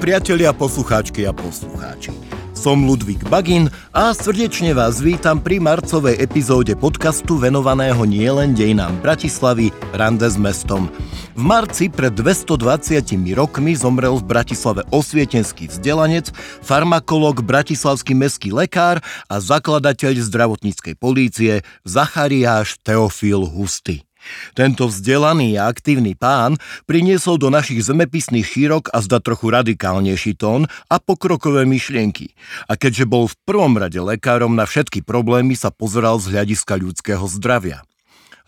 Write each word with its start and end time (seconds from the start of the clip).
priatelia, 0.00 0.56
poslucháčky 0.56 1.28
a 1.28 1.32
poslucháči. 1.36 2.16
Som 2.56 2.88
Ludvík 2.88 3.28
Bagin 3.28 3.68
a 3.92 4.16
srdečne 4.16 4.72
vás 4.72 5.04
vítam 5.04 5.36
pri 5.36 5.60
marcovej 5.60 6.16
epizóde 6.16 6.72
podcastu 6.72 7.36
venovaného 7.36 8.00
nielen 8.08 8.56
dejinám 8.56 8.96
Bratislavy 9.04 9.68
Rande 9.92 10.24
s 10.24 10.40
mestom. 10.40 10.88
V 11.36 11.42
marci 11.44 11.92
pred 11.92 12.16
220 12.16 13.12
rokmi 13.36 13.76
zomrel 13.76 14.16
v 14.16 14.24
Bratislave 14.24 14.88
osvietenský 14.88 15.68
vzdelanec, 15.68 16.32
farmakolog, 16.64 17.44
bratislavský 17.44 18.16
mestský 18.16 18.56
lekár 18.56 19.04
a 19.28 19.36
zakladateľ 19.36 20.16
zdravotníckej 20.16 20.96
polície 20.96 21.60
Zachariáš 21.84 22.80
Teofil 22.80 23.44
Husty. 23.44 24.09
Tento 24.52 24.90
vzdelaný 24.90 25.56
a 25.60 25.70
aktívny 25.70 26.18
pán 26.18 26.58
priniesol 26.84 27.38
do 27.38 27.48
našich 27.48 27.86
zemepisných 27.86 28.46
šírok 28.46 28.90
a 28.90 28.98
zda 29.02 29.22
trochu 29.22 29.50
radikálnejší 29.50 30.36
tón 30.36 30.66
a 30.90 30.96
pokrokové 30.98 31.66
myšlienky. 31.66 32.34
A 32.66 32.74
keďže 32.74 33.06
bol 33.06 33.30
v 33.30 33.38
prvom 33.46 33.78
rade 33.78 33.98
lekárom 33.98 34.54
na 34.54 34.66
všetky 34.66 35.02
problémy, 35.06 35.54
sa 35.54 35.72
pozeral 35.74 36.18
z 36.18 36.34
hľadiska 36.34 36.74
ľudského 36.78 37.24
zdravia. 37.28 37.82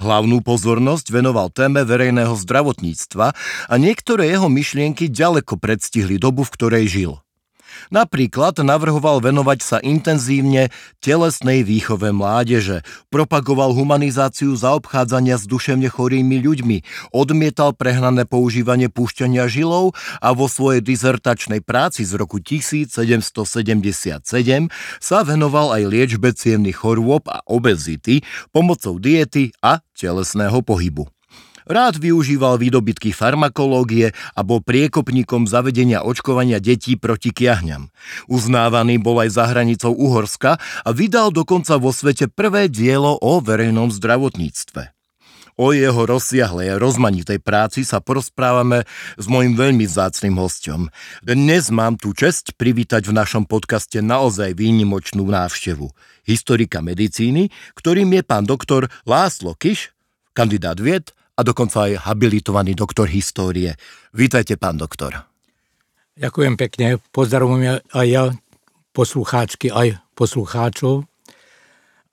Hlavnú 0.02 0.42
pozornosť 0.42 1.14
venoval 1.14 1.54
téme 1.54 1.86
verejného 1.86 2.34
zdravotníctva 2.34 3.26
a 3.70 3.74
niektoré 3.78 4.34
jeho 4.34 4.50
myšlienky 4.50 5.06
ďaleko 5.06 5.62
predstihli 5.62 6.18
dobu, 6.18 6.42
v 6.42 6.54
ktorej 6.58 6.84
žil. 6.90 7.12
Napríklad 7.90 8.60
navrhoval 8.62 9.24
venovať 9.24 9.58
sa 9.64 9.76
intenzívne 9.82 10.68
telesnej 11.02 11.64
výchove 11.66 12.12
mládeže, 12.14 12.84
propagoval 13.08 13.74
humanizáciu 13.74 14.54
zaobchádzania 14.54 15.40
s 15.40 15.48
duševne 15.48 15.88
chorými 15.88 16.38
ľuďmi, 16.44 16.76
odmietal 17.10 17.72
prehnané 17.74 18.28
používanie 18.28 18.92
púšťania 18.92 19.48
žilov 19.48 19.96
a 20.20 20.36
vo 20.36 20.46
svojej 20.46 20.84
dizertačnej 20.84 21.64
práci 21.64 22.04
z 22.06 22.12
roku 22.20 22.38
1777 22.38 24.22
sa 25.00 25.18
venoval 25.24 25.74
aj 25.74 25.82
liečbe 25.88 26.30
cievnych 26.36 26.76
chorôb 26.76 27.26
a 27.26 27.40
obezity 27.48 28.20
pomocou 28.52 29.00
diety 29.00 29.50
a 29.64 29.80
telesného 29.96 30.60
pohybu. 30.60 31.08
Rád 31.66 31.98
využíval 31.98 32.58
výdobytky 32.58 33.14
farmakológie 33.14 34.10
a 34.34 34.40
bol 34.42 34.58
priekopníkom 34.62 35.46
zavedenia 35.46 36.02
očkovania 36.02 36.58
detí 36.58 36.98
proti 36.98 37.30
kiahňam. 37.30 37.94
Uznávaný 38.26 38.98
bol 38.98 39.22
aj 39.22 39.30
za 39.38 39.44
hranicou 39.46 39.94
Uhorska 39.94 40.58
a 40.58 40.90
vydal 40.90 41.30
dokonca 41.30 41.78
vo 41.78 41.94
svete 41.94 42.26
prvé 42.26 42.66
dielo 42.66 43.14
o 43.20 43.38
verejnom 43.38 43.94
zdravotníctve. 43.94 44.90
O 45.60 45.76
jeho 45.76 46.08
rozsiahlej 46.08 46.74
a 46.74 46.80
rozmanitej 46.80 47.36
práci 47.44 47.84
sa 47.84 48.00
porozprávame 48.00 48.88
s 49.20 49.28
mojim 49.28 49.52
veľmi 49.52 49.84
vzácným 49.84 50.40
hostom. 50.40 50.88
Dnes 51.20 51.68
mám 51.68 52.00
tu 52.00 52.16
čest 52.16 52.56
privítať 52.56 53.04
v 53.04 53.12
našom 53.12 53.44
podcaste 53.44 54.00
naozaj 54.00 54.56
výnimočnú 54.56 55.20
návštevu. 55.28 55.92
Historika 56.24 56.80
medicíny, 56.80 57.52
ktorým 57.76 58.08
je 58.16 58.22
pán 58.24 58.48
doktor 58.48 58.88
Láslo 59.04 59.52
Kiš, 59.52 59.92
kandidát 60.32 60.80
vied 60.80 61.12
a 61.32 61.40
dokonca 61.40 61.88
aj 61.88 62.04
habilitovaný 62.04 62.76
doktor 62.76 63.08
histórie. 63.08 63.72
Vítajte, 64.12 64.60
pán 64.60 64.76
doktor. 64.76 65.24
Ďakujem 66.12 66.54
pekne. 66.60 67.00
Pozdravujem 67.08 67.80
aj 67.88 68.06
ja, 68.06 68.24
poslucháčky, 68.92 69.72
aj 69.72 69.96
poslucháčov. 70.12 71.08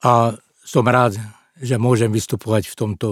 A 0.08 0.40
som 0.64 0.86
rád, 0.88 1.20
že 1.60 1.76
môžem 1.76 2.08
vystupovať 2.08 2.72
v 2.72 2.78
tomto 2.80 3.08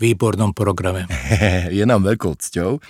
výbornom 0.00 0.56
programe. 0.56 1.04
Je 1.76 1.84
nám 1.84 2.08
veľkou 2.08 2.32
cťou 2.32 2.80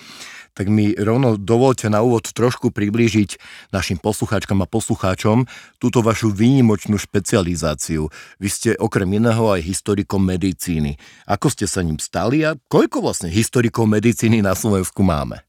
tak 0.53 0.69
mi 0.69 0.93
rovno 0.93 1.41
dovolte 1.41 1.89
na 1.89 2.05
úvod 2.05 2.29
trošku 2.33 2.73
priblížiť 2.73 3.41
našim 3.73 3.97
poslucháčkam 3.97 4.61
a 4.65 4.71
poslucháčom 4.71 5.49
túto 5.81 6.05
vašu 6.05 6.33
výnimočnú 6.33 7.01
špecializáciu. 7.01 8.13
Vy 8.37 8.49
ste 8.49 8.71
okrem 8.77 9.09
iného 9.17 9.49
aj 9.49 9.65
historikom 9.65 10.21
medicíny. 10.23 11.01
Ako 11.25 11.49
ste 11.49 11.65
sa 11.65 11.81
ním 11.81 11.97
stali 11.97 12.45
a 12.45 12.57
koľko 12.69 13.05
vlastne 13.05 13.33
historikov 13.33 13.89
medicíny 13.89 14.45
na 14.45 14.53
Slovensku 14.53 15.01
máme? 15.01 15.41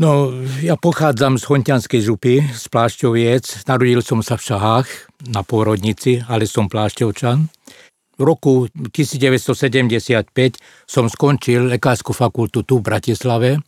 No, 0.00 0.32
ja 0.64 0.80
pochádzam 0.80 1.36
z 1.36 1.44
Hontianskej 1.52 2.00
župy, 2.00 2.40
z 2.40 2.64
Plášťoviec. 2.72 3.68
Narodil 3.68 4.00
som 4.00 4.24
sa 4.24 4.40
v 4.40 4.48
Šahách 4.48 4.88
na 5.28 5.44
pôrodnici, 5.44 6.24
ale 6.24 6.48
som 6.48 6.64
Plášťovčan. 6.64 7.52
Roku 8.22 8.70
1975 8.70 10.30
som 10.86 11.10
skončil 11.10 11.66
lekárskú 11.66 12.14
fakultu 12.14 12.62
tu 12.62 12.78
v 12.78 12.86
Bratislave. 12.86 13.58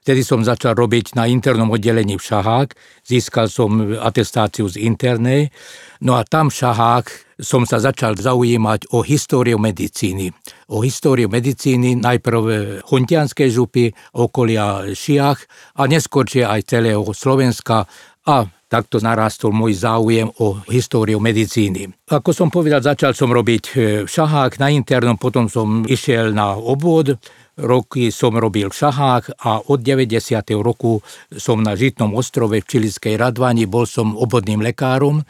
Vtedy 0.00 0.24
som 0.24 0.40
začal 0.40 0.74
robiť 0.74 1.12
na 1.12 1.28
internom 1.28 1.70
oddelení 1.70 2.16
v 2.16 2.24
Šahák. 2.24 2.72
Získal 3.04 3.52
som 3.52 3.94
atestáciu 4.00 4.66
z 4.66 4.80
internej. 4.80 5.52
No 6.00 6.16
a 6.16 6.24
tam 6.24 6.48
v 6.48 6.56
Šahák 6.56 7.06
som 7.36 7.68
sa 7.68 7.78
začal 7.78 8.16
zaujímať 8.16 8.96
o 8.96 9.04
históriu 9.04 9.60
medicíny. 9.60 10.32
O 10.72 10.80
históriu 10.80 11.28
medicíny 11.28 12.00
najprv 12.00 12.40
Hontianskej 12.88 13.48
župy, 13.52 13.92
okolia 14.16 14.88
Šiach 14.90 15.40
a 15.76 15.84
neskôršie 15.84 16.48
aj 16.48 16.66
celého 16.66 17.04
Slovenska 17.12 17.84
a 18.24 18.48
takto 18.70 19.02
narastol 19.02 19.50
môj 19.50 19.74
záujem 19.82 20.30
o 20.38 20.62
históriu 20.70 21.18
medicíny. 21.18 21.90
Ako 22.06 22.30
som 22.30 22.54
povedal, 22.54 22.78
začal 22.78 23.18
som 23.18 23.34
robiť 23.34 23.64
e, 23.74 23.76
šahák 24.06 24.62
na 24.62 24.70
internom, 24.70 25.18
potom 25.18 25.50
som 25.50 25.82
išiel 25.82 26.30
na 26.30 26.54
obvod, 26.54 27.18
roky 27.58 28.14
som 28.14 28.38
robil 28.38 28.70
v 28.70 28.78
šahách 28.78 29.42
a 29.42 29.66
od 29.66 29.82
90. 29.82 30.22
roku 30.62 31.02
som 31.34 31.58
na 31.58 31.74
Žitnom 31.74 32.14
ostrove 32.14 32.62
v 32.62 32.68
Čilickej 32.70 33.18
Radvani, 33.18 33.66
bol 33.66 33.90
som 33.90 34.14
obvodným 34.14 34.62
lekárom 34.62 35.26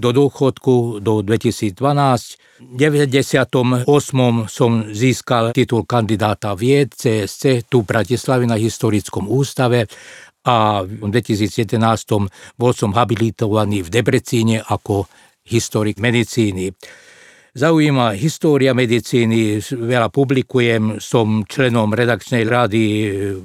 do 0.00 0.10
dôchodku 0.16 1.04
do 1.04 1.20
2012. 1.20 1.76
V 2.60 2.76
98. 2.76 3.88
som 4.48 4.70
získal 4.92 5.52
titul 5.52 5.84
kandidáta 5.84 6.56
vied 6.56 6.92
CSC 6.92 7.68
tu 7.68 7.84
v 7.84 7.88
Bratislave 7.88 8.44
na 8.48 8.56
historickom 8.56 9.28
ústave 9.28 9.88
a 10.46 10.86
v 10.86 11.08
2011 11.08 11.76
bol 12.56 12.72
som 12.72 12.96
habilitovaný 12.96 13.84
v 13.84 13.92
Debrecíne 13.92 14.64
ako 14.64 15.04
historik 15.44 16.00
medicíny. 16.00 16.72
Zaujíma 17.50 18.14
história 18.14 18.70
medicíny, 18.70 19.58
veľa 19.58 20.06
publikujem, 20.14 21.02
som 21.02 21.42
členom 21.42 21.90
redakčnej 21.90 22.46
rady 22.46 22.82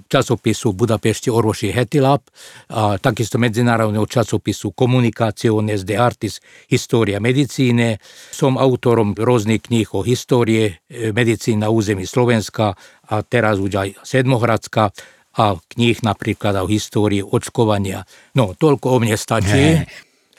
časopisu 0.06 0.78
Budapešti 0.78 1.34
Orvoši 1.34 1.74
Hetilab 1.74 2.22
a 2.70 3.02
takisto 3.02 3.42
medzinárodného 3.42 4.06
časopisu 4.06 4.78
Komunikáciones 4.78 5.82
de 5.90 5.98
Artis 5.98 6.38
História 6.70 7.18
medicíne. 7.18 7.98
Som 8.30 8.62
autorom 8.62 9.18
rôznych 9.18 9.66
kníh 9.66 9.90
o 9.98 10.06
histórie 10.06 10.86
medicíny 10.94 11.66
na 11.66 11.74
území 11.74 12.06
Slovenska 12.06 12.78
a 13.10 13.26
teraz 13.26 13.58
už 13.58 13.74
aj 13.74 13.90
Sedmohradska 14.06 14.94
a 15.36 15.60
kníh 15.60 16.00
napríklad 16.00 16.64
o 16.64 16.66
histórii 16.68 17.20
očkovania. 17.20 18.08
No, 18.40 18.56
toľko 18.56 18.86
o 18.96 18.98
mne 19.04 19.20
stačí. 19.20 19.84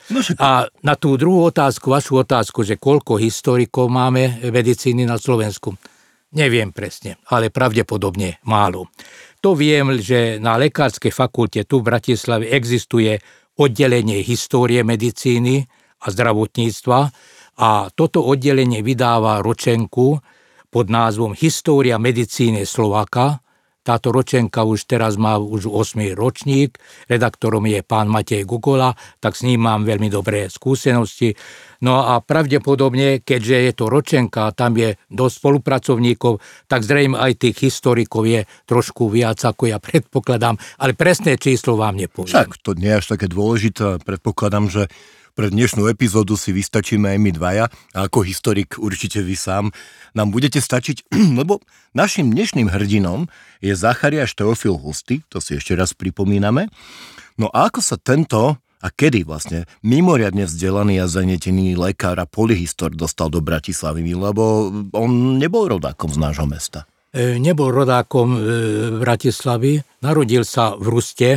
No, 0.08 0.22
a 0.38 0.70
na 0.86 0.94
tú 0.94 1.18
druhú 1.18 1.50
otázku, 1.50 1.90
vašu 1.90 2.22
otázku, 2.22 2.62
že 2.62 2.78
koľko 2.78 3.18
historikov 3.18 3.90
máme 3.90 4.38
medicíny 4.48 5.02
na 5.02 5.18
Slovensku, 5.18 5.74
neviem 6.32 6.70
presne, 6.70 7.18
ale 7.28 7.50
pravdepodobne 7.50 8.38
málo. 8.46 8.88
To 9.42 9.58
viem, 9.58 9.98
že 10.00 10.38
na 10.38 10.56
lekárskej 10.56 11.10
fakulte 11.10 11.66
tu 11.66 11.82
v 11.82 11.92
Bratislave 11.92 12.50
existuje 12.54 13.18
oddelenie 13.58 14.22
histórie 14.22 14.80
medicíny 14.86 15.66
a 16.02 16.06
zdravotníctva 16.12 16.98
a 17.56 17.88
toto 17.92 18.20
oddelenie 18.20 18.84
vydáva 18.84 19.40
ročenku 19.40 20.20
pod 20.68 20.86
názvom 20.92 21.32
História 21.32 21.96
medicíny 21.96 22.68
Slováka 22.68 23.40
táto 23.86 24.10
ročenka 24.10 24.66
už 24.66 24.90
teraz 24.90 25.14
má 25.14 25.38
už 25.38 25.70
8. 25.70 26.18
ročník, 26.18 26.82
redaktorom 27.06 27.62
je 27.70 27.86
pán 27.86 28.10
Matej 28.10 28.42
Gugola, 28.42 28.98
tak 29.22 29.38
s 29.38 29.46
ním 29.46 29.62
mám 29.62 29.86
veľmi 29.86 30.10
dobré 30.10 30.50
skúsenosti. 30.50 31.38
No 31.86 32.02
a 32.02 32.18
pravdepodobne, 32.18 33.22
keďže 33.22 33.56
je 33.70 33.72
to 33.78 33.84
ročenka 33.86 34.50
a 34.50 34.54
tam 34.56 34.74
je 34.74 34.98
dosť 35.06 35.34
spolupracovníkov, 35.38 36.42
tak 36.66 36.82
zrejme 36.82 37.14
aj 37.14 37.38
tých 37.38 37.70
historikov 37.70 38.26
je 38.26 38.42
trošku 38.66 39.06
viac, 39.06 39.38
ako 39.38 39.70
ja 39.70 39.78
predpokladám, 39.86 40.58
ale 40.82 40.98
presné 40.98 41.38
číslo 41.38 41.78
vám 41.78 41.94
nepoviem. 41.94 42.34
Však 42.34 42.58
to 42.66 42.74
nie 42.74 42.90
je 42.90 42.98
až 42.98 43.06
také 43.14 43.30
dôležité, 43.30 44.02
predpokladám, 44.02 44.66
že 44.66 44.82
pre 45.36 45.52
dnešnú 45.52 45.84
epizódu 45.92 46.32
si 46.40 46.48
vystačíme 46.56 47.12
aj 47.12 47.18
my 47.20 47.30
dvaja 47.36 47.64
a 47.92 48.08
ako 48.08 48.24
historik 48.24 48.80
určite 48.80 49.20
vy 49.20 49.36
sám 49.36 49.68
nám 50.16 50.32
budete 50.32 50.64
stačiť, 50.64 51.12
lebo 51.38 51.60
našim 51.92 52.32
dnešným 52.32 52.72
hrdinom 52.72 53.28
je 53.60 53.76
Zachariáš 53.76 54.32
Teofil 54.32 54.80
Husty, 54.80 55.20
to 55.28 55.44
si 55.44 55.60
ešte 55.60 55.76
raz 55.76 55.92
pripomíname. 55.92 56.72
No 57.36 57.52
a 57.52 57.68
ako 57.68 57.84
sa 57.84 58.00
tento 58.00 58.56
a 58.80 58.88
kedy 58.88 59.28
vlastne 59.28 59.68
mimoriadne 59.84 60.48
vzdelaný 60.48 61.04
a 61.04 61.10
zanetený 61.10 61.76
lekár 61.76 62.16
a 62.16 62.24
polyhistor 62.24 62.96
dostal 62.96 63.28
do 63.28 63.44
Bratislavy, 63.44 64.16
lebo 64.16 64.72
on 64.96 65.36
nebol 65.36 65.68
rodákom 65.68 66.08
z 66.08 66.16
nášho 66.16 66.48
mesta. 66.48 66.88
E, 67.12 67.40
nebol 67.40 67.72
rodákom 67.72 68.36
e, 68.36 68.40
Bratislavy, 69.00 69.80
narodil 70.00 70.44
sa 70.44 70.76
v 70.76 70.86
Ruste, 70.92 71.30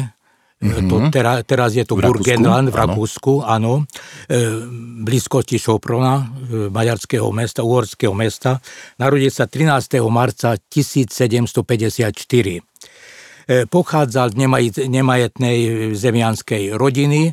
Mm-hmm. 0.60 0.92
To 0.92 0.96
tera, 1.08 1.40
teraz 1.48 1.72
je 1.72 1.88
to 1.88 1.96
V 1.96 2.04
Burgenland 2.04 2.68
v 2.68 2.76
Rakúsku? 2.76 3.48
Áno. 3.48 3.88
E, 4.28 4.60
blízkosti 5.08 5.56
Šoprona, 5.56 6.20
e, 6.20 6.24
maďarského 6.68 7.32
mesta, 7.32 7.64
uhorského 7.64 8.12
mesta. 8.12 8.60
Narodil 9.00 9.32
sa 9.32 9.48
13. 9.48 10.04
marca 10.12 10.60
1754. 10.60 12.60
E, 13.48 13.66
pochádzal 13.72 14.28
z 14.30 14.36
nemaj, 14.36 14.64
nemajetnej 14.84 15.60
zemianskej 15.96 16.76
rodiny 16.76 17.32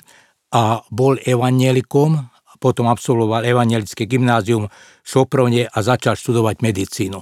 a 0.55 0.87
bol 0.95 1.19
evanielikom, 1.19 2.31
potom 2.63 2.87
absolvoval 2.87 3.43
evanielické 3.43 4.07
gymnázium 4.07 4.71
v 4.71 5.07
Šoprone 5.07 5.67
a 5.67 5.79
začal 5.83 6.15
študovať 6.15 6.63
medicínu. 6.63 7.19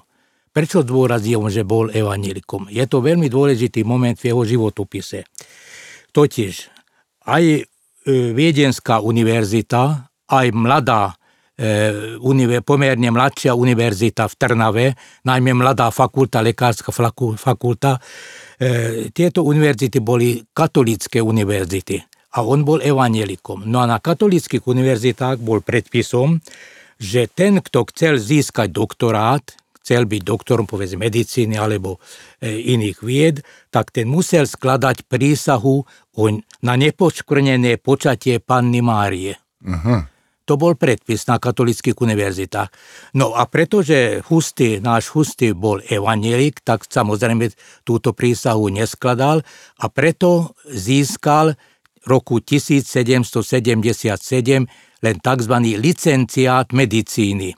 Prečo 0.54 0.86
zdôrazil, 0.86 1.42
že 1.50 1.66
bol 1.66 1.90
evanielikom? 1.90 2.70
Je 2.70 2.84
to 2.84 3.02
veľmi 3.02 3.26
dôležitý 3.26 3.82
moment 3.88 4.14
v 4.14 4.30
jeho 4.30 4.46
životopise. 4.46 5.26
Totiž 6.14 6.70
aj 7.26 7.44
e, 7.58 7.62
Viedenská 8.30 9.02
univerzita, 9.02 10.06
aj 10.30 10.46
mladá, 10.54 11.18
e, 11.58 12.14
univer, 12.22 12.62
pomerne 12.62 13.10
mladšia 13.10 13.58
univerzita 13.58 14.30
v 14.30 14.34
Trnave, 14.38 14.86
najmä 15.26 15.50
mladá 15.58 15.90
fakulta, 15.90 16.38
lekárska 16.38 16.94
fakulta, 17.34 17.98
e, 18.62 19.10
tieto 19.10 19.42
univerzity 19.42 19.98
boli 19.98 20.38
katolícke 20.54 21.18
univerzity 21.18 21.98
a 22.34 22.46
on 22.46 22.62
bol 22.62 22.78
evanielikom. 22.78 23.66
No 23.66 23.82
a 23.82 23.90
na 23.90 23.98
katolických 23.98 24.62
univerzitách 24.62 25.42
bol 25.42 25.66
predpisom, 25.66 26.38
že 26.98 27.26
ten, 27.26 27.58
kto 27.58 27.90
chcel 27.90 28.22
získať 28.22 28.70
doktorát, 28.70 29.42
chcel 29.84 30.08
byť 30.08 30.22
doktorom 30.24 30.64
povedz 30.64 30.96
medicíny 30.96 31.60
alebo 31.60 32.00
e, 32.40 32.72
iných 32.72 33.04
vied, 33.04 33.44
tak 33.68 33.92
ten 33.92 34.08
musel 34.08 34.48
skladať 34.48 35.04
prísahu 35.04 35.84
na 36.64 36.74
nepoškvrnené 36.80 37.76
počatie 37.84 38.40
Panny 38.40 38.80
Márie. 38.80 39.36
Uh-huh. 39.60 40.08
To 40.44 40.60
bol 40.60 40.76
predpis 40.76 41.24
na 41.28 41.38
katolických 41.40 41.96
univerzitách. 41.96 42.68
No 43.16 43.32
a 43.36 43.46
pretože 43.48 44.20
Husty, 44.28 44.80
náš 44.80 45.08
Husty 45.12 45.52
bol 45.56 45.80
evanielik, 45.84 46.60
tak 46.64 46.84
samozrejme 46.84 47.48
túto 47.84 48.12
prísahu 48.16 48.68
neskladal 48.68 49.42
a 49.80 49.88
preto 49.88 50.54
získal 50.68 51.56
roku 52.04 52.40
1777 52.44 54.68
len 55.04 55.20
tzv. 55.20 55.54
licenciát 55.80 56.72
medicíny. 56.72 57.54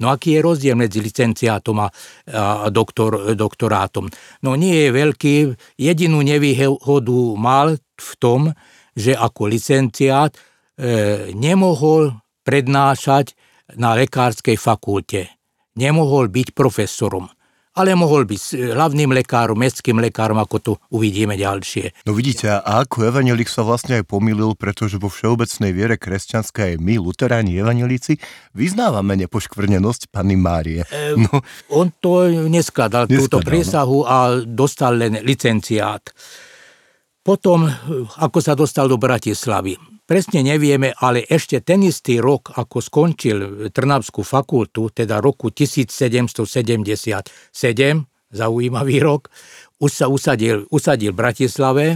No 0.00 0.08
aký 0.08 0.38
je 0.38 0.40
rozdiel 0.40 0.76
medzi 0.78 1.04
licenciátom 1.04 1.84
a, 1.84 1.88
doktor, 2.72 3.36
doktorátom? 3.36 4.08
No 4.46 4.56
nie 4.56 4.88
je 4.88 4.90
veľký. 4.94 5.34
Jedinú 5.76 6.24
nevýhodu 6.24 7.18
mal 7.36 7.76
v 7.76 8.12
tom, 8.16 8.56
že 8.96 9.12
ako 9.12 9.48
licenciát 9.52 10.32
e, 10.32 10.40
nemohol 11.36 12.16
prednášať 12.44 13.36
na 13.76 13.96
lekárskej 13.96 14.56
fakulte. 14.56 15.32
Nemohol 15.76 16.28
byť 16.28 16.52
profesorom 16.52 17.32
ale 17.72 17.96
mohol 17.96 18.28
byť 18.28 18.72
hlavným 18.76 19.16
lekárom, 19.16 19.56
mestským 19.56 19.96
lekárom, 19.96 20.36
ako 20.36 20.56
tu 20.60 20.72
uvidíme 20.92 21.36
ďalšie. 21.40 22.04
No 22.04 22.12
vidíte, 22.12 22.52
a 22.52 22.60
ako 22.84 23.08
evanelik 23.08 23.48
sa 23.48 23.64
vlastne 23.64 24.00
aj 24.00 24.08
pomýlil, 24.08 24.52
pretože 24.56 25.00
vo 25.00 25.08
všeobecnej 25.08 25.72
viere 25.72 25.96
kresťanskej 25.96 26.76
my, 26.76 27.00
luteráni 27.00 27.56
evanelíci, 27.56 28.20
vyznávame 28.52 29.16
nepoškvrnenosť 29.24 30.12
Panny 30.12 30.36
Márie. 30.36 30.84
E, 30.88 31.16
no. 31.16 31.40
On 31.72 31.88
to 31.88 32.28
neskladal, 32.48 33.08
neskladal 33.08 33.08
túto 33.08 33.38
no. 33.40 33.44
prísahu 33.44 33.98
no. 34.04 34.08
a 34.08 34.16
dostal 34.44 35.00
len 35.00 35.24
licenciát. 35.24 36.12
Potom, 37.22 37.70
ako 38.18 38.38
sa 38.42 38.58
dostal 38.58 38.90
do 38.90 38.98
Bratislavy, 38.98 39.91
presne 40.06 40.42
nevieme, 40.42 40.92
ale 40.98 41.24
ešte 41.24 41.62
ten 41.62 41.82
istý 41.86 42.18
rok, 42.18 42.52
ako 42.54 42.78
skončil 42.82 43.38
Trnavskú 43.70 44.26
fakultu, 44.26 44.90
teda 44.90 45.22
roku 45.22 45.48
1777, 45.54 47.22
zaujímavý 48.32 48.96
rok, 49.00 49.28
už 49.82 49.90
sa 49.92 50.06
usadil, 50.08 50.64
usadil 50.72 51.12
v 51.12 51.20
Bratislave 51.20 51.86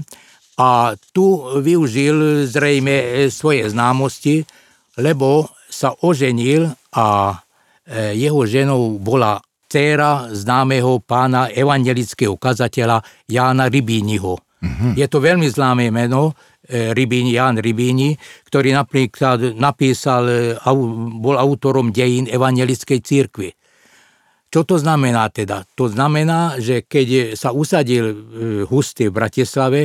a 0.61 0.97
tu 1.13 1.41
využil 1.61 2.49
zrejme 2.49 3.29
svoje 3.29 3.69
známosti, 3.69 4.45
lebo 4.97 5.53
sa 5.69 5.93
oženil 5.93 6.73
a 6.97 7.37
e, 7.85 8.17
jeho 8.17 8.49
ženou 8.49 8.97
bola 8.97 9.37
dcéra 9.69 10.33
známeho 10.33 11.05
pána 11.05 11.53
evangelického 11.53 12.39
kazateľa 12.41 13.03
Jána 13.29 13.69
Rybíniho. 13.69 14.41
Mm-hmm. 14.57 14.93
Je 14.97 15.07
to 15.11 15.19
veľmi 15.21 15.45
známe 15.53 15.93
meno, 15.93 16.33
E, 16.33 16.56
Rybíni, 16.69 17.39
Jan 17.39 17.63
Rybíni, 17.63 18.19
ktorý 18.47 18.75
napríklad 18.75 19.55
napísal, 19.55 20.23
e, 20.27 20.35
bol 21.23 21.39
autorom 21.39 21.95
dejín 21.95 22.27
evangelickej 22.27 23.01
církvy. 23.01 23.51
Čo 24.51 24.63
to 24.63 24.77
znamená 24.79 25.31
teda? 25.31 25.67
To 25.79 25.91
znamená, 25.91 26.59
že 26.59 26.83
keď 26.87 27.39
sa 27.39 27.51
usadil 27.55 28.05
e, 28.07 28.15
Husty 28.67 29.11
v 29.11 29.17
Bratislave, 29.17 29.81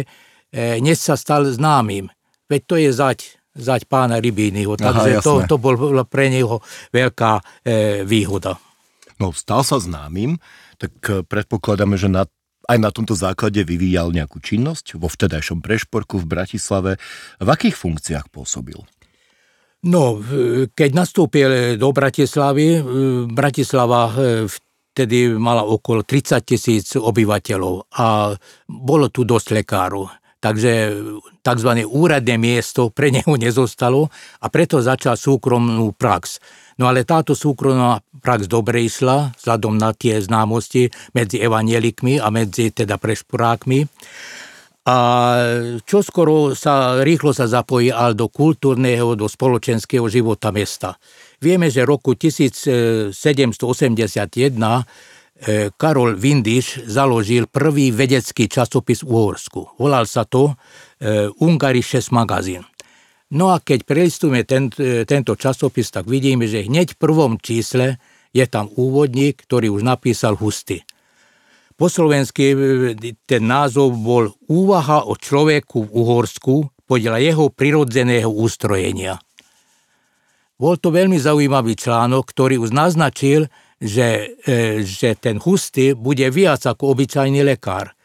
dnes 0.52 1.00
sa 1.00 1.16
stal 1.16 1.48
známym. 1.48 2.12
Veď 2.52 2.62
to 2.68 2.76
je 2.76 2.92
zať, 2.92 3.20
zať 3.56 3.88
pána 3.88 4.20
Rybínyho. 4.20 4.76
Takže 4.76 5.12
Aha, 5.20 5.24
to, 5.24 5.48
to 5.48 5.56
bola 5.56 6.04
pre 6.04 6.28
neho 6.28 6.60
veľká 6.92 7.40
e, 7.40 7.42
výhoda. 8.04 8.60
No, 9.16 9.32
stal 9.32 9.64
sa 9.64 9.80
známym, 9.80 10.42
tak 10.76 10.92
predpokladáme, 11.30 11.96
že 11.96 12.12
na 12.12 12.28
aj 12.70 12.78
na 12.78 12.90
tomto 12.94 13.18
základe 13.18 13.66
vyvíjal 13.66 14.14
nejakú 14.14 14.38
činnosť 14.38 15.02
vo 15.02 15.10
vtedajšom 15.10 15.64
prešporku 15.66 16.22
v 16.22 16.30
Bratislave. 16.30 16.92
V 17.42 17.50
akých 17.50 17.76
funkciách 17.78 18.30
pôsobil? 18.30 18.78
No, 19.82 20.22
keď 20.70 20.90
nastúpil 20.94 21.74
do 21.82 21.90
Bratislavy, 21.90 22.86
Bratislava 23.34 24.14
e, 24.14 24.46
vtedy 24.94 25.34
mala 25.34 25.66
okolo 25.66 26.06
30 26.06 26.38
tisíc 26.46 26.94
obyvateľov 26.94 27.90
a 27.98 28.36
bolo 28.70 29.10
tu 29.10 29.26
dosť 29.26 29.48
lekárov. 29.58 30.06
Takže 30.42 30.72
tzv. 31.42 31.72
úradné 31.86 32.36
miesto 32.38 32.94
pre 32.94 33.10
neho 33.16 33.34
nezostalo 33.42 34.06
a 34.42 34.46
preto 34.54 34.78
začal 34.86 35.18
súkromnú 35.18 35.98
prax. 35.98 36.38
No 36.82 36.90
ale 36.90 37.06
táto 37.06 37.38
súkromná 37.38 38.02
prax 38.26 38.50
dobre 38.50 38.82
išla, 38.82 39.38
vzhľadom 39.38 39.78
na 39.78 39.94
tie 39.94 40.18
známosti 40.18 40.90
medzi 41.14 41.38
evanielikmi 41.38 42.18
a 42.18 42.34
medzi 42.34 42.74
teda 42.74 42.98
prešporákmi. 42.98 43.86
A 44.82 44.98
čo 45.86 46.02
skoro 46.02 46.58
sa, 46.58 47.06
rýchlo 47.06 47.38
sa 47.38 47.46
zapojí 47.46 47.94
aj 47.94 48.18
do 48.18 48.34
kultúrneho, 48.34 49.14
do 49.14 49.30
spoločenského 49.30 50.10
života 50.10 50.50
mesta. 50.50 50.98
Vieme, 51.38 51.70
že 51.70 51.86
roku 51.86 52.18
1781 52.18 53.14
eh, 53.14 55.70
Karol 55.78 56.18
Vindiš 56.18 56.82
založil 56.90 57.46
prvý 57.46 57.94
vedecký 57.94 58.50
časopis 58.50 59.06
v 59.06 59.10
Uhorsku. 59.14 59.78
Volal 59.78 60.10
sa 60.10 60.26
to 60.26 60.58
eh, 60.98 61.30
Ungarišes 61.30 62.10
magazín. 62.10 62.66
No 63.32 63.56
a 63.56 63.64
keď 63.64 63.88
prelistujeme 63.88 64.44
ten, 64.44 64.68
tento 65.08 65.34
časopis, 65.40 65.88
tak 65.88 66.04
vidíme, 66.04 66.52
že 66.52 66.68
hneď 66.68 66.96
v 66.96 67.00
prvom 67.00 67.40
čísle 67.40 67.96
je 68.36 68.44
tam 68.44 68.68
úvodník, 68.76 69.48
ktorý 69.48 69.72
už 69.72 69.88
napísal 69.88 70.36
Husty. 70.36 70.84
Po 71.80 71.88
slovensky 71.88 72.54
ten 73.24 73.44
názov 73.48 73.96
bol 73.96 74.36
Úvaha 74.52 75.08
o 75.08 75.16
človeku 75.16 75.88
v 75.88 75.92
Uhorsku 75.96 76.56
podľa 76.84 77.24
jeho 77.24 77.48
prirodzeného 77.48 78.28
ústrojenia. 78.28 79.18
Bol 80.60 80.78
to 80.78 80.94
veľmi 80.94 81.18
zaujímavý 81.18 81.74
článok, 81.74 82.28
ktorý 82.36 82.62
už 82.62 82.70
naznačil, 82.70 83.50
že, 83.82 84.38
e, 84.46 84.86
že 84.86 85.18
ten 85.18 85.42
Husty 85.42 85.98
bude 85.98 86.30
viac 86.30 86.68
ako 86.68 86.94
obyčajný 86.94 87.42
lekár– 87.48 87.96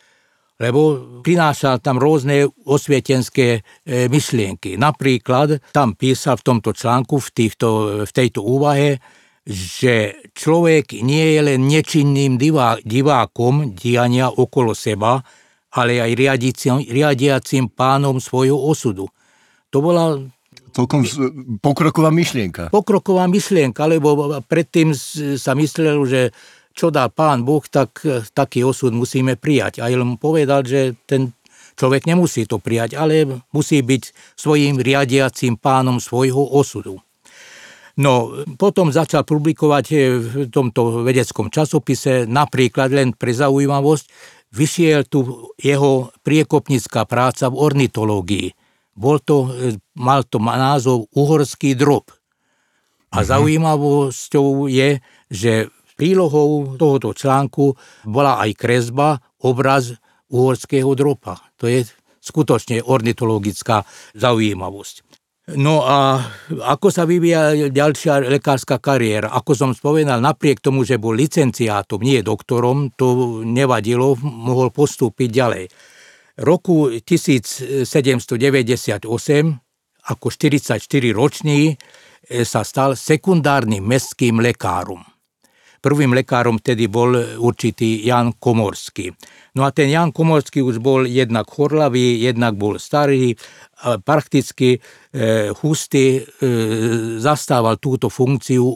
lebo 0.56 0.80
prinášal 1.20 1.84
tam 1.84 2.00
rôzne 2.00 2.48
osvietenské 2.64 3.60
e, 3.60 4.08
myšlienky. 4.08 4.80
Napríklad 4.80 5.60
tam 5.72 5.92
písal 5.92 6.40
v 6.40 6.46
tomto 6.52 6.72
článku, 6.72 7.20
v, 7.20 7.28
týchto, 7.32 7.68
v 8.08 8.12
tejto 8.12 8.40
úvahe, 8.40 8.96
že 9.46 10.26
človek 10.34 11.06
nie 11.06 11.38
je 11.38 11.40
len 11.44 11.60
nečinným 11.70 12.34
divá, 12.40 12.80
divákom 12.82 13.76
diania 13.78 14.32
okolo 14.32 14.74
seba, 14.74 15.22
ale 15.76 16.00
aj 16.00 16.12
riadiacim, 16.16 16.82
riadiacim 16.82 17.70
pánom 17.70 18.16
svojho 18.18 18.56
osudu. 18.56 19.06
To 19.70 19.78
bola 19.84 20.18
celkom 20.76 21.04
pokroková 21.64 22.12
myšlienka. 22.12 22.68
Pokroková 22.68 23.24
myšlienka, 23.28 23.88
lebo 23.88 24.40
predtým 24.44 24.92
sa 25.36 25.52
myslel, 25.56 25.96
že 26.04 26.20
čo 26.76 26.92
dá 26.92 27.08
pán 27.08 27.48
Boh, 27.48 27.64
tak 27.64 28.04
taký 28.36 28.60
osud 28.60 28.92
musíme 28.92 29.40
prijať. 29.40 29.80
A 29.80 29.88
on 29.96 30.20
povedal, 30.20 30.60
že 30.60 30.92
ten 31.08 31.32
človek 31.76 32.04
nemusí 32.04 32.44
to 32.44 32.60
prijať, 32.60 33.00
ale 33.00 33.40
musí 33.52 33.80
byť 33.80 34.36
svojim 34.36 34.76
riadiacím 34.76 35.56
pánom 35.56 35.96
svojho 35.96 36.40
osudu. 36.52 37.00
No, 37.96 38.44
potom 38.60 38.92
začal 38.92 39.24
publikovať 39.24 39.84
v 40.20 40.34
tomto 40.52 41.00
vedeckom 41.00 41.48
časopise 41.48 42.28
napríklad 42.28 42.92
len 42.92 43.16
pre 43.16 43.32
zaujímavosť, 43.32 44.04
vyšiel 44.52 45.08
tu 45.08 45.48
jeho 45.56 46.12
priekopnická 46.20 47.08
práca 47.08 47.48
v 47.48 47.56
ornitológii. 47.56 48.48
Bol 48.96 49.20
to, 49.24 49.48
mal 49.96 50.28
to 50.28 50.36
názov 50.40 51.08
Uhorský 51.12 51.72
drob. 51.72 52.12
A 53.12 53.20
uh-huh. 53.20 53.28
zaujímavosťou 53.32 54.68
je, 54.68 55.00
že 55.32 55.72
prílohou 55.96 56.76
tohoto 56.76 57.16
článku 57.16 57.72
bola 58.06 58.38
aj 58.44 58.52
kresba, 58.54 59.18
obraz 59.42 59.96
uhorského 60.30 60.92
dropa. 60.92 61.40
To 61.56 61.66
je 61.66 61.88
skutočne 62.20 62.84
ornitologická 62.84 63.82
zaujímavosť. 64.14 65.02
No 65.54 65.86
a 65.86 66.18
ako 66.50 66.90
sa 66.90 67.06
vyvíja 67.06 67.70
ďalšia 67.70 68.18
lekárska 68.26 68.82
kariéra? 68.82 69.30
Ako 69.30 69.54
som 69.54 69.70
spomenal, 69.70 70.18
napriek 70.18 70.58
tomu, 70.58 70.82
že 70.82 70.98
bol 70.98 71.14
licenciátom, 71.14 72.02
nie 72.02 72.18
doktorom, 72.18 72.90
to 72.98 73.40
nevadilo, 73.46 74.18
mohol 74.18 74.74
postúpiť 74.74 75.30
ďalej. 75.30 75.70
Roku 76.42 76.90
1798 76.98 77.86
ako 80.06 80.26
44 80.30 80.82
ročný 81.14 81.78
sa 82.42 82.66
stal 82.66 82.98
sekundárnym 82.98 83.86
mestským 83.86 84.42
lekárom. 84.42 85.15
Prvým 85.86 86.18
lekárom 86.18 86.58
tedy 86.58 86.90
bol 86.90 87.14
určitý 87.38 88.02
Jan 88.02 88.34
Komorský. 88.42 89.14
No 89.54 89.62
a 89.62 89.70
ten 89.70 89.86
Jan 89.86 90.10
Komorský 90.10 90.58
už 90.58 90.82
bol 90.82 91.06
jednak 91.06 91.46
chorlavý, 91.46 92.18
jednak 92.26 92.58
bol 92.58 92.82
starý, 92.82 93.38
prakticky 94.02 94.74
e, 94.74 94.78
hustý, 95.62 96.18
e, 96.18 96.20
zastával 97.22 97.78
túto 97.78 98.10
funkciu 98.10 98.66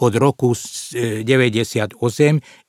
od 0.00 0.12
roku 0.18 0.52
98, 0.52 1.94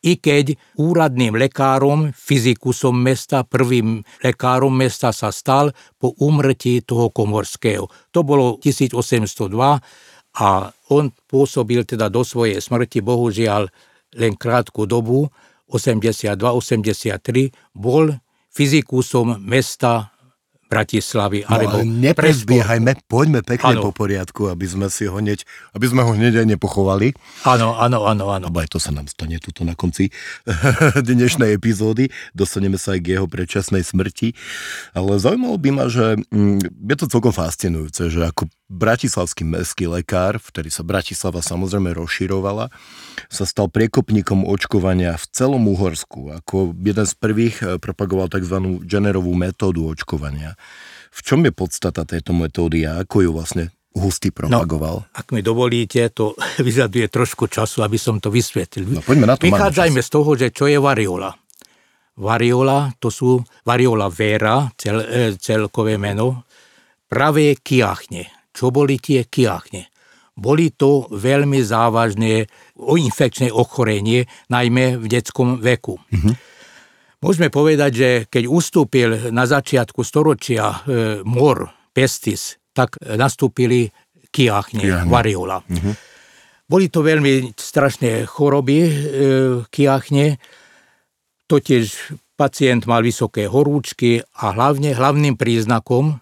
i 0.03 0.13
keď 0.21 0.45
úradným 0.79 1.35
lekárom, 1.35 2.13
fyzikusom 2.15 2.95
mesta, 2.95 3.43
prvým 3.43 4.03
lekárom 4.23 4.71
mesta 4.71 5.09
sa 5.11 5.33
stal 5.33 5.73
po 5.99 6.15
umrtí 6.21 6.85
toho 6.85 7.11
Komorského. 7.11 7.89
To 8.15 8.19
bolo 8.23 8.61
1802 8.61 9.41
a 10.37 10.71
on 10.91 11.11
pôsobil 11.27 11.83
teda 11.83 12.07
do 12.07 12.23
svojej 12.23 12.59
smrti, 12.63 13.03
bohužiaľ 13.03 13.67
len 14.15 14.35
krátku 14.35 14.87
dobu, 14.87 15.31
82-83, 15.71 17.51
bol 17.71 18.11
fyzikusom 18.51 19.39
mesta 19.39 20.10
Bratislavy. 20.71 21.43
No, 21.43 21.51
alebo 21.51 21.77
neprezbiehajme, 21.83 23.03
poďme 23.11 23.43
pekne 23.43 23.75
ano. 23.75 23.91
po 23.91 23.91
poriadku, 23.91 24.47
aby 24.47 24.63
sme 24.63 24.87
si 24.87 25.03
ho 25.03 25.19
hneď, 25.19 25.43
aby 25.75 25.85
sme 25.91 26.07
ho 26.07 26.15
hneď 26.15 26.39
aj 26.39 26.47
nepochovali. 26.55 27.11
Áno, 27.43 27.75
áno, 27.75 28.07
áno, 28.07 28.31
áno. 28.31 28.47
Aj 28.47 28.69
to 28.71 28.79
sa 28.79 28.95
nám 28.95 29.11
stane 29.11 29.35
tuto 29.43 29.67
na 29.67 29.75
konci 29.75 30.15
dnešnej 31.11 31.51
epizódy. 31.51 32.07
Dostaneme 32.31 32.79
sa 32.79 32.95
aj 32.95 33.03
k 33.03 33.19
jeho 33.19 33.27
predčasnej 33.27 33.83
smrti. 33.83 34.31
Ale 34.95 35.19
zaujímalo 35.19 35.59
by 35.59 35.69
ma, 35.75 35.85
že 35.91 36.15
mm, 36.31 36.87
je 36.87 36.95
to 36.95 37.11
celkom 37.11 37.35
fascinujúce, 37.35 38.07
že 38.07 38.23
ako 38.23 38.47
bratislavský 38.71 39.43
mestský 39.43 39.91
lekár, 39.91 40.39
vtedy 40.39 40.71
sa 40.71 40.87
Bratislava 40.87 41.43
samozrejme 41.43 41.91
rozširovala, 41.91 42.71
sa 43.27 43.43
stal 43.43 43.67
priekopníkom 43.67 44.47
očkovania 44.47 45.19
v 45.19 45.25
celom 45.35 45.67
Uhorsku. 45.67 46.31
Ako 46.39 46.71
jeden 46.79 47.03
z 47.03 47.13
prvých 47.19 47.55
eh, 47.59 47.67
propagoval 47.75 48.31
tzv. 48.31 48.79
generovú 48.87 49.35
metódu 49.35 49.91
očkovania. 49.91 50.55
V 51.11 51.19
čom 51.21 51.43
je 51.43 51.51
podstata 51.51 52.07
tejto 52.07 52.31
metódy 52.31 52.87
a 52.87 53.03
ako 53.03 53.17
ju 53.25 53.31
vlastne 53.35 53.65
Hustý 53.91 54.31
propagoval? 54.31 55.03
No, 55.03 55.11
ak 55.11 55.35
mi 55.35 55.43
dovolíte, 55.43 56.07
to 56.15 56.31
vyžaduje 56.67 57.11
trošku 57.11 57.51
času, 57.51 57.83
aby 57.83 57.99
som 57.99 58.23
to 58.23 58.31
vysvetlil. 58.31 58.87
No, 58.87 59.03
poďme 59.03 59.27
na 59.27 59.35
to. 59.35 59.47
Vychádzajme 59.47 59.99
z 59.99 60.09
toho, 60.09 60.29
že 60.39 60.47
čo 60.55 60.71
je 60.71 60.79
variola. 60.79 61.35
Variola, 62.15 62.91
to 62.99 63.11
sú 63.11 63.39
variola 63.67 64.07
vera, 64.07 64.67
cel, 64.79 65.03
eh, 65.03 65.35
celkové 65.35 65.99
meno, 65.99 66.47
pravé 67.11 67.59
kiachne 67.59 68.41
čo 68.51 68.69
boli 68.69 68.99
tie 68.99 69.25
kiachne. 69.25 69.87
Boli 70.31 70.71
to 70.71 71.11
veľmi 71.11 71.59
závažné 71.59 72.47
infekčné 72.79 73.51
ochorenie, 73.51 74.27
najmä 74.47 74.95
v 74.95 75.05
detskom 75.11 75.59
veku. 75.59 75.99
Mm-hmm. 75.99 76.33
Môžeme 77.21 77.53
povedať, 77.53 77.91
že 77.93 78.09
keď 78.25 78.43
ustúpil 78.49 79.29
na 79.29 79.45
začiatku 79.45 80.01
storočia 80.01 80.65
e, 80.65 80.77
mor, 81.21 81.69
pestis, 81.93 82.57
tak 82.73 82.97
nastúpili 82.97 83.93
kiachne, 84.33 84.81
kiachne. 84.81 85.11
variola. 85.11 85.61
Mm-hmm. 85.61 85.93
Boli 86.65 86.89
to 86.89 87.05
veľmi 87.05 87.53
strašné 87.53 88.25
choroby, 88.25 88.77
e, 88.81 88.91
kiachne, 89.69 90.41
totiž 91.45 91.85
pacient 92.33 92.89
mal 92.89 93.05
vysoké 93.05 93.45
horúčky 93.45 94.23
a 94.41 94.55
hlavne 94.57 94.97
hlavným 94.97 95.37
príznakom 95.37 96.17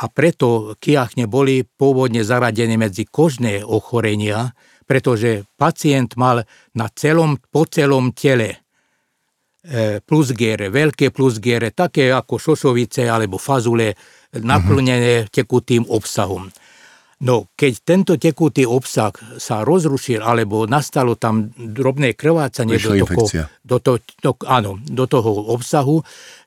a 0.00 0.04
preto 0.10 0.74
kiachne 0.82 1.30
boli 1.30 1.62
pôvodne 1.62 2.26
zaradené 2.26 2.74
medzi 2.74 3.06
kožné 3.06 3.62
ochorenia, 3.62 4.56
pretože 4.88 5.46
pacient 5.54 6.18
mal 6.18 6.42
na 6.74 6.90
celom, 6.90 7.38
po 7.38 7.70
celom 7.70 8.10
tele 8.16 8.66
e, 9.64 10.00
plusgiere, 10.00 10.72
veľké 10.72 11.12
plusgiere, 11.12 11.72
také 11.72 12.12
ako 12.12 12.40
šošovice 12.40 13.08
alebo 13.08 13.36
fazule, 13.36 13.94
naplnené 14.30 15.26
uh-huh. 15.26 15.30
tekutým 15.30 15.84
obsahom. 15.90 16.48
No, 17.20 17.52
keď 17.52 17.72
tento 17.84 18.12
tekutý 18.16 18.64
obsah 18.64 19.12
sa 19.36 19.60
rozrušil, 19.60 20.24
alebo 20.24 20.64
nastalo 20.64 21.20
tam 21.20 21.52
drobné 21.52 22.16
krvácanie 22.16 22.80
do 22.80 23.04
toho, 23.04 23.28
do, 23.60 23.76
to, 23.76 23.92
do, 24.24 24.32
áno, 24.48 24.80
do 24.80 25.04
toho 25.04 25.52
obsahu, 25.52 26.00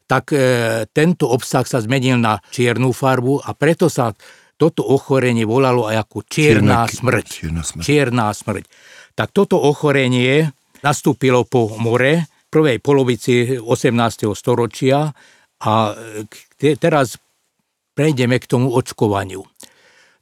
tak 0.10 0.34
e, 0.34 0.42
tento 0.90 1.30
obsah 1.30 1.62
sa 1.70 1.78
zmenil 1.78 2.18
na 2.18 2.42
čiernu 2.50 2.90
farbu 2.90 3.46
a 3.46 3.54
preto 3.54 3.86
sa 3.86 4.18
toto 4.58 4.82
ochorenie 4.82 5.46
volalo 5.46 5.86
aj 5.86 6.10
ako 6.10 6.18
čierna, 6.26 6.90
čierna 6.90 6.98
smrť. 7.22 7.26
Čierna 7.30 7.62
smrť. 7.62 7.84
Čierna 7.86 8.26
smrť. 8.34 8.66
Tak 9.14 9.30
toto 9.30 9.62
ochorenie 9.62 10.50
nastúpilo 10.82 11.46
po 11.46 11.70
more 11.78 12.33
prvej 12.54 12.78
polovici 12.78 13.58
18. 13.58 14.30
storočia 14.38 15.10
a 15.66 15.74
te, 16.62 16.78
teraz 16.78 17.18
prejdeme 17.98 18.38
k 18.38 18.46
tomu 18.46 18.70
očkovaniu. 18.70 19.42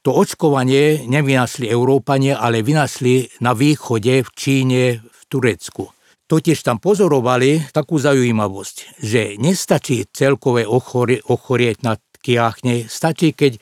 To 0.01 0.09
očkovanie 0.15 1.03
nevynašli 1.11 1.67
Európanie, 1.67 2.31
ale 2.31 2.63
vynašli 2.63 3.43
na 3.43 3.51
východe 3.51 4.23
v 4.23 4.29
Číne, 4.31 4.83
v 5.03 5.21
Turecku. 5.27 5.91
Totiž 6.25 6.63
tam 6.63 6.79
pozorovali 6.79 7.69
takú 7.75 7.99
zaujímavosť, 7.99 9.03
že 9.03 9.35
nestačí 9.35 10.07
celkové 10.15 10.63
ochorie, 10.63 11.19
ochorieť 11.27 11.83
na 11.83 11.99
kiachne, 12.23 12.87
stačí, 12.87 13.35
keď 13.35 13.59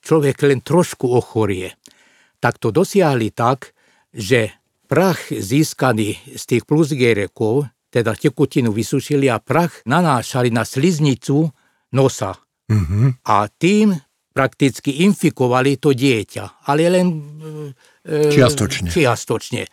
človek 0.00 0.40
len 0.48 0.64
trošku 0.64 1.04
ochorie. 1.04 1.76
Tak 2.40 2.56
to 2.56 2.72
dosiahli 2.72 3.30
tak, 3.30 3.76
že 4.16 4.56
prach 4.88 5.28
získaný 5.28 6.16
z 6.34 6.42
tých 6.48 6.64
plusgérekov, 6.64 7.68
teda 7.96 8.12
tekutinu 8.12 8.76
vysušili 8.76 9.32
a 9.32 9.40
prach 9.40 9.80
nanášali 9.88 10.52
na 10.52 10.68
sliznicu 10.68 11.48
nosa. 11.96 12.36
Mm-hmm. 12.68 13.24
A 13.24 13.48
tým 13.48 13.96
prakticky 14.36 15.08
infikovali 15.08 15.80
to 15.80 15.96
dieťa, 15.96 16.68
ale 16.68 16.92
len 16.92 17.06
e, 18.04 18.28
čiastočne. 18.28 18.92
čiastočne. 18.92 19.64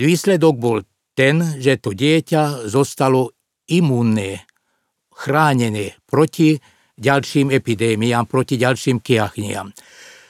Výsledok 0.00 0.54
bol 0.56 0.80
ten, 1.12 1.60
že 1.60 1.76
to 1.76 1.92
dieťa 1.92 2.72
zostalo 2.72 3.36
imunné, 3.68 4.48
chránené 5.12 5.92
proti 6.08 6.56
ďalším 6.96 7.52
epidémiám, 7.52 8.24
proti 8.24 8.56
ďalším 8.56 9.04
kiachniam. 9.04 9.68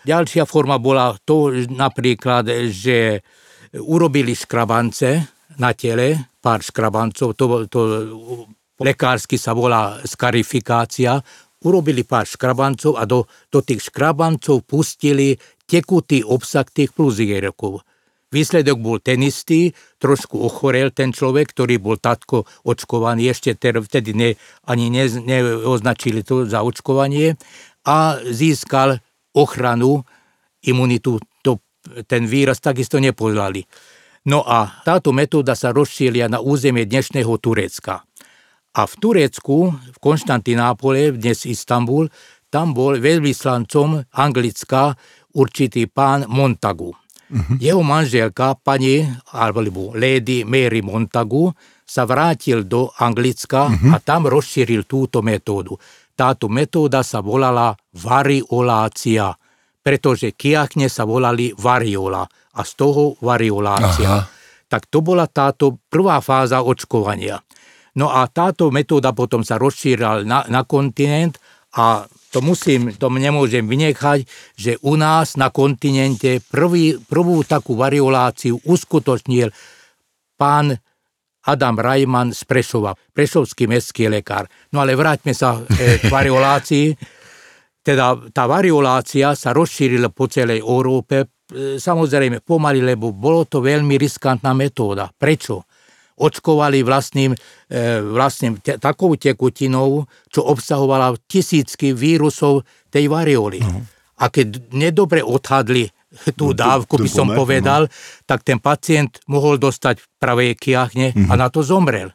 Ďalšia 0.03 0.43
forma 0.43 0.83
bola 0.83 1.15
to 1.23 1.55
napríklad, 1.71 2.71
že 2.71 3.23
urobili 3.79 4.35
škrabance 4.35 5.36
na 5.59 5.71
tele, 5.73 6.37
pár 6.43 6.61
škrabancov, 6.63 7.39
to, 7.39 7.45
to 7.71 7.81
lekársky 8.83 9.39
sa 9.39 9.55
volá 9.55 10.03
skarifikácia, 10.03 11.23
urobili 11.65 12.03
pár 12.03 12.29
škrabancov 12.29 12.99
a 12.99 13.09
do, 13.09 13.25
do 13.51 13.63
tých 13.63 13.89
škrabancov 13.89 14.67
pustili 14.67 15.39
tekutý 15.67 16.23
obsah 16.23 16.67
tých 16.67 16.93
pluzierokov 16.95 17.83
Výsledok 18.27 18.79
bol 18.83 18.99
ten 18.99 19.23
istý, 19.23 19.71
trošku 20.03 20.35
ochorel 20.43 20.91
ten 20.91 21.15
človek, 21.15 21.55
ktorý 21.55 21.79
bol 21.79 21.95
tatko 21.95 22.43
očkovaný, 22.67 23.31
ešte 23.31 23.55
vtedy 23.57 24.13
ne, 24.19 24.31
ani 24.67 24.91
ne, 24.91 25.07
neoznačili 25.07 26.27
to 26.27 26.43
za 26.43 26.67
očkovanie 26.67 27.39
a 27.87 28.19
získal 28.27 28.99
ochranu, 29.31 30.03
imunitu, 30.67 31.23
to, 31.47 31.63
ten 32.11 32.27
výraz 32.27 32.59
takisto 32.59 32.99
nepoznali. 32.99 33.63
No 34.27 34.43
a 34.43 34.83
táto 34.83 35.15
metóda 35.15 35.55
sa 35.55 35.71
rozšíria 35.71 36.27
na 36.27 36.43
územie 36.43 36.83
dnešného 36.83 37.31
Turecka. 37.39 38.03
A 38.75 38.83
v 38.83 38.95
Turecku, 38.99 39.71
v 39.71 39.99
Konštantinápole, 40.03 41.15
dnes 41.15 41.47
Istanbul, 41.47 42.11
tam 42.51 42.75
bol 42.75 42.99
veľvyslancom 42.99 44.11
Anglická 44.11 44.99
určitý 45.39 45.87
pán 45.87 46.27
Montagu. 46.27 46.91
Uh-huh. 46.91 47.57
Jeho 47.63 47.87
manželka, 47.87 48.59
pani, 48.59 49.07
alebo 49.31 49.95
Lady 49.95 50.43
Mary 50.43 50.83
Montagu, 50.83 51.55
sa 51.87 52.03
vrátil 52.03 52.67
do 52.67 52.91
Anglicka 52.99 53.71
uh-huh. 53.71 53.95
a 53.95 54.03
tam 54.03 54.27
rozšíril 54.27 54.91
túto 54.91 55.23
metódu. 55.23 55.79
Táto 56.19 56.51
metóda 56.51 57.07
sa 57.07 57.23
volala 57.23 57.79
variolácia, 57.95 59.39
pretože 59.87 60.35
kiachne 60.35 60.91
sa 60.91 61.07
volali 61.07 61.55
variola 61.55 62.27
a 62.57 62.61
z 62.65 62.73
toho 62.75 63.21
variolácia. 63.21 64.25
Aha. 64.25 64.29
Tak 64.67 64.91
to 64.91 65.05
bola 65.05 65.29
táto 65.31 65.79
prvá 65.87 66.19
fáza 66.19 66.65
očkovania. 66.65 67.39
No 67.97 68.13
a 68.13 68.27
táto 68.29 68.69
metóda 68.73 69.15
potom 69.17 69.47
sa 69.47 69.57
rozšírila 69.57 70.27
na, 70.27 70.45
na 70.49 70.67
kontinent 70.69 71.39
a 71.77 72.05
to 72.33 72.45
musím, 72.45 72.93
to 72.93 73.09
nemôžem 73.09 73.65
vynechať, 73.65 74.29
že 74.59 74.77
u 74.85 75.01
nás 75.01 75.41
na 75.41 75.49
kontinente 75.49 76.45
prvý, 76.53 77.01
prvú 77.01 77.41
takú 77.49 77.79
varioláciu 77.79 78.61
uskutočnil 78.61 79.49
pán 80.37 80.77
Adam 81.47 81.79
Rajman 81.79 82.35
z 82.35 82.43
Prešova, 82.45 82.93
prešovský 83.15 83.71
mestský 83.71 84.11
lekár. 84.11 84.51
No 84.75 84.83
ale 84.83 84.99
vráťme 84.99 85.33
sa 85.33 85.63
e, 85.63 85.97
k 86.03 86.11
variolácii. 86.17 86.87
Teda 87.87 88.19
tá 88.35 88.51
variolácia 88.51 89.33
sa 89.39 89.55
rozšírila 89.55 90.11
po 90.11 90.27
celej 90.27 90.61
Európe, 90.61 91.31
samozrejme 91.79 92.43
pomaly, 92.43 92.83
lebo 92.83 93.15
bolo 93.15 93.47
to 93.47 93.63
veľmi 93.63 93.95
riskantná 93.95 94.51
metóda. 94.53 95.11
Prečo? 95.15 95.67
očkovali 96.17 96.81
vlastným, 96.81 97.37
e, 97.69 98.01
vlastným 98.01 98.57
te, 98.65 98.81
takou 98.81 99.13
tekutinou, 99.21 100.09
čo 100.33 100.49
obsahovala 100.49 101.13
tisícky 101.29 101.93
vírusov 101.93 102.65
tej 102.89 103.13
varioli. 103.13 103.61
Uh-huh. 103.61 103.85
A 104.17 104.33
keď 104.33 104.73
nedobre 104.73 105.21
odhadli 105.21 105.93
tú 106.33 106.57
no, 106.57 106.57
dávku, 106.57 106.97
by 106.97 107.11
som 107.13 107.29
povedal, 107.29 107.85
no. 107.85 107.93
tak 108.25 108.41
ten 108.49 108.57
pacient 108.57 109.21
mohol 109.29 109.61
dostať 109.61 110.01
pravé 110.17 110.57
kiahne 110.57 111.13
uh-huh. 111.13 111.29
a 111.29 111.35
mhm. 111.37 111.41
na 111.41 111.49
to 111.53 111.61
zomrel. 111.61 112.09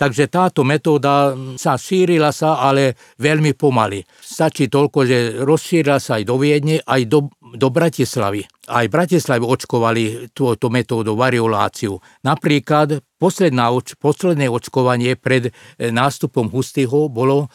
Takže 0.00 0.32
táto 0.32 0.64
metóda 0.64 1.36
sa 1.60 1.76
šírila 1.76 2.32
sa, 2.32 2.56
ale 2.56 2.96
veľmi 3.20 3.52
pomaly. 3.52 4.00
Stačí 4.16 4.72
toľko, 4.72 5.04
že 5.04 5.44
rozšírila 5.44 6.00
sa 6.00 6.16
aj 6.16 6.24
do 6.24 6.40
Viedne, 6.40 6.80
aj 6.80 7.04
do, 7.04 7.28
do 7.36 7.68
Bratislavy. 7.68 8.48
Aj 8.64 8.88
v 8.88 9.44
očkovali 9.44 10.32
túto 10.32 10.72
metódu, 10.72 11.12
varioláciu. 11.12 12.00
Napríklad 12.24 13.04
posledná, 13.20 13.68
posledné 14.00 14.48
očkovanie 14.48 15.20
pred 15.20 15.52
e, 15.52 15.92
nástupom 15.92 16.48
Hustyho 16.48 17.12
bolo 17.12 17.52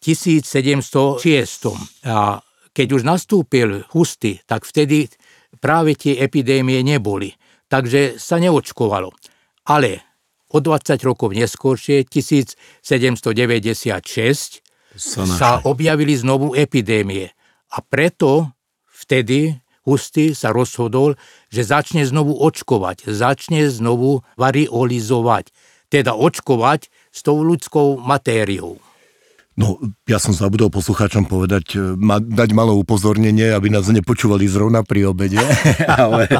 1706. 0.00 1.20
A 2.08 2.40
keď 2.72 2.88
už 2.88 3.04
nastúpil 3.04 3.84
Husty, 3.92 4.40
tak 4.48 4.64
vtedy 4.64 5.12
práve 5.60 5.92
tie 5.92 6.24
epidémie 6.24 6.80
neboli. 6.80 7.36
Takže 7.68 8.16
sa 8.16 8.40
neočkovalo. 8.40 9.12
Ale 9.68 10.05
o 10.50 10.58
20 10.62 11.02
rokov 11.02 11.34
neskôršie, 11.34 12.06
1796, 12.06 14.62
sa, 14.96 15.28
sa 15.28 15.60
objavili 15.66 16.16
znovu 16.16 16.56
epidémie. 16.56 17.28
A 17.74 17.82
preto 17.84 18.48
vtedy 18.88 19.60
Husty 19.86 20.34
sa 20.34 20.50
rozhodol, 20.50 21.14
že 21.46 21.62
začne 21.62 22.02
znovu 22.02 22.34
očkovať, 22.34 23.06
začne 23.06 23.70
znovu 23.70 24.26
variolizovať, 24.34 25.54
teda 25.86 26.18
očkovať 26.18 26.90
s 27.14 27.20
tou 27.22 27.38
ľudskou 27.46 28.02
matériou. 28.02 28.82
No, 29.56 29.80
ja 30.04 30.20
som 30.20 30.36
zabudol 30.36 30.68
poslucháčom 30.68 31.24
povedať, 31.24 31.80
e, 31.80 31.96
ma, 31.96 32.20
dať 32.20 32.52
malé 32.52 32.76
upozornenie, 32.76 33.56
aby 33.56 33.72
nás 33.72 33.88
nepočúvali 33.88 34.44
zrovna 34.44 34.84
pri 34.84 35.08
obede, 35.08 35.40
ale 36.02 36.28
e, 36.28 36.36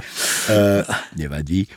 nevadí. 1.16 1.64
E, 1.64 1.68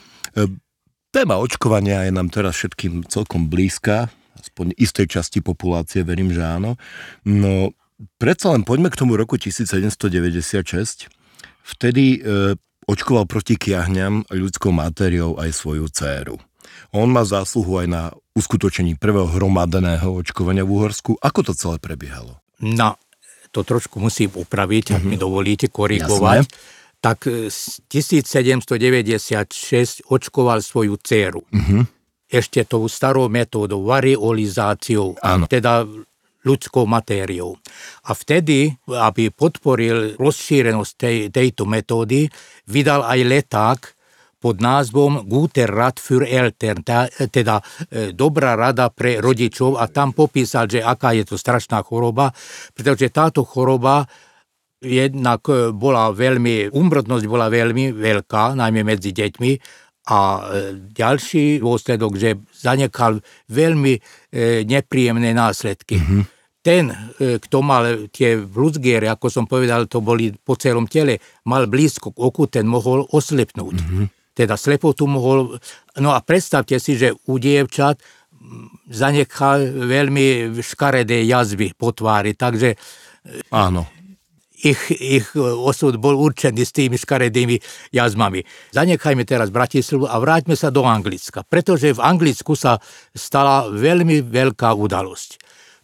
Téma 1.09 1.41
očkovania 1.41 2.05
je 2.05 2.13
nám 2.13 2.29
teraz 2.29 2.53
všetkým 2.61 3.01
celkom 3.09 3.49
blízka, 3.49 4.13
aspoň 4.37 4.77
istej 4.77 5.09
časti 5.09 5.41
populácie, 5.41 6.05
verím, 6.05 6.29
že 6.29 6.45
áno. 6.45 6.77
No, 7.25 7.73
predsa 8.21 8.53
len 8.53 8.61
poďme 8.61 8.93
k 8.93 8.99
tomu 9.01 9.17
roku 9.17 9.41
1796. 9.41 11.09
Vtedy 11.65 12.21
e, 12.21 12.53
očkoval 12.85 13.25
proti 13.25 13.57
kiahňam 13.57 14.29
ľudskou 14.29 14.69
mátériou 14.69 15.33
aj 15.41 15.49
svoju 15.49 15.89
dceru. 15.89 16.37
On 16.93 17.09
má 17.09 17.25
zásluhu 17.25 17.81
aj 17.81 17.87
na 17.89 18.03
uskutočení 18.37 18.93
prvého 18.93 19.33
hromadného 19.33 20.13
očkovania 20.13 20.61
v 20.61 20.77
Uhorsku. 20.77 21.17
Ako 21.25 21.41
to 21.41 21.57
celé 21.57 21.81
prebiehalo? 21.81 22.37
No, 22.61 23.01
to 23.49 23.65
trošku 23.65 23.97
musím 23.97 24.29
upraviť, 24.37 24.93
ak 24.93 25.01
mm-hmm. 25.01 25.09
mi 25.09 25.17
dovolíte 25.17 25.73
korigovať. 25.73 26.45
Jasné 26.45 26.77
tak 26.99 27.31
1796 27.87 30.03
očkoval 30.11 30.59
svoju 30.59 30.99
dceru. 30.99 31.47
Uh-huh. 31.47 31.87
Ešte 32.29 32.61
tou 32.67 32.85
starou 32.91 33.31
metódou, 33.31 33.87
variolizáciou, 33.87 35.15
Áno. 35.23 35.47
teda 35.49 35.87
ľudskou 36.43 36.87
matériou. 36.87 37.59
A 38.07 38.15
vtedy, 38.15 38.71
aby 38.87 39.31
podporil 39.31 40.15
rozšírenosť 40.15 40.91
tej, 40.95 41.17
tejto 41.33 41.67
metódy, 41.67 42.31
vydal 42.67 43.03
aj 43.03 43.19
leták 43.27 43.79
pod 44.39 44.63
názvom 44.63 45.27
Guter 45.27 45.67
Rat 45.67 45.99
für 45.99 46.23
Eltern, 46.23 46.79
teda 47.27 47.59
e, 47.59 47.63
dobrá 48.15 48.55
rada 48.55 48.87
pre 48.87 49.19
rodičov 49.19 49.75
a 49.75 49.91
tam 49.91 50.15
popísal, 50.15 50.71
že 50.71 50.79
aká 50.79 51.11
je 51.11 51.27
to 51.27 51.35
strašná 51.35 51.83
choroba, 51.83 52.31
pretože 52.71 53.11
táto 53.11 53.43
choroba 53.43 54.07
jednak 54.79 55.43
e, 55.51 55.75
bola 55.75 56.11
veľmi, 56.15 56.71
umrtnosť 56.71 57.25
bola 57.27 57.51
veľmi 57.51 57.91
veľká, 57.91 58.55
najmä 58.55 58.81
medzi 58.87 59.11
deťmi 59.11 59.51
a 60.09 60.19
e, 60.19 60.41
ďalší 60.89 61.59
dôsledok, 61.59 62.11
že 62.15 62.39
zanechal 62.55 63.19
veľmi 63.51 63.93
e, 63.95 64.01
nepríjemné 64.63 65.35
následky. 65.35 65.99
Mm-hmm. 65.99 66.23
Ten, 66.59 66.91
kto 67.15 67.63
mal 67.63 68.11
tie 68.11 68.35
bluzgiere, 68.35 69.07
ako 69.07 69.31
som 69.31 69.47
povedal, 69.47 69.87
to 69.87 70.03
boli 70.03 70.27
po 70.35 70.59
celom 70.59 70.91
tele, 70.91 71.15
mal 71.47 71.71
blízko 71.71 72.11
k 72.11 72.19
oku, 72.19 72.51
ten 72.51 72.67
mohol 72.67 73.07
oslepnúť. 73.15 73.75
Mm-hmm. 73.79 74.05
Teda 74.35 74.59
slepotu 74.59 75.07
mohol... 75.07 75.55
No 76.03 76.11
a 76.11 76.19
predstavte 76.19 76.75
si, 76.83 76.99
že 76.99 77.15
u 77.31 77.39
dievčat 77.39 78.03
zanechal 78.91 79.71
veľmi 79.71 80.59
škaredé 80.59 81.23
jazvy 81.23 81.79
po 81.79 81.95
tvári, 81.95 82.35
takže... 82.35 82.75
Áno 83.55 83.98
ich, 84.63 84.81
ich 84.95 85.27
osud 85.39 85.95
bol 85.97 86.19
určený 86.19 86.61
s 86.63 86.75
tými 86.75 86.95
škaredými 86.99 87.59
jazmami. 87.95 88.43
Zanechajme 88.75 89.23
teraz 89.23 89.49
Bratislavu 89.49 90.05
a 90.05 90.19
vráťme 90.19 90.55
sa 90.59 90.69
do 90.69 90.83
Anglicka, 90.83 91.47
pretože 91.47 91.95
v 91.95 92.03
Anglicku 92.03 92.53
sa 92.53 92.77
stala 93.15 93.71
veľmi 93.71 94.25
veľká 94.25 94.75
udalosť. 94.75 95.39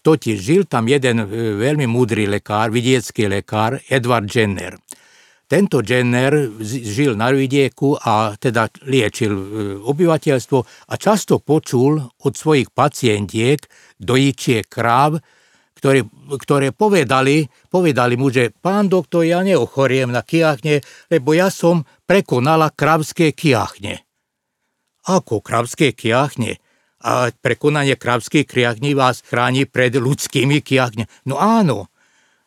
Totiž 0.06 0.38
žil 0.38 0.70
tam 0.70 0.86
jeden 0.86 1.26
e, 1.26 1.26
veľmi 1.58 1.90
múdry 1.90 2.30
lekár, 2.30 2.70
vidiecký 2.70 3.26
lekár, 3.26 3.82
Edward 3.90 4.30
Jenner. 4.30 4.78
Tento 5.46 5.82
Jenner 5.82 6.58
žil 6.62 7.18
na 7.18 7.30
vidieku 7.30 7.98
a 7.98 8.38
teda 8.38 8.70
liečil 8.86 9.34
e, 9.34 9.44
obyvateľstvo 9.82 10.58
a 10.90 10.94
často 10.98 11.42
počul 11.42 12.02
od 12.02 12.34
svojich 12.38 12.70
pacientiek, 12.70 13.62
dojičiek 13.98 14.70
kráv, 14.70 15.22
ktoré, 15.86 16.02
ktoré 16.42 16.68
povedali, 16.74 17.46
povedali 17.70 18.18
mu, 18.18 18.34
že 18.34 18.50
pán 18.50 18.90
doktor, 18.90 19.22
ja 19.22 19.46
neochoriem 19.46 20.10
na 20.10 20.26
kiachne, 20.26 20.82
lebo 21.14 21.38
ja 21.38 21.54
som 21.54 21.86
prekonala 22.10 22.74
kravské 22.74 23.38
kiachne. 23.38 24.02
Ako 25.06 25.46
kravské 25.46 25.94
kiachne? 25.94 26.58
A 27.06 27.30
prekonanie 27.30 27.94
kravských 28.02 28.50
kiachní 28.50 28.98
vás 28.98 29.22
chráni 29.22 29.70
pred 29.70 29.94
ľudskými 29.94 30.66
kiachne. 30.66 31.06
No 31.30 31.38
áno, 31.38 31.94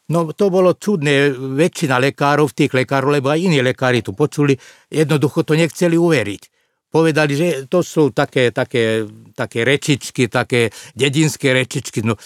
No 0.08 0.32
to 0.32 0.48
bolo 0.48 0.72
čudné, 0.72 1.36
väčšina 1.36 2.00
lekárov, 2.00 2.56
tých 2.56 2.72
lekárov, 2.72 3.12
lebo 3.12 3.28
aj 3.28 3.44
iní 3.44 3.60
lekári 3.60 4.00
tu 4.00 4.16
počuli, 4.16 4.56
jednoducho 4.88 5.44
to 5.44 5.52
nechceli 5.52 6.00
uveriť. 6.00 6.42
Povedali, 6.88 7.32
že 7.36 7.48
to 7.68 7.84
sú 7.84 8.16
také, 8.16 8.48
také, 8.48 9.04
také 9.36 9.68
rečičky, 9.68 10.32
také 10.32 10.72
dedinské 10.96 11.52
rečičky. 11.52 12.00
No 12.00 12.16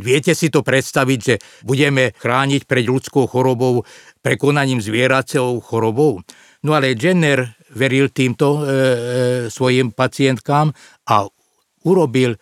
viete 0.00 0.36
si 0.36 0.52
to 0.52 0.62
predstaviť, 0.62 1.18
že 1.18 1.34
budeme 1.64 2.12
chrániť 2.16 2.64
pred 2.64 2.86
ľudskou 2.86 3.26
chorobou 3.28 3.84
prekonaním 4.20 4.80
zvieracou 4.80 5.60
chorobou? 5.60 6.20
No 6.64 6.74
ale 6.74 6.96
Jenner 6.98 7.54
veril 7.76 8.08
týmto 8.10 8.58
e, 8.58 8.60
e, 8.60 8.64
svojim 9.52 9.92
pacientkám 9.92 10.72
a 11.06 11.26
urobil 11.86 12.36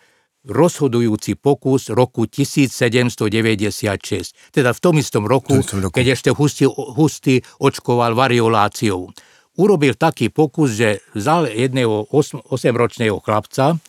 rozhodujúci 0.45 1.41
pokus 1.41 1.89
roku 1.89 2.29
1796. 2.29 4.53
Teda 4.53 4.71
v 4.71 4.79
tom 4.79 4.95
istom 5.01 5.25
roku, 5.25 5.57
roku. 5.57 5.89
keď 5.89 6.05
ešte 6.13 6.29
hustý, 6.31 6.69
hustý 6.69 7.41
očkoval 7.57 8.13
varioláciou. 8.13 9.09
Urobil 9.55 9.95
taký 9.95 10.29
pokus, 10.29 10.77
že 10.77 10.99
vzal 11.15 11.47
jedného 11.49 12.05
8-ročného 12.11 13.23
chlapca, 13.23 13.79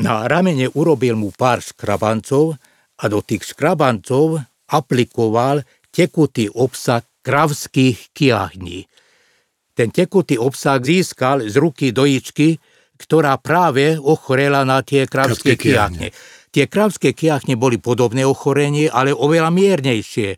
na 0.00 0.24
ramene 0.24 0.72
urobil 0.72 1.20
mu 1.20 1.28
pár 1.32 1.60
škrabancov 1.60 2.56
a 3.02 3.04
do 3.10 3.18
tých 3.18 3.52
škrabancov 3.52 4.38
aplikoval 4.70 5.66
tekutý 5.90 6.48
obsah 6.48 7.02
kravských 7.26 8.14
kiahní. 8.14 8.86
ten 9.72 9.88
tekutý 9.88 10.36
obsah 10.36 10.78
získal 10.84 11.48
z 11.48 11.56
ruky 11.56 11.96
dojičky, 11.96 12.60
ktorá 13.00 13.34
práve 13.40 13.98
ochorela 13.98 14.62
na 14.62 14.84
tie 14.84 15.08
kravské 15.08 15.58
kiahne. 15.58 16.14
Tie 16.52 16.68
kravské 16.68 17.16
kiahne 17.16 17.56
boli 17.56 17.80
podobné 17.80 18.22
ochorenie, 18.28 18.92
ale 18.92 19.16
oveľa 19.16 19.48
miernejšie. 19.48 20.36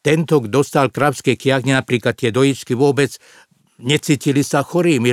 Tento, 0.00 0.40
kto 0.40 0.48
dostal 0.48 0.88
kravské 0.88 1.36
kiahne, 1.36 1.76
napríklad 1.76 2.16
tie 2.16 2.32
dojičky 2.32 2.72
vôbec 2.72 3.20
necítili 3.82 4.44
sa 4.44 4.62
chorými, 4.62 5.10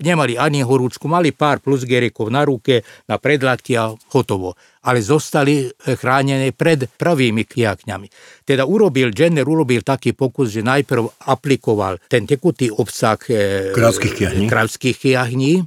nemali 0.00 0.34
ani 0.36 0.64
horúčku, 0.64 1.06
mali 1.06 1.32
pár 1.32 1.60
plusgerikov 1.60 2.32
na 2.32 2.42
ruke, 2.42 2.82
na 3.06 3.20
predlatky 3.20 3.76
a 3.76 3.92
hotovo. 4.12 4.56
Ale 4.86 5.02
zostali 5.02 5.66
chránené 5.76 6.54
pred 6.54 6.86
pravými 6.86 7.42
kiahňami. 7.42 8.08
Teda 8.46 8.62
urobil, 8.64 9.10
Jenner 9.10 9.46
urobil 9.46 9.82
taký 9.82 10.14
pokus, 10.14 10.54
že 10.54 10.62
najprv 10.62 11.26
aplikoval 11.26 11.98
ten 12.06 12.22
tekutý 12.22 12.70
obsah 12.70 13.18
e, 13.26 13.74
kravských 13.74 14.14
kiahní, 14.14 14.44
kravských 14.46 14.96
kiahní 14.96 15.66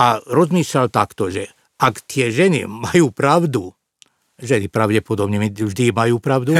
a 0.00 0.18
rozmýšľal 0.24 0.88
takto, 0.88 1.28
že 1.28 1.52
ak 1.76 2.08
tie 2.08 2.32
ženy 2.32 2.64
majú 2.64 3.12
pravdu, 3.12 3.76
ženy 4.40 4.66
pravdepodobne 4.66 5.38
vždy 5.52 5.94
majú 5.94 6.18
pravdu, 6.18 6.56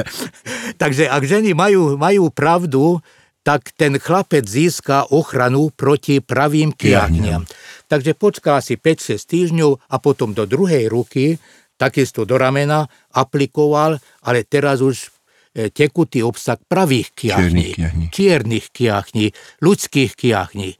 takže 0.82 1.08
ak 1.08 1.22
ženy 1.24 1.56
majú, 1.56 1.96
majú 1.96 2.28
pravdu, 2.28 3.00
tak 3.40 3.72
ten 3.72 3.96
chlapec 3.96 4.44
získa 4.44 5.08
ochranu 5.08 5.72
proti 5.72 6.20
pravým 6.20 6.76
kiahňam. 6.76 7.48
Takže 7.88 8.12
počká 8.12 8.60
si 8.60 8.76
5-6 8.76 9.16
týždňov 9.16 9.70
a 9.88 9.96
potom 9.96 10.36
do 10.36 10.44
druhej 10.44 10.92
ruky, 10.92 11.40
takisto 11.80 12.28
do 12.28 12.36
ramena, 12.36 12.84
aplikoval, 13.16 13.96
ale 14.20 14.44
teraz 14.44 14.84
už 14.84 15.08
e, 15.56 15.72
tekutý 15.72 16.20
obsah 16.20 16.60
pravých 16.60 17.16
kiahní, 17.16 17.72
čiernych 18.12 18.68
kiahní, 18.68 19.32
ľudských 19.64 20.12
kiahní. 20.12 20.76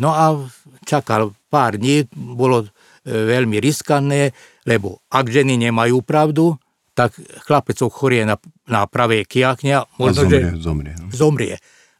No 0.00 0.16
a 0.16 0.48
čakal 0.88 1.36
pár 1.52 1.76
dní, 1.76 2.08
bolo 2.16 2.64
e, 2.64 2.68
veľmi 3.12 3.60
riskantné, 3.60 4.32
lebo 4.64 5.04
ak 5.12 5.28
ženy 5.28 5.60
nemajú 5.68 6.00
pravdu, 6.00 6.56
tak 6.96 7.14
chlapec 7.44 7.78
ochorie 7.84 8.24
na, 8.24 8.40
na 8.66 8.88
pravé 8.88 9.28
kiahne 9.28 9.84
a 9.84 9.86
možno, 10.00 10.24
zomrie, 10.24 10.40
že 10.40 10.58
zomrie. 10.64 10.94
No. 10.96 11.06
zomrie 11.12 11.56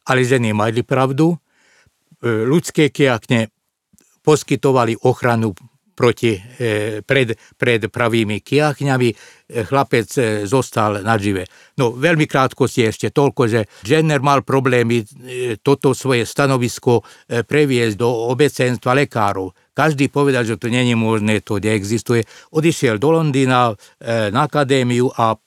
ale 0.09 0.25
ženy 0.25 0.57
mali 0.57 0.81
pravdu. 0.81 1.37
E, 1.37 1.37
ľudské 2.49 2.89
kiahne 2.89 3.53
poskytovali 4.25 5.05
ochranu 5.05 5.53
proti, 5.93 6.33
e, 6.35 6.99
pred, 7.05 7.37
pred 7.55 7.85
pravými 7.93 8.41
kiahňami. 8.41 9.09
E, 9.13 9.15
chlapec 9.69 10.09
zostal 10.49 11.05
nažive. 11.05 11.45
No 11.77 11.93
veľmi 11.93 12.25
krátko 12.25 12.65
si 12.65 12.81
ešte 12.81 13.13
toľko, 13.13 13.41
že 13.45 13.69
Jenner 13.85 14.19
mal 14.19 14.41
problémy 14.41 15.05
toto 15.61 15.93
svoje 15.93 16.25
stanovisko 16.25 17.05
previesť 17.29 17.95
do 17.97 18.09
obecenstva 18.33 18.97
lekárov. 18.97 19.53
Každý 19.77 20.09
povedal, 20.09 20.43
že 20.43 20.57
to 20.59 20.67
není 20.67 20.97
možné, 20.97 21.39
to 21.45 21.61
neexistuje. 21.61 22.25
Odišiel 22.51 22.99
do 22.99 23.15
Londýna 23.15 23.73
na 24.29 24.41
akadémiu 24.43 25.07
a 25.15 25.39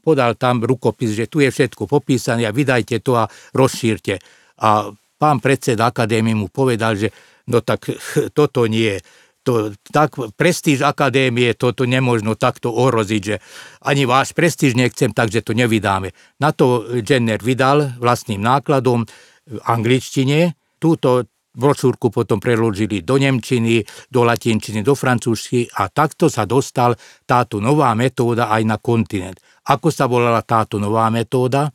podal 0.00 0.34
tam 0.34 0.64
rukopis, 0.64 1.12
že 1.12 1.28
tu 1.28 1.44
je 1.44 1.52
všetko 1.52 1.86
popísané 1.86 2.48
a 2.48 2.56
vydajte 2.56 3.04
to 3.04 3.20
a 3.20 3.28
rozšírte. 3.52 4.18
A 4.60 4.90
pán 5.20 5.38
predseda 5.44 5.92
akadémie 5.92 6.32
mu 6.32 6.48
povedal, 6.48 6.96
že 6.96 7.12
no 7.52 7.60
tak 7.60 7.86
toto 8.36 8.64
nie, 8.64 8.96
to, 9.40 9.72
tak 9.88 10.16
prestíž 10.36 10.84
akadémie 10.84 11.56
toto 11.56 11.88
nemožno 11.88 12.36
takto 12.36 12.68
ohroziť, 12.72 13.22
že 13.24 13.36
ani 13.84 14.04
váš 14.04 14.36
prestíž 14.36 14.76
nechcem, 14.76 15.12
takže 15.16 15.40
to 15.40 15.56
nevydáme. 15.56 16.12
Na 16.40 16.52
to 16.52 16.84
Jenner 17.00 17.40
vydal 17.40 17.96
vlastným 17.96 18.40
nákladom 18.40 19.08
v 19.48 19.58
angličtine. 19.64 20.54
Túto 20.76 21.24
brošúrku 21.54 22.14
potom 22.14 22.38
preložili 22.38 23.02
do 23.02 23.18
Nemčiny, 23.18 23.82
do 24.08 24.22
latinčiny, 24.22 24.86
do 24.86 24.94
francúzštiny 24.94 25.74
a 25.78 25.90
takto 25.90 26.30
sa 26.30 26.46
dostal 26.46 26.94
táto 27.26 27.58
nová 27.58 27.92
metóda 27.98 28.50
aj 28.50 28.62
na 28.66 28.76
kontinent. 28.78 29.38
Ako 29.66 29.90
sa 29.90 30.06
volala 30.06 30.42
táto 30.46 30.78
nová 30.78 31.10
metóda? 31.10 31.70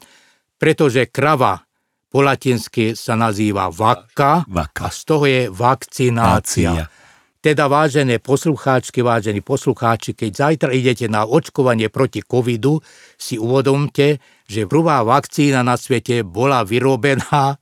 Pretože 0.56 1.12
krava 1.12 1.60
po 2.08 2.24
latinsky 2.24 2.96
sa 2.96 3.20
nazýva 3.20 3.68
vaka, 3.68 4.48
vaka. 4.48 4.88
a 4.88 4.90
z 4.92 5.02
toho 5.04 5.26
je 5.28 5.42
vakcinácia. 5.52 6.72
Nácia. 6.72 7.04
Teda 7.46 7.70
vážené 7.70 8.18
poslucháčky, 8.18 9.06
vážení 9.06 9.46
poslucháči, 9.46 10.18
keď 10.18 10.32
zajtra 10.34 10.74
idete 10.74 11.06
na 11.06 11.30
očkovanie 11.30 11.94
proti 11.94 12.26
covidu, 12.26 12.82
si 13.20 13.38
uvedomte, 13.38 14.18
že 14.50 14.66
prvá 14.66 15.06
vakcína 15.06 15.62
na 15.62 15.78
svete 15.78 16.26
bola 16.26 16.66
vyrobená 16.66 17.62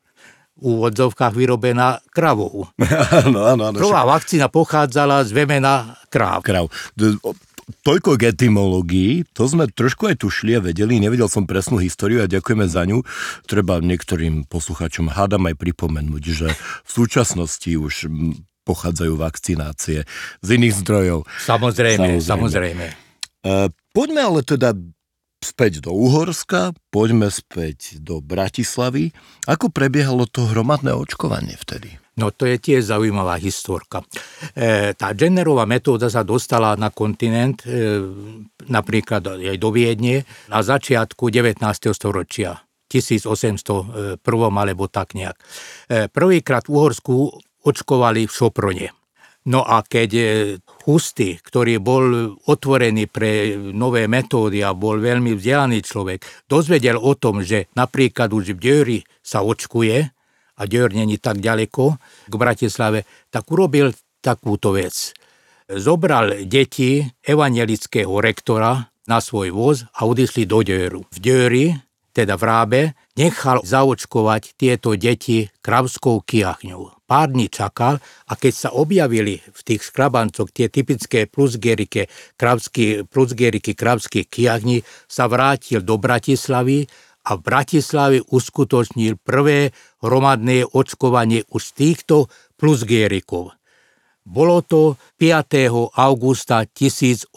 úvodzovkách 0.63 1.35
vyrobená 1.35 1.99
kravou. 2.15 2.71
Áno, 3.27 3.43
áno, 3.43 3.61
áno. 3.69 3.77
Prvá 3.77 4.07
vakcína 4.07 4.47
pochádzala 4.47 5.27
z 5.27 5.35
vemena 5.35 5.99
kráv. 6.07 6.41
Kráv 6.47 6.71
toľko 7.83 8.19
k 8.19 8.35
etymológii, 8.35 9.23
to 9.31 9.47
sme 9.47 9.71
trošku 9.71 10.11
aj 10.11 10.23
tušili 10.23 10.59
a 10.59 10.63
vedeli, 10.63 10.99
nevedel 10.99 11.31
som 11.31 11.47
presnú 11.47 11.79
históriu 11.79 12.23
a 12.23 12.27
ďakujeme 12.27 12.67
za 12.67 12.83
ňu. 12.83 13.03
Treba 13.47 13.79
niektorým 13.79 14.47
poslucháčom 14.51 15.07
hádam 15.11 15.47
aj 15.47 15.55
pripomenúť, 15.55 16.23
že 16.23 16.47
v 16.83 16.91
súčasnosti 16.91 17.71
už 17.71 18.11
pochádzajú 18.63 19.13
vakcinácie 19.19 20.07
z 20.39 20.47
iných 20.47 20.75
zdrojov. 20.83 21.27
Samozrejme, 21.43 22.19
samozrejme. 22.19 22.23
samozrejme. 22.23 22.85
E, 23.43 23.55
poďme 23.91 24.21
ale 24.23 24.39
teda 24.43 24.71
späť 25.43 25.83
do 25.83 25.91
Uhorska, 25.91 26.71
poďme 26.89 27.27
späť 27.27 27.99
do 27.99 28.23
Bratislavy. 28.23 29.11
Ako 29.45 29.69
prebiehalo 29.69 30.25
to 30.25 30.47
hromadné 30.47 30.95
očkovanie 30.95 31.59
vtedy? 31.59 31.99
No 32.13 32.29
to 32.29 32.45
je 32.45 32.61
tiež 32.61 32.93
zaujímavá 32.93 33.41
historka. 33.41 34.05
E, 34.53 34.93
tá 34.93 35.17
Jennerová 35.17 35.65
metóda 35.65 36.13
sa 36.13 36.21
dostala 36.21 36.77
na 36.77 36.93
kontinent, 36.93 37.65
e, 37.65 37.99
napríklad 38.69 39.25
aj 39.41 39.57
do 39.57 39.69
Viedne, 39.73 40.21
na 40.47 40.61
začiatku 40.61 41.33
19. 41.33 41.57
storočia. 41.91 42.61
1801 42.93 44.21
alebo 44.53 44.85
tak 44.85 45.17
nejak. 45.17 45.37
E, 45.89 46.05
prvýkrát 46.05 46.69
v 46.69 46.77
Uhorsku 46.77 47.33
očkovali 47.65 48.29
v 48.29 48.33
Šoprone. 48.33 48.87
No 49.49 49.65
a 49.65 49.81
keď 49.81 50.09
e, 50.13 50.25
Husty, 50.83 51.39
ktorý 51.39 51.79
bol 51.79 52.35
otvorený 52.43 53.07
pre 53.07 53.55
nové 53.71 54.11
metódy 54.11 54.59
a 54.59 54.75
bol 54.75 54.99
veľmi 54.99 55.31
vzdelaný 55.39 55.79
človek, 55.79 56.49
dozvedel 56.51 56.99
o 56.99 57.15
tom, 57.15 57.39
že 57.39 57.71
napríklad 57.73 58.35
už 58.35 58.55
v 58.55 58.59
Djöri 58.59 58.99
sa 59.23 59.41
očkuje, 59.41 60.11
a 60.53 60.61
Dior 60.69 60.93
není 60.93 61.17
tak 61.17 61.41
ďaleko 61.41 61.97
k 62.29 62.33
Bratislave, 62.37 63.09
tak 63.33 63.49
urobil 63.49 63.89
takúto 64.21 64.77
vec. 64.77 65.17
Zobral 65.65 66.45
deti 66.45 67.01
evangelického 67.25 68.21
rektora 68.21 68.85
na 69.09 69.17
svoj 69.17 69.49
voz 69.51 69.77
a 69.97 70.05
odišli 70.05 70.45
do 70.45 70.61
Dioru. 70.61 71.01
V 71.09 71.17
Diori, 71.17 71.65
teda 72.13 72.37
v 72.37 72.43
Rábe, 72.45 72.81
nechal 73.17 73.65
zaočkovať 73.65 74.53
tieto 74.55 74.93
deti 74.93 75.49
kravskou 75.65 76.21
kiachňou. 76.21 77.02
Pár 77.13 77.29
dní 77.29 77.45
čakal 77.45 78.01
a 78.01 78.33
keď 78.33 78.53
sa 78.57 78.69
objavili 78.73 79.37
v 79.37 79.61
tých 79.61 79.93
škrabancoch 79.93 80.49
tie 80.49 80.65
typické 80.65 81.29
plusgerike, 81.29 82.09
kravský, 82.41 83.05
plusgeriky 83.05 83.77
kravských 83.77 84.25
kiachní, 84.25 84.81
sa 85.05 85.29
vrátil 85.29 85.85
do 85.85 86.01
Bratislavy 86.01 86.89
a 87.29 87.37
v 87.37 87.39
Bratislave 87.45 88.17
uskutočnil 88.25 89.21
prvé 89.21 89.77
hromadné 90.01 90.65
očkovanie 90.65 91.45
už 91.53 91.77
týchto 91.77 92.33
plusgérikov. 92.57 93.53
Bolo 94.25 94.65
to 94.65 94.97
5. 95.21 95.69
augusta 95.93 96.65
1801 96.65 97.29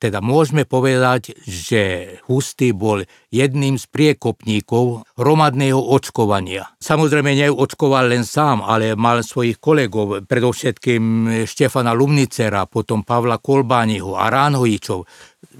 teda 0.00 0.24
môžeme 0.24 0.64
povedať, 0.64 1.36
že 1.44 2.16
Hustý 2.24 2.72
bol 2.72 3.04
jedným 3.28 3.76
z 3.76 3.84
priekopníkov 3.92 5.04
hromadného 5.20 5.76
očkovania. 5.76 6.72
Samozrejme 6.80 7.36
neočkoval 7.36 8.08
len 8.08 8.24
sám, 8.24 8.64
ale 8.64 8.96
mal 8.96 9.20
svojich 9.20 9.60
kolegov, 9.60 10.24
predovšetkým 10.24 11.04
Štefana 11.44 11.92
Lumnicera, 11.92 12.64
potom 12.64 13.04
Pavla 13.04 13.36
Kolbániho 13.36 14.16
a 14.16 14.32
Ránhojičov. 14.32 15.04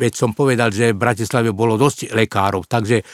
Veď 0.00 0.12
som 0.16 0.32
povedal, 0.32 0.72
že 0.72 0.96
v 0.96 1.02
Bratislave 1.04 1.52
bolo 1.52 1.76
dosť 1.76 2.16
lekárov, 2.16 2.64
takže 2.64 2.96
e, 3.00 3.04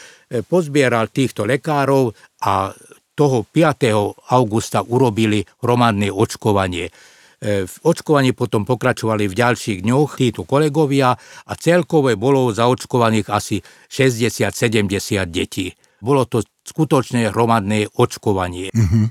pozbieral 0.46 1.10
týchto 1.10 1.42
lekárov 1.42 2.14
a 2.46 2.70
toho 3.16 3.48
5. 3.48 4.30
augusta 4.30 4.84
urobili 4.84 5.42
hromadné 5.64 6.12
očkovanie. 6.12 7.15
E, 7.46 7.62
v 7.62 7.76
očkovaní 7.86 8.34
potom 8.34 8.66
pokračovali 8.66 9.30
v 9.30 9.38
ďalších 9.38 9.86
dňoch 9.86 10.18
títo 10.18 10.42
kolegovia 10.42 11.14
a 11.46 11.52
celkové 11.54 12.18
bolo 12.18 12.50
zaočkovaných 12.50 13.30
asi 13.30 13.62
60-70 13.86 14.90
detí. 15.30 15.70
Bolo 16.02 16.26
to 16.26 16.42
skutočné 16.42 17.30
hromadné 17.30 17.86
očkovanie. 17.94 18.74
Mm-hmm. 18.74 19.06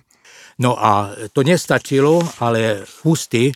No 0.59 0.75
a 0.75 1.15
to 1.31 1.47
nestačilo, 1.47 2.19
ale 2.43 2.83
Husty 3.03 3.55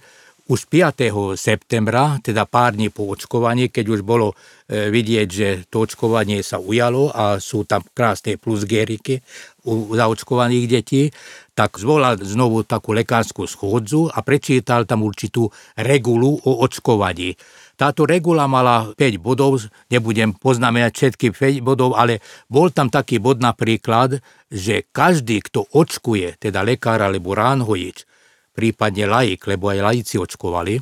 už 0.49 0.65
5. 0.65 1.37
septembra, 1.37 2.17
teda 2.25 2.49
pár 2.49 2.73
dní 2.73 2.89
po 2.89 3.05
očkovaní, 3.05 3.69
keď 3.69 3.85
už 3.85 4.01
bolo 4.01 4.33
e, 4.65 4.89
vidieť, 4.89 5.27
že 5.29 5.47
to 5.69 5.85
očkovanie 5.85 6.41
sa 6.41 6.57
ujalo 6.57 7.13
a 7.13 7.37
sú 7.37 7.69
tam 7.69 7.85
krásne 7.93 8.33
plusgériky 8.41 9.21
u 9.69 9.93
zaočkovaných 9.93 10.65
detí, 10.65 11.13
tak 11.59 11.75
zvolal 11.75 12.15
znovu 12.23 12.63
takú 12.63 12.95
lekárskú 12.95 13.43
schôdzu 13.43 14.07
a 14.07 14.23
prečítal 14.23 14.87
tam 14.87 15.03
určitú 15.03 15.51
regulu 15.75 16.39
o 16.47 16.63
očkovaní. 16.63 17.35
Táto 17.75 18.07
regula 18.07 18.47
mala 18.47 18.95
5 18.95 19.19
bodov, 19.19 19.67
nebudem 19.91 20.31
poznamenať 20.31 20.91
všetky 20.95 21.35
5 21.35 21.59
bodov, 21.59 21.99
ale 21.99 22.23
bol 22.47 22.71
tam 22.71 22.87
taký 22.87 23.19
bod 23.19 23.43
napríklad, 23.43 24.23
že 24.47 24.87
každý, 24.95 25.43
kto 25.43 25.67
očkuje, 25.75 26.39
teda 26.39 26.63
lekár 26.63 27.03
alebo 27.03 27.35
ránhojič, 27.35 28.07
prípadne 28.55 29.03
laik, 29.11 29.43
lebo 29.43 29.67
aj 29.67 29.83
laici 29.83 30.15
očkovali, 30.15 30.79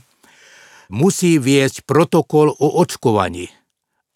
musí 0.93 1.41
viesť 1.41 1.89
protokol 1.89 2.53
o 2.53 2.67
očkovaní. 2.77 3.49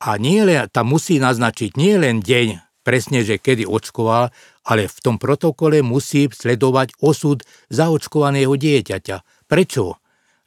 A 0.05 0.21
nie 0.21 0.45
len, 0.45 0.69
tam 0.69 0.93
musí 0.93 1.17
naznačiť 1.17 1.73
nie 1.73 1.97
len 1.97 2.21
deň, 2.21 2.61
presne, 2.85 3.25
že 3.25 3.41
kedy 3.41 3.65
očkoval, 3.65 4.29
ale 4.67 4.85
v 4.85 4.97
tom 5.01 5.15
protokole 5.17 5.81
musí 5.81 6.29
sledovať 6.29 6.97
osud 7.01 7.41
zaočkovaného 7.73 8.53
dieťaťa. 8.53 9.47
Prečo? 9.49 9.97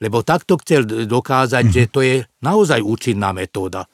Lebo 0.02 0.22
takto 0.26 0.58
chcel 0.60 0.86
dokázať, 1.06 1.64
že 1.70 1.82
to 1.90 2.00
je 2.02 2.22
naozaj 2.42 2.82
účinná 2.82 3.30
metóda. 3.34 3.86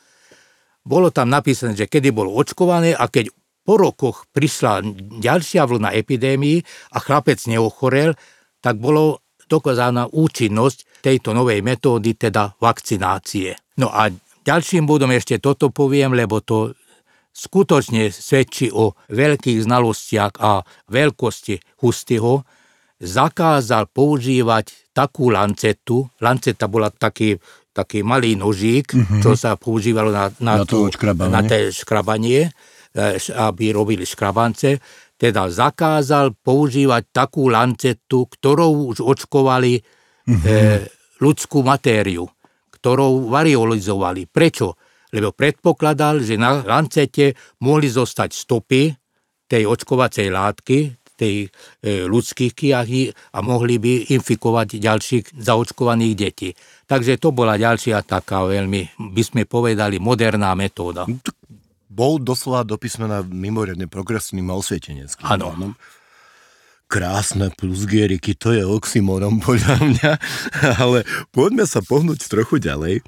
Bolo 0.80 1.12
tam 1.12 1.28
napísané, 1.28 1.76
že 1.76 1.86
kedy 1.86 2.10
bol 2.10 2.32
očkované 2.32 2.96
a 2.96 3.06
keď 3.06 3.28
po 3.64 3.76
rokoch 3.76 4.26
prišla 4.32 4.80
ďalšia 5.20 5.68
vlna 5.68 5.92
epidémii 5.92 6.64
a 6.96 6.98
chlapec 6.98 7.38
neochorel, 7.44 8.16
tak 8.64 8.80
bolo 8.80 9.20
dokázaná 9.46 10.08
účinnosť 10.08 11.04
tejto 11.04 11.36
novej 11.36 11.60
metódy, 11.60 12.16
teda 12.16 12.56
vakcinácie. 12.58 13.56
No 13.76 13.92
a 13.92 14.08
ďalším 14.46 14.88
bodom 14.88 15.12
ešte 15.12 15.38
toto 15.38 15.68
poviem, 15.68 16.16
lebo 16.16 16.40
to 16.40 16.72
skutočne 17.30 18.10
svedčí 18.10 18.68
o 18.74 18.98
veľkých 19.08 19.64
znalostiach 19.64 20.38
a 20.42 20.60
veľkosti 20.90 21.80
Hustyho, 21.80 22.44
zakázal 23.00 23.88
používať 23.88 24.92
takú 24.92 25.32
lancetu, 25.32 26.04
lanceta 26.20 26.68
bola 26.68 26.92
taký, 26.92 27.40
taký 27.72 28.04
malý 28.04 28.36
nožík, 28.36 28.92
mm-hmm. 28.92 29.20
čo 29.24 29.32
sa 29.38 29.56
používalo 29.56 30.12
na, 30.12 30.28
na, 30.44 30.60
na, 30.60 30.64
to, 30.68 30.92
na 31.32 31.40
to 31.40 31.56
škrabanie, 31.72 32.44
e, 32.44 32.50
aby 33.40 33.72
robili 33.72 34.04
škrabance, 34.04 34.76
teda 35.16 35.48
zakázal 35.48 36.36
používať 36.36 37.08
takú 37.08 37.48
lancetu, 37.48 38.28
ktorou 38.28 38.92
už 38.92 39.00
očkovali 39.00 39.80
mm-hmm. 39.80 40.44
e, 40.44 40.60
ľudskú 41.24 41.64
matériu, 41.64 42.28
ktorou 42.68 43.32
variolizovali. 43.32 44.28
Prečo? 44.28 44.76
Lebo 45.10 45.34
predpokladal, 45.34 46.22
že 46.22 46.38
na 46.38 46.62
lancete 46.62 47.34
mohli 47.62 47.90
zostať 47.90 48.30
stopy 48.30 48.94
tej 49.50 49.66
očkovacej 49.66 50.30
látky, 50.30 50.78
tej 51.18 51.44
e, 51.44 52.08
ľudských 52.08 52.52
kiahy 52.56 53.12
a 53.12 53.44
mohli 53.44 53.76
by 53.76 54.14
infikovať 54.16 54.80
ďalších 54.80 55.24
zaočkovaných 55.36 56.14
detí. 56.16 56.50
Takže 56.88 57.20
to 57.20 57.34
bola 57.34 57.60
ďalšia 57.60 58.00
taká 58.06 58.46
veľmi, 58.48 59.12
by 59.12 59.22
sme 59.22 59.42
povedali, 59.44 60.00
moderná 60.00 60.56
metóda 60.56 61.04
bol 61.90 62.22
doslova 62.22 62.62
do 62.62 62.78
písmena 62.78 63.26
mimoriadne 63.26 63.90
progresívnym 63.90 64.46
a. 64.54 65.18
Áno. 65.26 65.74
Krásne 66.90 67.50
plusgieriky, 67.54 68.38
to 68.38 68.54
je 68.54 68.62
oxymorom 68.66 69.42
podľa 69.42 69.76
mňa, 69.78 70.12
ale 70.82 71.06
poďme 71.34 71.66
sa 71.66 71.82
pohnúť 71.82 72.30
trochu 72.30 72.62
ďalej. 72.62 73.02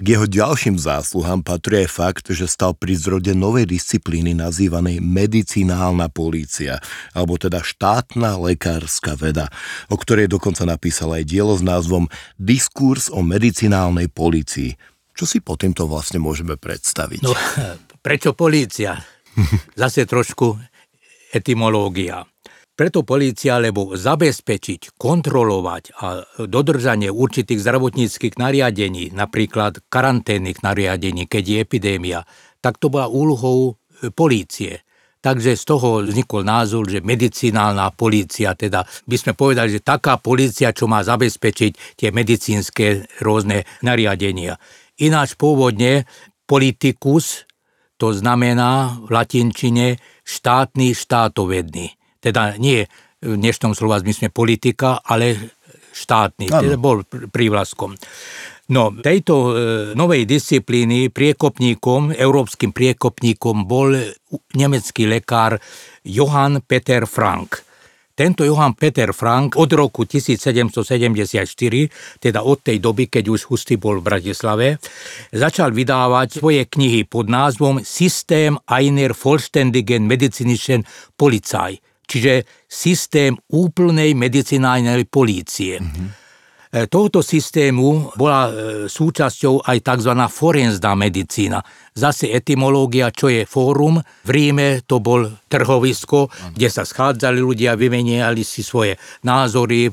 K 0.00 0.16
jeho 0.16 0.24
ďalším 0.24 0.80
zásluhám 0.80 1.44
patrí 1.44 1.84
aj 1.84 1.88
fakt, 1.92 2.26
že 2.32 2.48
stal 2.48 2.72
pri 2.72 2.96
zrode 2.96 3.36
novej 3.36 3.68
disciplíny 3.68 4.32
nazývanej 4.32 5.04
medicinálna 5.04 6.08
polícia, 6.08 6.80
alebo 7.12 7.36
teda 7.36 7.60
štátna 7.60 8.40
lekárska 8.40 9.12
veda, 9.20 9.52
o 9.92 10.00
ktorej 10.00 10.32
dokonca 10.32 10.64
napísal 10.64 11.20
aj 11.20 11.28
dielo 11.28 11.52
s 11.52 11.60
názvom 11.60 12.08
Diskurs 12.40 13.12
o 13.12 13.20
medicinálnej 13.20 14.08
polícii. 14.08 14.72
Čo 15.12 15.28
si 15.28 15.44
po 15.44 15.60
týmto 15.60 15.84
vlastne 15.84 16.16
môžeme 16.16 16.56
predstaviť? 16.56 17.20
No, 17.20 17.36
Prečo 18.00 18.32
polícia? 18.32 18.96
Zase 19.80 20.08
trošku 20.08 20.56
etymológia. 21.36 22.24
Preto 22.80 23.04
polícia, 23.04 23.60
lebo 23.60 23.92
zabezpečiť, 23.92 24.96
kontrolovať 24.96 26.00
a 26.00 26.24
dodržanie 26.48 27.12
určitých 27.12 27.60
zdravotníckých 27.60 28.40
nariadení, 28.40 29.12
napríklad 29.12 29.84
karanténnych 29.92 30.64
nariadení, 30.64 31.28
keď 31.28 31.44
je 31.44 31.56
epidémia, 31.60 32.24
tak 32.64 32.80
to 32.80 32.88
bola 32.88 33.12
úlohou 33.12 33.76
e, 33.76 34.08
polície. 34.08 34.80
Takže 35.20 35.60
z 35.60 35.64
toho 35.68 36.08
vznikol 36.08 36.40
názor, 36.40 36.88
že 36.88 37.04
medicinálna 37.04 37.92
polícia, 37.92 38.56
teda 38.56 38.88
by 39.04 39.16
sme 39.20 39.36
povedali, 39.36 39.76
že 39.76 39.84
taká 39.84 40.16
polícia, 40.16 40.72
čo 40.72 40.88
má 40.88 41.04
zabezpečiť 41.04 42.00
tie 42.00 42.08
medicínske 42.08 43.20
rôzne 43.20 43.68
nariadenia. 43.84 44.56
Ináč 45.04 45.36
pôvodne 45.36 46.08
politikus 46.48 47.44
to 48.00 48.16
znamená 48.16 49.04
v 49.04 49.12
latinčine 49.12 50.00
štátny 50.24 50.96
štátovedný. 50.96 51.99
Teda 52.20 52.60
nie 52.60 52.84
v 53.20 53.36
dnešnom 53.36 53.76
slova 53.76 54.00
zmysle 54.00 54.32
politika, 54.32 55.00
ale 55.00 55.52
štátny, 55.92 56.48
ano. 56.48 56.62
teda 56.64 56.76
bol 56.80 57.04
prívlaskom. 57.08 57.96
No, 58.70 58.94
tejto 58.94 59.34
e, 59.34 59.52
novej 59.98 60.30
disciplíny 60.30 61.10
priekopníkom, 61.10 62.14
európskym 62.14 62.70
priekopníkom 62.70 63.66
bol 63.66 63.98
nemecký 64.54 65.10
lekár 65.10 65.58
Johann 66.06 66.62
Peter 66.62 67.02
Frank. 67.10 67.66
Tento 68.14 68.44
Johann 68.44 68.76
Peter 68.76 69.16
Frank 69.16 69.56
od 69.56 69.72
roku 69.74 70.06
1774, 70.06 72.20
teda 72.20 72.44
od 72.44 72.62
tej 72.62 72.78
doby, 72.78 73.10
keď 73.10 73.32
už 73.32 73.50
Husty 73.50 73.74
bol 73.74 73.98
v 73.98 74.06
Bratislave, 74.06 74.78
začal 75.34 75.74
vydávať 75.74 76.38
svoje 76.38 76.62
knihy 76.68 77.08
pod 77.08 77.26
názvom 77.26 77.82
Systém 77.82 78.54
einer 78.70 79.16
vollständigen 79.16 80.06
medizinischen 80.06 80.86
Polizei, 81.18 81.80
čiže 82.10 82.66
systém 82.66 83.38
úplnej 83.54 84.18
medicinálnej 84.18 85.06
polície. 85.06 85.78
Mm-hmm. 85.78 86.18
Tohoto 86.70 87.18
systému 87.18 88.14
bola 88.14 88.46
e, 88.46 88.50
súčasťou 88.86 89.66
aj 89.66 89.78
tzv. 89.82 90.14
forenzná 90.30 90.94
medicína. 90.94 91.58
Zase 91.90 92.30
etymológia, 92.30 93.10
čo 93.10 93.26
je 93.26 93.42
fórum. 93.42 93.98
V 93.98 94.30
Ríme 94.30 94.86
to 94.86 95.02
bol 95.02 95.26
trhovisko, 95.50 96.30
kde 96.54 96.70
sa 96.70 96.86
schádzali 96.86 97.42
ľudia, 97.42 97.74
vymeniali 97.74 98.46
si 98.46 98.62
svoje 98.62 98.94
názory 99.26 99.90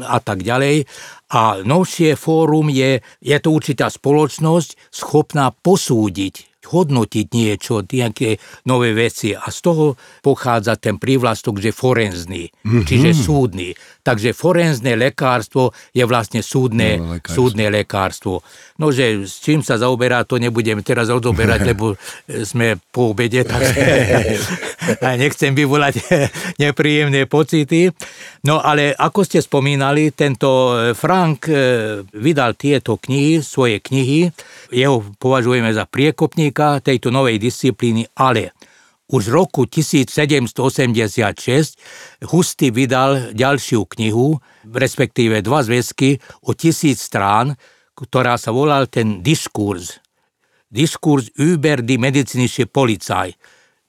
a 0.00 0.16
tak 0.24 0.40
ďalej. 0.40 0.88
A 1.36 1.60
novšie 1.60 2.16
fórum 2.16 2.72
je, 2.72 3.04
je 3.20 3.36
to 3.36 3.52
určitá 3.52 3.92
spoločnosť 3.92 4.88
schopná 4.88 5.52
posúdiť 5.52 6.53
hodnotiť 6.66 7.26
niečo, 7.30 7.84
nejaké 7.84 8.40
nové 8.66 8.96
veci 8.96 9.36
a 9.36 9.48
z 9.48 9.58
toho 9.60 9.84
pochádza 10.24 10.80
ten 10.80 10.96
prívlastok, 10.96 11.60
že 11.60 11.70
forenzný, 11.70 12.48
mm-hmm. 12.50 12.84
čiže 12.84 13.10
súdny. 13.12 13.76
Takže 14.04 14.36
forenzné 14.36 15.00
lekárstvo 15.00 15.72
je 15.96 16.04
vlastne 16.04 16.44
súdne, 16.44 17.00
no, 17.00 17.16
lekárstvo. 17.16 17.36
súdne 17.40 17.66
lekárstvo. 17.72 18.34
No, 18.76 18.92
že 18.92 19.24
s 19.24 19.40
čím 19.40 19.64
sa 19.64 19.80
zaoberá, 19.80 20.28
to 20.28 20.36
nebudem 20.36 20.84
teraz 20.84 21.08
odoberať, 21.08 21.60
lebo 21.72 21.96
sme 22.44 22.76
po 22.92 23.16
obede, 23.16 23.48
takže 23.48 23.80
nechcem 25.24 25.56
vyvolať 25.56 26.04
nepríjemné 26.62 27.24
pocity. 27.24 27.88
No, 28.44 28.60
ale 28.60 28.92
ako 28.92 29.24
ste 29.24 29.40
spomínali, 29.40 30.12
tento 30.12 30.76
Frank 30.92 31.48
eh, 31.48 32.04
vydal 32.04 32.60
tieto 32.60 33.00
knihy, 33.00 33.40
svoje 33.40 33.80
knihy, 33.80 34.28
jeho 34.68 35.00
považujeme 35.16 35.72
za 35.72 35.88
priekopníka 35.88 36.84
tejto 36.84 37.08
novej 37.08 37.40
disciplíny, 37.40 38.04
ale 38.20 38.52
už 39.08 39.28
roku 39.28 39.68
1786 39.68 40.56
Husty 42.30 42.70
vydal 42.72 43.36
ďalšiu 43.36 43.84
knihu, 43.96 44.40
respektíve 44.64 45.44
dva 45.44 45.60
zväzky 45.60 46.16
o 46.48 46.56
tisíc 46.56 47.04
strán, 47.04 47.56
ktorá 47.94 48.40
sa 48.40 48.50
volal 48.50 48.88
ten 48.88 49.20
diskurs. 49.20 50.00
Diskurs 50.72 51.30
über 51.38 51.84
die 51.84 52.00
medizinische 52.00 52.66
Polizei 52.66 53.36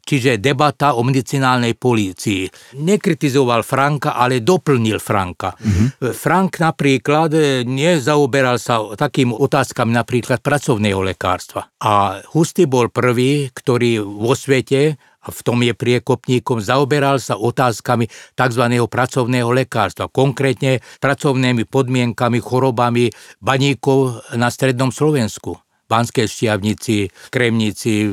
čiže 0.06 0.38
debata 0.38 0.94
o 0.94 1.02
medicinálnej 1.02 1.74
polícii. 1.76 2.46
Nekritizoval 2.80 3.66
Franka, 3.66 4.14
ale 4.14 4.46
doplnil 4.46 5.02
Franka. 5.02 5.58
Mm-hmm. 5.58 6.14
Frank 6.14 6.62
napríklad 6.62 7.34
e, 7.34 7.66
nezaoberal 7.66 8.62
sa 8.62 8.86
takým 8.94 9.34
otázkami 9.34 9.92
napríklad 9.98 10.40
pracovného 10.40 11.02
lekárstva. 11.02 11.66
A 11.82 12.22
Husty 12.32 12.70
bol 12.70 12.94
prvý, 12.94 13.50
ktorý 13.50 14.00
vo 14.06 14.38
svete 14.38 14.96
a 15.26 15.34
v 15.34 15.40
tom 15.42 15.58
je 15.66 15.74
priekopníkom, 15.74 16.62
zaoberal 16.62 17.18
sa 17.18 17.42
otázkami 17.42 18.06
tzv. 18.38 18.64
pracovného 18.86 19.50
lekárstva, 19.50 20.06
konkrétne 20.06 20.86
pracovnými 21.02 21.66
podmienkami, 21.66 22.38
chorobami 22.38 23.10
baníkov 23.42 24.22
na 24.38 24.54
strednom 24.54 24.94
Slovensku. 24.94 25.65
Banské 25.86 26.26
šťavnici, 26.26 27.30
Kremnici, 27.30 28.06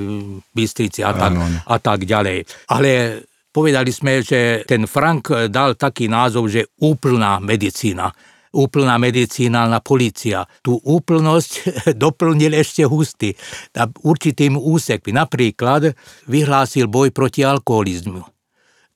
Bystrici 0.52 1.00
a 1.00 1.12
tak, 1.16 1.32
a 1.66 1.76
tak 1.80 2.04
ďalej. 2.04 2.68
Ale 2.68 2.88
povedali 3.48 3.90
sme, 3.92 4.20
že 4.20 4.64
ten 4.68 4.84
Frank 4.84 5.48
dal 5.48 5.76
taký 5.76 6.08
názov, 6.08 6.52
že 6.52 6.68
úplná 6.80 7.40
medicína 7.40 8.12
úplná 8.52 9.00
medicínálna 9.00 9.80
policia. 9.80 10.44
Tú 10.60 10.76
úplnosť 10.76 11.50
doplnil 12.04 12.52
ešte 12.52 12.84
husty 12.84 13.32
určitým 14.04 14.60
úsekmi. 14.60 15.16
Napríklad 15.16 15.96
vyhlásil 16.28 16.86
boj 16.86 17.10
proti 17.10 17.42
alkoholizmu. 17.42 18.31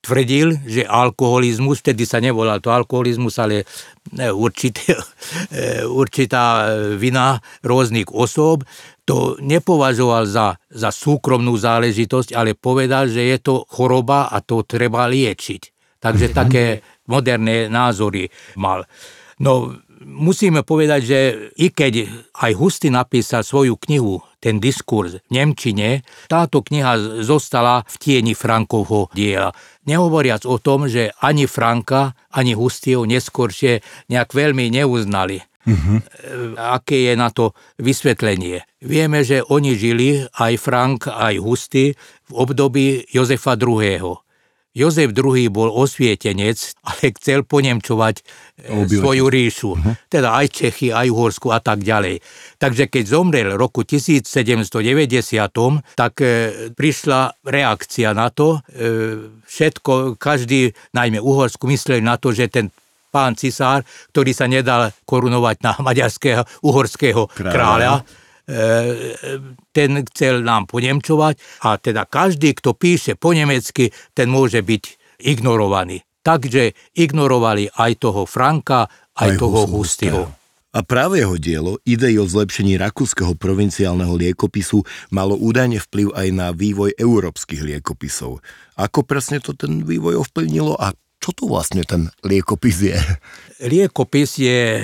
Tvrdil, 0.06 0.62
že 0.62 0.86
alkoholizmus, 0.86 1.82
vtedy 1.82 2.06
sa 2.06 2.22
nevolal 2.22 2.62
to 2.62 2.70
alkoholizmus, 2.70 3.42
ale 3.42 3.66
určitý, 4.14 4.94
určitá 6.00 6.70
vina 6.94 7.42
rôznych 7.66 8.14
osôb, 8.14 8.62
to 9.06 9.38
nepovažoval 9.42 10.26
za, 10.26 10.58
za 10.70 10.90
súkromnú 10.94 11.54
záležitosť, 11.58 12.34
ale 12.38 12.58
povedal, 12.58 13.10
že 13.10 13.22
je 13.22 13.38
to 13.38 13.66
choroba 13.66 14.30
a 14.30 14.38
to 14.42 14.62
treba 14.62 15.10
liečiť. 15.10 15.74
Takže 15.98 16.30
také 16.30 16.82
moderné 17.10 17.66
názory 17.66 18.30
mal. 18.58 18.86
No, 19.42 19.74
musíme 20.06 20.62
povedať, 20.62 21.00
že 21.02 21.18
i 21.58 21.74
keď 21.74 22.06
aj 22.38 22.52
Husty 22.54 22.88
napísal 22.88 23.42
svoju 23.42 23.74
knihu, 23.82 24.22
ten 24.38 24.62
diskurs 24.62 25.18
v 25.18 25.30
Nemčine, 25.34 26.06
táto 26.30 26.62
kniha 26.62 27.20
zostala 27.26 27.82
v 27.82 27.94
tieni 27.98 28.32
Frankovho 28.38 29.10
diela. 29.10 29.50
Nehovoriac 29.90 30.46
o 30.46 30.62
tom, 30.62 30.86
že 30.86 31.10
ani 31.18 31.50
Franka, 31.50 32.14
ani 32.30 32.54
Hustieho 32.54 33.02
neskôršie 33.02 33.82
nejak 34.06 34.30
veľmi 34.30 34.70
neuznali. 34.70 35.42
Uh-huh. 35.66 35.98
Aké 36.54 37.10
je 37.10 37.14
na 37.18 37.34
to 37.34 37.58
vysvetlenie? 37.82 38.62
Vieme, 38.78 39.26
že 39.26 39.42
oni 39.42 39.74
žili, 39.74 40.22
aj 40.38 40.62
Frank, 40.62 41.10
aj 41.10 41.42
Husty, 41.42 41.98
v 42.30 42.32
období 42.32 43.02
Jozefa 43.10 43.58
II. 43.58 44.25
Jozef 44.76 45.16
II 45.16 45.48
bol 45.48 45.72
osvietenec, 45.72 46.76
ale 46.84 47.16
chcel 47.16 47.48
ponemčovať 47.48 48.20
e, 48.20 48.22
Obyvateľ. 48.68 49.00
svoju 49.00 49.24
ríšu. 49.32 49.70
Uh-huh. 49.72 49.96
Teda 50.12 50.36
aj 50.36 50.52
Čechy, 50.52 50.92
aj 50.92 51.08
Uhorsku 51.08 51.48
a 51.48 51.64
tak 51.64 51.80
ďalej. 51.80 52.20
Takže 52.60 52.92
keď 52.92 53.04
zomrel 53.08 53.56
v 53.56 53.60
roku 53.60 53.88
1790, 53.88 54.36
tak 55.96 56.12
e, 56.20 56.28
prišla 56.76 57.20
reakcia 57.48 58.12
na 58.12 58.28
to. 58.28 58.60
E, 58.68 59.42
všetko, 59.48 60.20
každý, 60.20 60.76
najmä 60.92 61.24
Uhorsku, 61.24 61.64
myslel 61.72 62.04
na 62.04 62.20
to, 62.20 62.36
že 62.36 62.52
ten 62.52 62.68
pán 63.08 63.32
cisár, 63.32 63.80
ktorý 64.12 64.36
sa 64.36 64.44
nedal 64.44 64.92
korunovať 65.08 65.56
na 65.64 65.72
maďarského, 65.80 66.44
uhorského 66.60 67.32
kráľa, 67.32 67.54
kráľa 67.56 67.92
ten 69.74 69.90
chcel 70.10 70.46
nám 70.46 70.70
ponemčovať 70.70 71.34
a 71.66 71.76
teda 71.82 72.06
každý, 72.06 72.54
kto 72.54 72.78
píše 72.78 73.18
po 73.18 73.34
nemecky, 73.34 73.90
ten 74.14 74.30
môže 74.30 74.62
byť 74.62 74.84
ignorovaný. 75.26 76.06
Takže 76.22 76.74
ignorovali 76.94 77.70
aj 77.70 77.92
toho 78.02 78.22
Franka, 78.26 78.90
aj, 79.14 79.30
aj 79.34 79.38
toho 79.38 79.60
Hustyho. 79.70 80.22
A 80.76 80.84
práve 80.84 81.24
jeho 81.24 81.40
dielo, 81.40 81.80
idei 81.88 82.20
o 82.20 82.28
zlepšení 82.28 82.76
rakúskeho 82.76 83.32
provinciálneho 83.32 84.12
liekopisu, 84.12 84.84
malo 85.08 85.32
údajne 85.32 85.80
vplyv 85.80 86.12
aj 86.12 86.28
na 86.36 86.52
vývoj 86.52 86.92
európskych 87.00 87.64
liekopisov. 87.64 88.44
Ako 88.76 89.00
presne 89.08 89.40
to 89.40 89.56
ten 89.56 89.88
vývoj 89.88 90.20
ovplyvnilo 90.20 90.76
a 90.76 90.92
čo 91.26 91.34
to 91.34 91.50
vlastne 91.50 91.82
ten 91.82 92.06
liekopis 92.22 92.86
je? 92.86 92.94
Liekopis 93.66 94.38
je, 94.38 94.78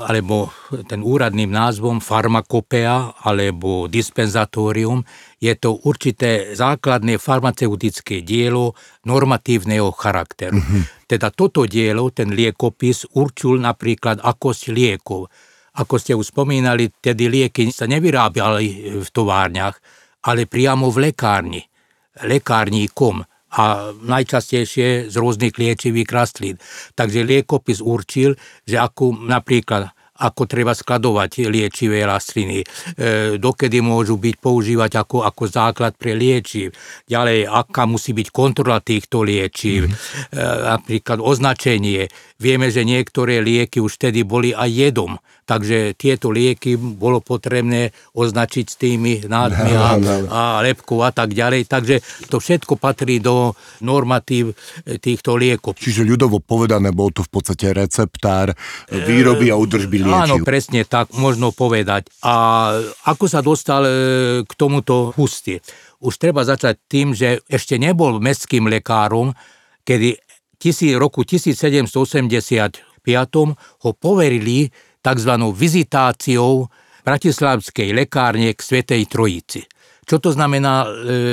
alebo 0.00 0.48
ten 0.88 1.04
úradným 1.04 1.52
názvom 1.52 2.00
farmakopea 2.00 3.20
alebo 3.20 3.84
dispenzatórium, 3.84 5.04
je 5.36 5.52
to 5.52 5.76
určité 5.84 6.56
základné 6.56 7.20
farmaceutické 7.20 8.24
dielo 8.24 8.72
normatívneho 9.04 9.92
charakteru. 9.92 10.56
Mm-hmm. 10.56 10.82
Teda 11.04 11.28
toto 11.28 11.68
dielo, 11.68 12.08
ten 12.08 12.32
liekopis, 12.32 13.12
určil 13.12 13.60
napríklad 13.60 14.24
akosť 14.24 14.72
liekov. 14.72 15.28
Ako 15.76 16.00
ste 16.00 16.16
už 16.16 16.32
spomínali, 16.32 16.88
tedy 16.88 17.28
lieky 17.28 17.68
sa 17.68 17.84
nevyrábali 17.84 18.96
v 18.96 19.08
továrniach, 19.12 19.76
ale 20.24 20.48
priamo 20.48 20.88
v 20.88 21.12
lekárni, 21.12 21.60
lekárníkom 22.24 23.28
a 23.56 23.90
najčastejšie 23.96 25.08
z 25.08 25.14
rôznych 25.16 25.56
liečivých 25.56 26.12
rastlín. 26.12 26.60
Takže 26.92 27.24
liekopis 27.24 27.80
určil, 27.80 28.36
že 28.68 28.76
ako 28.76 29.24
napríklad 29.24 29.96
ako 30.16 30.48
treba 30.48 30.72
skladovať 30.72 31.48
liečivé 31.52 32.00
rastliny, 32.08 32.64
e, 32.64 32.66
dokedy 33.36 33.84
môžu 33.84 34.16
byť 34.16 34.36
používať 34.40 34.92
ako, 35.04 35.28
ako 35.28 35.42
základ 35.44 35.92
pre 35.96 36.16
liečiv, 36.16 36.72
ďalej 37.04 37.44
aká 37.44 37.84
musí 37.84 38.16
byť 38.16 38.28
kontrola 38.32 38.80
týchto 38.80 39.20
liečiv, 39.20 39.92
mm-hmm. 39.92 40.32
e, 40.32 40.42
napríklad 40.72 41.20
označenie. 41.20 42.08
Vieme, 42.40 42.72
že 42.72 42.84
niektoré 42.84 43.44
lieky 43.44 43.80
už 43.80 44.00
vtedy 44.00 44.24
boli 44.24 44.56
aj 44.56 44.68
jedom, 44.72 45.20
takže 45.46 45.94
tieto 45.94 46.34
lieky 46.34 46.74
bolo 46.74 47.22
potrebné 47.22 47.94
označiť 48.18 48.66
s 48.66 48.76
tými 48.76 49.12
nádmi 49.30 49.72
a, 49.72 49.88
a 50.38 50.42
lepkou 50.60 51.00
a 51.06 51.14
tak 51.14 51.32
ďalej. 51.32 51.70
Takže 51.70 52.02
to 52.26 52.42
všetko 52.42 52.74
patrí 52.76 53.22
do 53.22 53.54
normatív 53.86 54.52
e, 54.52 54.98
týchto 54.98 55.38
liekov. 55.38 55.78
Čiže 55.78 56.02
ľudovo 56.02 56.42
povedané, 56.42 56.90
bol 56.90 57.14
to 57.14 57.22
v 57.22 57.30
podstate 57.30 57.70
receptár 57.70 58.52
výroby 58.90 59.48
a 59.48 59.56
udržby 59.56 60.02
liečiv. 60.02 60.26
Áno, 60.26 60.36
presne 60.42 60.82
tak, 60.82 61.14
možno 61.14 61.54
povedať. 61.54 62.10
A 62.26 62.34
ako 63.06 63.24
sa 63.30 63.38
dostal 63.40 63.86
e, 63.86 63.92
k 64.42 64.52
tomuto 64.58 65.14
hustie? 65.14 65.62
Už 66.02 66.18
treba 66.18 66.42
začať 66.42 66.76
tým, 66.90 67.14
že 67.14 67.40
ešte 67.46 67.78
nebol 67.78 68.18
mestským 68.18 68.68
lekárom, 68.68 69.32
kedy 69.86 70.18
v 70.66 70.98
roku 70.98 71.22
1785 71.22 71.94
ho 73.86 73.90
poverili 73.94 74.66
tzv. 75.06 75.32
vizitáciou 75.54 76.66
Bratislavskej 77.06 77.94
lekárne 77.94 78.50
k 78.50 78.58
Svetej 78.58 79.06
Trojici. 79.06 79.62
Čo 80.02 80.18
to 80.18 80.34
znamená 80.34 80.82
e, 80.82 80.88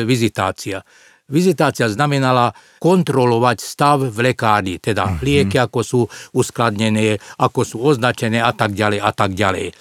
vizitácia? 0.06 0.86
Vizitácia 1.34 1.90
znamenala 1.90 2.54
kontrolovať 2.78 3.58
stav 3.58 4.06
v 4.06 4.18
lekárni, 4.22 4.78
teda 4.78 5.18
uh-huh. 5.18 5.26
lieky, 5.26 5.58
ako 5.58 5.80
sú 5.82 6.02
uskladnené, 6.38 7.18
ako 7.42 7.66
sú 7.66 7.78
označené 7.82 8.38
a 8.38 8.54
tak 8.54 8.78
ďalej 8.78 9.00
a 9.02 9.12
tak 9.18 9.34
ďalej. 9.34 9.66
E, 9.70 9.74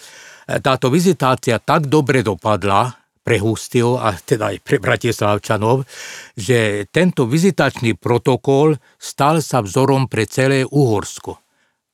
táto 0.65 0.89
vizitácia 0.89 1.61
tak 1.61 1.93
dobre 1.93 2.25
dopadla, 2.25 2.89
pre 3.23 3.39
Hustio 3.39 4.03
a 4.03 4.19
teda 4.19 4.51
aj 4.51 4.67
pre 4.67 4.83
Bratislavčanov, 4.83 5.87
že 6.35 6.91
tento 6.91 7.31
vizitačný 7.31 7.95
protokol 7.95 8.75
stal 8.99 9.39
sa 9.39 9.63
vzorom 9.63 10.11
pre 10.11 10.27
celé 10.27 10.67
Uhorsko 10.67 11.42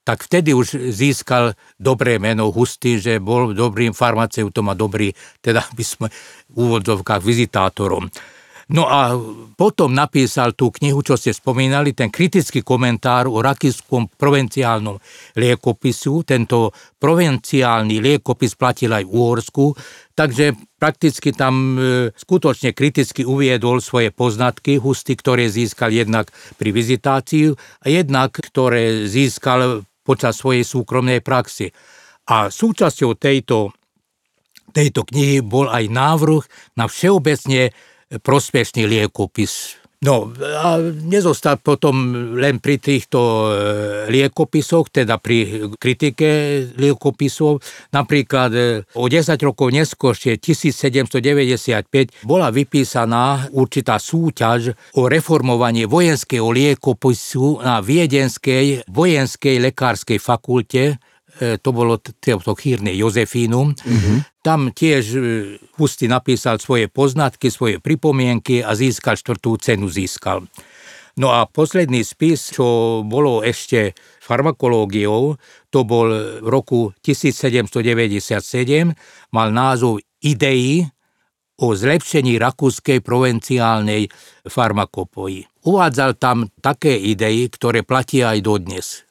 tak 0.08 0.24
vtedy 0.24 0.56
už 0.56 0.88
získal 0.88 1.52
dobré 1.76 2.16
meno 2.16 2.48
Hustý, 2.48 2.96
že 2.96 3.20
bol 3.20 3.52
dobrým 3.52 3.92
farmaceutom 3.92 4.72
a 4.72 4.74
dobrý, 4.74 5.12
teda 5.44 5.60
by 5.76 5.84
sme 5.84 6.08
v 6.48 6.56
úvodzovkách 6.56 7.20
vizitátorom. 7.20 8.08
No 8.68 8.84
a 8.84 9.16
potom 9.56 9.96
napísal 9.96 10.52
tú 10.52 10.68
knihu, 10.68 11.00
čo 11.00 11.16
ste 11.16 11.32
spomínali, 11.32 11.96
ten 11.96 12.12
kritický 12.12 12.60
komentár 12.60 13.24
o 13.24 13.40
rakiskom 13.40 14.12
provinciálnom 14.12 15.00
liekopisu. 15.40 16.20
Tento 16.28 16.76
provinciálny 17.00 17.96
liekopis 17.96 18.52
platil 18.60 18.92
aj 18.92 19.08
Uhorsku, 19.08 19.72
takže 20.12 20.52
prakticky 20.76 21.32
tam 21.32 21.80
e, 21.80 22.12
skutočne 22.12 22.76
kriticky 22.76 23.24
uviedol 23.24 23.80
svoje 23.80 24.12
poznatky, 24.12 24.76
husty, 24.76 25.16
ktoré 25.16 25.48
získal 25.48 25.88
jednak 25.88 26.28
pri 26.60 26.68
vizitácii 26.68 27.56
a 27.56 27.86
jednak, 27.88 28.36
ktoré 28.36 29.08
získal 29.08 29.87
počas 30.08 30.40
svojej 30.40 30.64
súkromnej 30.64 31.20
praxi. 31.20 31.68
A 32.32 32.48
súčasťou 32.48 33.12
tejto, 33.20 33.76
tejto 34.72 35.04
knihy 35.04 35.44
bol 35.44 35.68
aj 35.68 35.84
návrh 35.92 36.42
na 36.80 36.88
všeobecne 36.88 37.76
prospešný 38.24 38.88
liekopis 38.88 39.76
No 39.98 40.30
a 40.38 40.78
nezostal 41.10 41.58
potom 41.58 42.14
len 42.38 42.62
pri 42.62 42.78
týchto 42.78 43.18
e, 43.18 43.50
liekopisoch, 44.06 44.94
teda 44.94 45.18
pri 45.18 45.66
kritike 45.74 46.30
liekopisov. 46.78 47.58
Napríklad 47.90 48.50
e, 48.54 48.86
o 48.94 49.10
10 49.10 49.34
rokov 49.42 49.74
neskôršie, 49.74 50.38
1795, 50.38 52.22
bola 52.22 52.54
vypísaná 52.54 53.50
určitá 53.50 53.98
súťaž 53.98 54.70
o 54.94 55.10
reformovanie 55.10 55.90
vojenského 55.90 56.46
liekopisu 56.46 57.66
na 57.66 57.82
Viedenskej 57.82 58.86
vojenskej 58.86 59.58
lekárskej 59.58 60.22
fakulte 60.22 61.02
to 61.38 61.70
bolo 61.70 62.02
to 62.02 62.54
chýrne 62.58 62.90
Jozefínum. 62.90 63.74
Uh-huh. 63.74 64.18
Tam 64.42 64.74
tiež 64.74 65.04
e, 65.14 65.20
Husty 65.78 66.10
napísal 66.10 66.58
svoje 66.58 66.90
poznatky, 66.90 67.48
svoje 67.48 67.78
pripomienky 67.78 68.60
a 68.60 68.74
získal 68.74 69.14
štvrtú 69.14 69.54
cenu 69.62 69.86
získal. 69.86 70.50
No 71.18 71.34
a 71.34 71.50
posledný 71.50 72.06
spis, 72.06 72.54
čo 72.54 73.02
bolo 73.02 73.42
ešte 73.42 73.98
farmakológiou, 74.22 75.34
to 75.66 75.82
bol 75.82 76.06
v 76.38 76.46
roku 76.46 76.94
1797, 77.02 78.94
mal 79.34 79.50
názov 79.50 79.98
Idei 80.22 80.86
o 81.58 81.74
zlepšení 81.74 82.38
rakúskej 82.38 83.02
provinciálnej 83.02 84.06
farmakopoji. 84.46 85.66
Uvádzal 85.66 86.14
tam 86.22 86.46
také 86.62 86.94
idei, 86.94 87.50
ktoré 87.50 87.82
platia 87.82 88.30
aj 88.30 88.38
dodnes. 88.46 89.07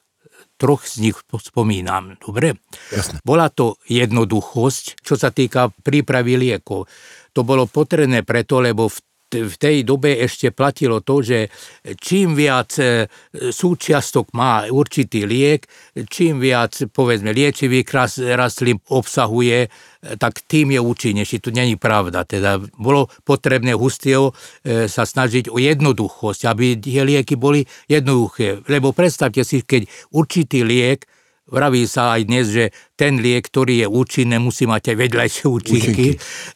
Troch 0.58 0.82
z 0.82 1.06
nich 1.06 1.16
spomínam. 1.22 2.18
Dobre? 2.18 2.58
Jasne. 2.90 3.22
Bola 3.22 3.46
to 3.48 3.78
jednoduchosť, 3.86 5.00
čo 5.06 5.14
sa 5.14 5.30
týka 5.30 5.70
prípravy 5.70 6.34
liekov. 6.34 6.90
To 7.30 7.40
bolo 7.46 7.70
potrebné 7.70 8.26
preto, 8.26 8.58
lebo 8.58 8.90
v 8.90 8.98
v 9.28 9.54
tej 9.60 9.84
dobe 9.84 10.16
ešte 10.16 10.48
platilo 10.50 11.04
to, 11.04 11.20
že 11.20 11.52
čím 12.00 12.32
viac 12.32 12.72
e, 12.80 13.04
súčiastok 13.52 14.32
má 14.32 14.64
určitý 14.68 15.28
liek, 15.28 15.68
čím 16.08 16.40
viac, 16.40 16.88
povedzme, 16.88 17.36
liečivých 17.36 17.88
rastlín 18.32 18.80
obsahuje, 18.88 19.58
e, 19.64 19.68
tak 20.16 20.40
tým 20.48 20.72
je 20.72 20.80
účinnejší. 20.80 21.44
To 21.44 21.52
není 21.52 21.76
pravda. 21.76 22.24
Teda 22.24 22.56
bolo 22.80 23.12
potrebné 23.24 23.76
hustieho 23.76 24.32
sa 24.64 25.04
snažiť 25.04 25.52
o 25.52 25.60
jednoduchosť, 25.60 26.40
aby 26.48 26.80
tie 26.80 27.04
lieky 27.04 27.36
boli 27.36 27.66
jednoduché. 27.90 28.64
Lebo 28.64 28.96
predstavte 28.96 29.44
si, 29.44 29.60
keď 29.60 29.84
určitý 30.14 30.64
liek 30.64 31.04
Vraví 31.48 31.88
sa 31.88 32.20
aj 32.20 32.28
dnes, 32.28 32.46
že 32.52 32.64
ten 32.92 33.24
liek, 33.24 33.48
ktorý 33.48 33.84
je 33.84 33.88
účinný, 33.88 34.36
musí 34.36 34.68
mať 34.68 34.92
aj 34.92 34.96
vedľajšie 35.00 35.44
účinky. 35.48 35.80
účinky. 35.80 36.08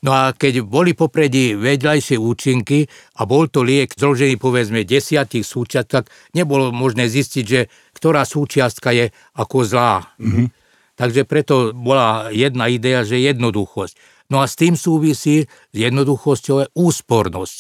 No 0.05 0.13
a 0.13 0.37
keď 0.37 0.61
boli 0.69 0.93
popredí 0.93 1.57
vedľajšie 1.57 2.21
účinky 2.21 2.85
a 3.17 3.25
bol 3.25 3.49
to 3.49 3.65
liek 3.65 3.89
zložený 3.97 4.37
povedzme 4.37 4.85
desiatich 4.85 5.49
súčiastok, 5.49 6.13
nebolo 6.37 6.69
možné 6.77 7.09
zistiť, 7.09 7.45
že 7.45 7.73
ktorá 7.97 8.29
súčiastka 8.29 8.93
je 8.93 9.09
ako 9.41 9.57
zlá. 9.65 10.13
Mm-hmm. 10.21 10.47
Takže 10.93 11.25
preto 11.25 11.73
bola 11.73 12.29
jedna 12.29 12.69
idea, 12.69 13.01
že 13.01 13.17
jednoduchosť. 13.17 13.97
No 14.29 14.45
a 14.45 14.47
s 14.49 14.61
tým 14.61 14.77
súvisí 14.77 15.49
s 15.49 15.77
jednoduchosťou 15.77 16.57
je 16.65 16.67
úspornosť. 16.77 17.59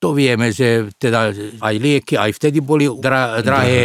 To 0.00 0.16
vieme, 0.16 0.50
že 0.50 0.88
teda 0.96 1.36
aj 1.60 1.74
lieky 1.76 2.16
aj 2.16 2.32
vtedy 2.32 2.64
boli 2.64 2.88
dra- 2.88 3.38
drahé. 3.38 3.44
drahé 3.44 3.80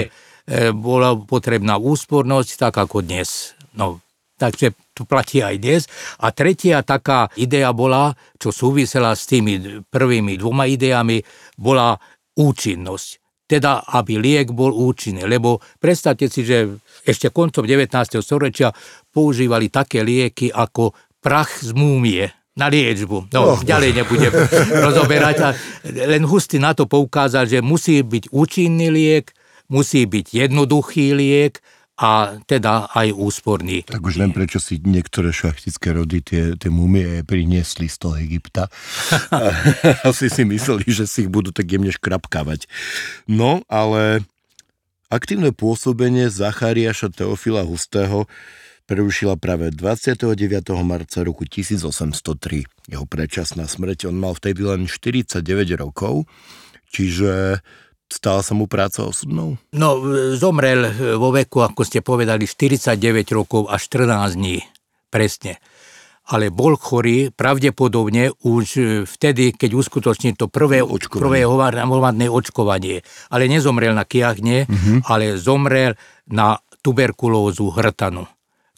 bola 0.72 1.20
potrebná 1.20 1.76
úspornosť, 1.76 2.50
tak 2.56 2.80
ako 2.80 3.04
dnes. 3.04 3.54
No, 3.76 4.00
takže 4.40 4.72
to 4.96 5.04
platí 5.04 5.44
aj 5.44 5.56
dnes. 5.60 5.82
A 6.24 6.32
tretia 6.32 6.82
taká 6.82 7.28
idea 7.36 7.70
bola, 7.76 8.16
čo 8.40 8.56
súvisela 8.56 9.14
s 9.14 9.28
tými 9.28 9.84
prvými 9.86 10.40
dvoma 10.40 10.66
ideami, 10.66 11.20
bola 11.60 11.94
účinnosť. 12.38 13.10
Teda, 13.48 13.80
aby 13.96 14.20
liek 14.20 14.52
bol 14.52 14.76
účinný. 14.76 15.24
Lebo 15.24 15.64
predstavte 15.80 16.28
si, 16.28 16.44
že 16.44 16.68
ešte 17.08 17.32
koncom 17.32 17.64
19. 17.64 18.20
storočia 18.20 18.76
používali 19.08 19.72
také 19.72 20.04
lieky 20.04 20.52
ako 20.52 20.92
prach 21.24 21.64
z 21.64 21.72
múmie 21.72 22.28
na 22.58 22.68
liečbu. 22.68 23.32
No, 23.32 23.56
oh. 23.56 23.60
ďalej 23.62 24.04
nebudem 24.04 24.34
rozoberať. 24.86 25.54
Len 25.86 26.26
Husty 26.26 26.58
na 26.58 26.74
to 26.74 26.90
poukázal, 26.90 27.46
že 27.46 27.62
musí 27.62 28.02
byť 28.02 28.34
účinný 28.34 28.90
liek, 28.90 29.37
musí 29.68 30.08
byť 30.08 30.48
jednoduchý 30.48 31.16
liek 31.16 31.60
a 31.98 32.38
teda 32.46 32.94
aj 32.94 33.10
úsporný. 33.10 33.82
Tak 33.90 34.06
už 34.06 34.22
len 34.22 34.30
prečo 34.30 34.62
si 34.62 34.78
niektoré 34.78 35.34
šachtické 35.34 35.98
rody 35.98 36.22
tie, 36.22 36.54
tie 36.54 36.70
mumie 36.70 37.26
priniesli 37.26 37.90
z 37.90 37.98
toho 37.98 38.16
Egypta. 38.22 38.70
Asi 40.10 40.30
si 40.30 40.46
mysleli, 40.46 40.86
že 40.86 41.10
si 41.10 41.26
ich 41.26 41.32
budú 41.34 41.50
tak 41.50 41.66
jemne 41.66 41.90
škrapkávať. 41.90 42.70
No, 43.26 43.66
ale 43.66 44.22
aktívne 45.10 45.50
pôsobenie 45.50 46.30
Zachariáša 46.30 47.10
Teofila 47.10 47.66
Hustého 47.66 48.30
prerušila 48.88 49.36
práve 49.36 49.74
29. 49.74 50.38
marca 50.86 51.20
roku 51.26 51.44
1803. 51.50 52.94
Jeho 52.94 53.06
predčasná 53.10 53.66
smrť, 53.66 54.08
on 54.08 54.22
mal 54.22 54.38
vtedy 54.38 54.64
len 54.64 54.86
49 54.86 55.44
rokov, 55.76 56.30
čiže 56.94 57.60
Stala 58.08 58.40
sa 58.40 58.56
mu 58.56 58.72
práca 58.72 59.04
osudnou? 59.04 59.60
No, 59.76 60.00
zomrel 60.40 60.88
vo 61.20 61.36
veku, 61.36 61.60
ako 61.60 61.84
ste 61.84 62.00
povedali, 62.00 62.48
49 62.48 62.96
rokov 63.36 63.68
a 63.68 63.76
14 63.76 64.40
dní. 64.40 64.64
Presne. 65.12 65.60
Ale 66.28 66.52
bol 66.52 66.76
chorý 66.76 67.32
pravdepodobne 67.32 68.32
už 68.44 68.68
vtedy, 69.08 69.56
keď 69.56 69.80
uskutočnil 69.80 70.36
to 70.36 70.52
prvé, 70.52 70.84
prvé 71.08 71.48
hromadné 71.48 72.28
očkovanie. 72.28 73.04
Ale 73.32 73.48
nezomrel 73.48 73.96
na 73.96 74.04
kiahne, 74.04 74.68
uh-huh. 74.68 75.08
ale 75.08 75.40
zomrel 75.40 75.96
na 76.28 76.60
tuberkulózu 76.84 77.72
hrtanu. 77.72 78.28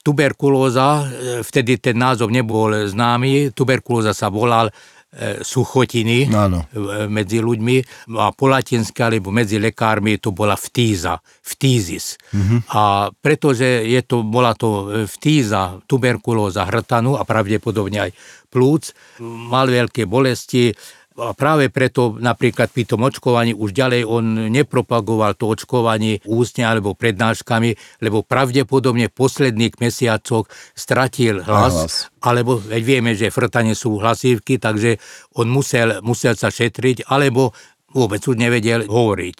Tuberkulóza, 0.06 1.06
e, 1.06 1.06
vtedy 1.46 1.78
ten 1.78 1.98
názov 1.98 2.34
nebol 2.34 2.72
známy, 2.88 3.54
tuberkulóza 3.54 4.16
sa 4.16 4.30
volal 4.30 4.70
E, 4.70 4.99
suchotiny 5.41 6.30
Áno. 6.30 6.70
E, 6.70 7.10
medzi 7.10 7.41
ľuďmi 7.41 7.78
a 8.22 8.30
po 8.30 8.45
latinsky 8.45 9.01
alebo 9.01 9.34
medzi 9.34 9.57
lekármi 9.57 10.22
to 10.22 10.30
bola 10.30 10.53
vtíza, 10.53 11.18
vtízis. 11.41 12.14
Mm-hmm. 12.30 12.60
A 12.78 13.10
pretože 13.10 13.66
je 13.89 14.01
to, 14.05 14.22
bola 14.22 14.53
to 14.53 15.01
vtíza, 15.10 15.82
tuberkulóza 15.89 16.70
hrtanu 16.70 17.18
a 17.18 17.26
pravdepodobne 17.26 18.10
aj 18.10 18.12
plúc, 18.49 18.93
mal 19.22 19.70
veľké 19.70 20.10
bolesti, 20.10 20.74
a 21.20 21.36
práve 21.36 21.68
preto 21.68 22.16
napríklad 22.16 22.72
pri 22.72 22.88
tom 22.88 23.04
očkovaní 23.04 23.52
už 23.52 23.76
ďalej 23.76 24.02
on 24.08 24.50
nepropagoval 24.50 25.36
to 25.36 25.52
očkovanie 25.52 26.24
ústne 26.24 26.64
alebo 26.64 26.96
prednáškami, 26.96 28.02
lebo 28.04 28.24
pravdepodobne 28.24 29.12
v 29.12 29.18
posledných 29.20 29.76
mesiacoch 29.78 30.48
stratil 30.74 31.44
hlas, 31.44 31.76
hlas. 31.76 31.94
alebo 32.24 32.58
veď 32.58 32.82
vieme, 32.82 33.12
že 33.14 33.30
frtanie 33.30 33.76
sú 33.76 34.00
hlasívky, 34.00 34.58
takže 34.58 34.98
on 35.36 35.52
musel, 35.52 36.00
musel 36.02 36.40
sa 36.40 36.48
šetriť, 36.48 37.12
alebo 37.12 37.52
vôbec 37.92 38.24
už 38.24 38.40
nevedel 38.40 38.88
hovoriť. 38.88 39.38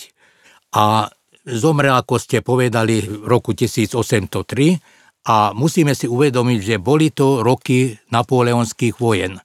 A 0.76 1.10
zomrel, 1.46 1.96
ako 1.96 2.16
ste 2.22 2.46
povedali, 2.46 3.02
v 3.02 3.26
roku 3.26 3.56
1803 3.56 5.26
a 5.30 5.52
musíme 5.54 5.94
si 5.94 6.06
uvedomiť, 6.06 6.60
že 6.62 6.76
boli 6.82 7.14
to 7.14 7.42
roky 7.42 7.98
napoleonských 8.10 8.96
vojen. 8.98 9.38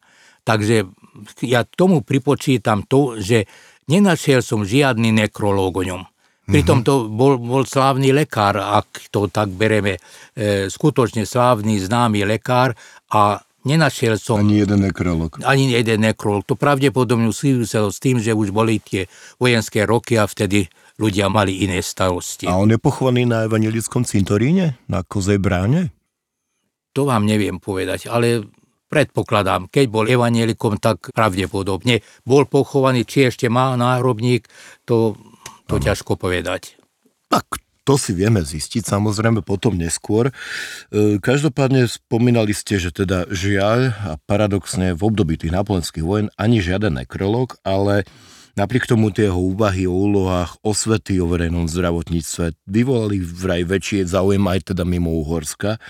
Takže 0.45 1.03
ja 1.42 1.64
tomu 1.64 2.02
pripočítam 2.02 2.84
to, 2.84 3.18
že 3.18 3.46
nenašiel 3.88 4.40
som 4.42 4.66
žiadny 4.66 5.14
nekrológ 5.14 5.72
o 5.80 5.84
ňom. 5.84 6.02
Pritom 6.44 6.84
to 6.84 7.08
bol, 7.08 7.40
bol 7.40 7.64
slávny 7.64 8.12
lekár, 8.12 8.60
ak 8.60 9.08
to 9.08 9.32
tak 9.32 9.48
bereme, 9.48 9.96
e, 10.36 10.68
skutočne 10.68 11.24
slávny, 11.24 11.80
známy 11.80 12.20
lekár 12.28 12.76
a 13.08 13.40
nenašiel 13.64 14.20
som... 14.20 14.44
Ani 14.44 14.60
jeden 14.60 14.84
nekrolog. 14.84 15.40
Ani 15.40 15.72
jeden 15.72 16.04
nekrolog. 16.04 16.44
To 16.44 16.52
pravdepodobne 16.52 17.32
súviselo 17.32 17.88
s 17.88 17.96
tým, 17.96 18.20
že 18.20 18.36
už 18.36 18.52
boli 18.52 18.76
tie 18.76 19.08
vojenské 19.40 19.88
roky 19.88 20.20
a 20.20 20.28
vtedy 20.28 20.68
ľudia 21.00 21.32
mali 21.32 21.64
iné 21.64 21.80
starosti. 21.80 22.44
A 22.44 22.60
on 22.60 22.68
je 22.68 22.76
pochovaný 22.76 23.24
na 23.24 23.48
evangelickom 23.48 24.04
cintoríne? 24.04 24.76
Na 24.84 25.00
Kozej 25.00 25.40
bráne? 25.40 25.96
To 26.92 27.08
vám 27.08 27.24
neviem 27.24 27.56
povedať, 27.56 28.06
ale 28.06 28.44
Predpokladám, 28.95 29.66
keď 29.74 29.90
bol 29.90 30.07
evanielikom, 30.07 30.78
tak 30.78 31.11
pravdepodobne 31.11 32.07
bol 32.22 32.47
pochovaný, 32.47 33.03
či 33.03 33.26
ešte 33.26 33.51
má 33.51 33.74
náhrobník, 33.74 34.47
to, 34.86 35.18
to 35.66 35.82
ťažko 35.82 36.14
povedať. 36.14 36.78
Tak 37.26 37.59
to 37.82 37.99
si 37.99 38.14
vieme 38.14 38.40
zistiť 38.40 38.86
samozrejme 38.86 39.42
potom 39.42 39.74
neskôr. 39.74 40.30
E, 40.30 41.18
každopádne 41.18 41.90
spomínali 41.90 42.57
ste, 42.57 42.78
že 42.78 42.95
teda 42.95 43.28
žiaľ 43.34 43.92
a 43.99 44.12
paradoxne 44.30 44.97
v 44.97 45.03
období 45.03 45.36
tých 45.36 45.53
napolenských 45.53 46.07
vojen 46.07 46.30
ani 46.38 46.62
žiaden 46.62 46.97
nekrolog, 46.97 47.59
ale 47.61 48.09
Napriek 48.55 48.86
tomu 48.86 49.11
tie 49.11 49.26
jeho 49.26 49.50
úvahy 49.50 49.90
o 49.90 49.94
úlohách 49.94 50.62
osvety 50.62 51.18
o 51.18 51.26
verejnom 51.26 51.66
zdravotníctve 51.66 52.55
vyvolali 52.70 53.18
vraj 53.18 53.66
väčšie 53.66 54.07
záujem 54.07 54.46
aj 54.46 54.70
teda 54.70 54.86
mimo 54.86 55.11
Uhorska. 55.11 55.82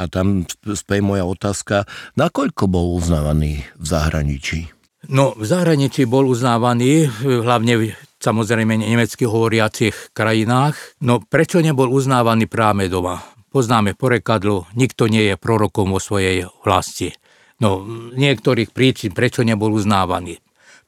A 0.00 0.02
tam 0.08 0.48
spej 0.64 1.04
moja 1.04 1.28
otázka, 1.28 1.84
nakoľko 2.16 2.64
bol 2.72 2.96
uznávaný 2.96 3.68
v 3.76 3.84
zahraničí? 3.84 4.72
No, 5.12 5.36
v 5.36 5.44
zahraničí 5.44 6.08
bol 6.08 6.24
uznávaný, 6.24 7.06
hlavne 7.20 7.72
v 7.78 7.84
samozrejme 8.18 8.80
nemecky 8.80 9.28
hovoriacich 9.28 10.16
krajinách. 10.16 10.98
No, 11.04 11.20
prečo 11.20 11.60
nebol 11.60 11.92
uznávaný 11.92 12.48
práve 12.48 12.88
doma? 12.88 13.22
Poznáme 13.52 13.92
porekadlo, 13.92 14.66
nikto 14.72 15.06
nie 15.06 15.32
je 15.32 15.34
prorokom 15.36 15.92
vo 15.92 16.00
svojej 16.00 16.48
vlasti. 16.64 17.12
No, 17.60 17.84
niektorých 18.12 18.72
príčin, 18.72 19.16
prečo 19.16 19.40
nebol 19.40 19.72
uznávaný. 19.72 20.40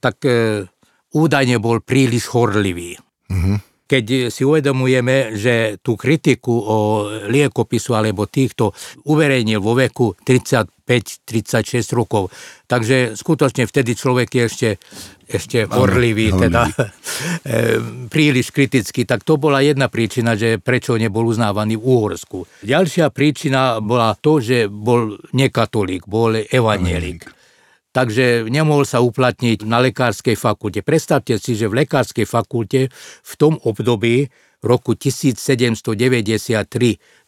Tak 0.02 0.16
e, 0.24 0.32
údajne 1.14 1.56
bol 1.62 1.80
príliš 1.80 2.28
horlivý. 2.32 2.96
Uh-huh. 3.28 3.60
keď 3.84 4.32
si 4.32 4.40
uvedomujeme, 4.40 5.36
že 5.36 5.76
tú 5.84 6.00
kritiku 6.00 6.52
o 6.52 6.78
liekopisu 7.28 7.92
alebo 7.92 8.24
týchto 8.24 8.72
uverejnil 9.04 9.60
vo 9.60 9.76
veku 9.76 10.16
35-36 10.24 11.92
rokov. 11.92 12.32
Takže 12.64 13.16
skutočne 13.16 13.68
vtedy 13.68 13.92
človek 13.92 14.28
je 14.32 14.42
ešte, 14.48 14.70
ešte 15.28 15.68
horlivý, 15.68 16.32
teda 16.36 16.72
príliš 18.12 18.48
kritický. 18.48 19.04
Tak 19.04 19.28
to 19.28 19.36
bola 19.36 19.60
jedna 19.60 19.92
príčina, 19.92 20.40
že 20.40 20.56
prečo 20.56 20.96
nebol 20.96 21.28
uznávaný 21.28 21.76
v 21.76 21.84
Úhorsku. 21.84 22.48
Ďalšia 22.64 23.12
príčina 23.12 23.76
bola 23.84 24.16
to, 24.16 24.40
že 24.40 24.72
bol 24.72 25.20
nekatolík, 25.36 26.08
bol 26.08 26.32
evanielik 26.32 27.37
takže 27.98 28.46
nemohol 28.46 28.86
sa 28.86 29.02
uplatniť 29.02 29.66
na 29.66 29.82
lekárskej 29.82 30.38
fakulte. 30.38 30.86
Predstavte 30.86 31.34
si, 31.42 31.58
že 31.58 31.66
v 31.66 31.82
lekárskej 31.82 32.30
fakulte 32.30 32.94
v 32.94 33.32
tom 33.34 33.58
období 33.58 34.30
roku 34.62 34.94
1793, 34.94 35.98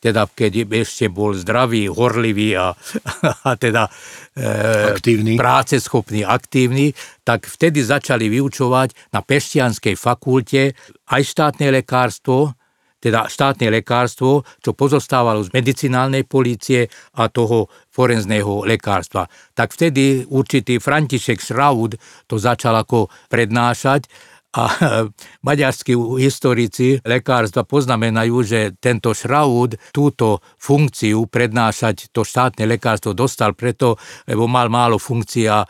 teda 0.02 0.22
keď 0.30 0.66
ešte 0.70 1.10
bol 1.10 1.34
zdravý, 1.34 1.90
horlivý 1.90 2.54
a, 2.58 2.74
a 3.50 3.50
teda 3.58 3.90
e, 4.34 4.46
aktívny. 4.94 5.34
práceschopný, 5.34 6.22
aktívny, 6.22 6.94
tak 7.26 7.50
vtedy 7.50 7.82
začali 7.82 8.30
vyučovať 8.30 9.14
na 9.14 9.26
Pešťanskej 9.26 9.94
fakulte 9.98 10.74
aj 11.10 11.22
štátne 11.22 11.70
lekárstvo, 11.70 12.54
teda 13.01 13.26
štátne 13.26 13.72
lekárstvo, 13.72 14.44
čo 14.61 14.76
pozostávalo 14.76 15.40
z 15.42 15.51
medicinálnej 15.57 16.28
polície 16.28 16.86
a 17.16 17.32
toho 17.32 17.72
forenzného 17.90 18.68
lekárstva. 18.68 19.26
Tak 19.57 19.72
vtedy 19.74 20.28
určitý 20.28 20.78
František 20.78 21.40
Šraud 21.40 21.96
to 22.28 22.36
začal 22.36 22.76
ako 22.76 23.09
prednášať 23.32 24.07
a 24.51 24.62
maďarskí 25.46 25.94
historici 26.18 26.98
lekárstva 27.07 27.62
poznamenajú, 27.62 28.36
že 28.42 28.61
tento 28.82 29.14
Šraud 29.14 29.78
túto 29.94 30.42
funkciu 30.59 31.30
prednášať 31.30 32.11
to 32.11 32.26
štátne 32.26 32.66
lekárstvo 32.66 33.14
dostal 33.14 33.55
preto, 33.55 33.94
lebo 34.26 34.51
mal 34.51 34.66
málo 34.66 34.98
funkcií 34.98 35.46
a, 35.46 35.62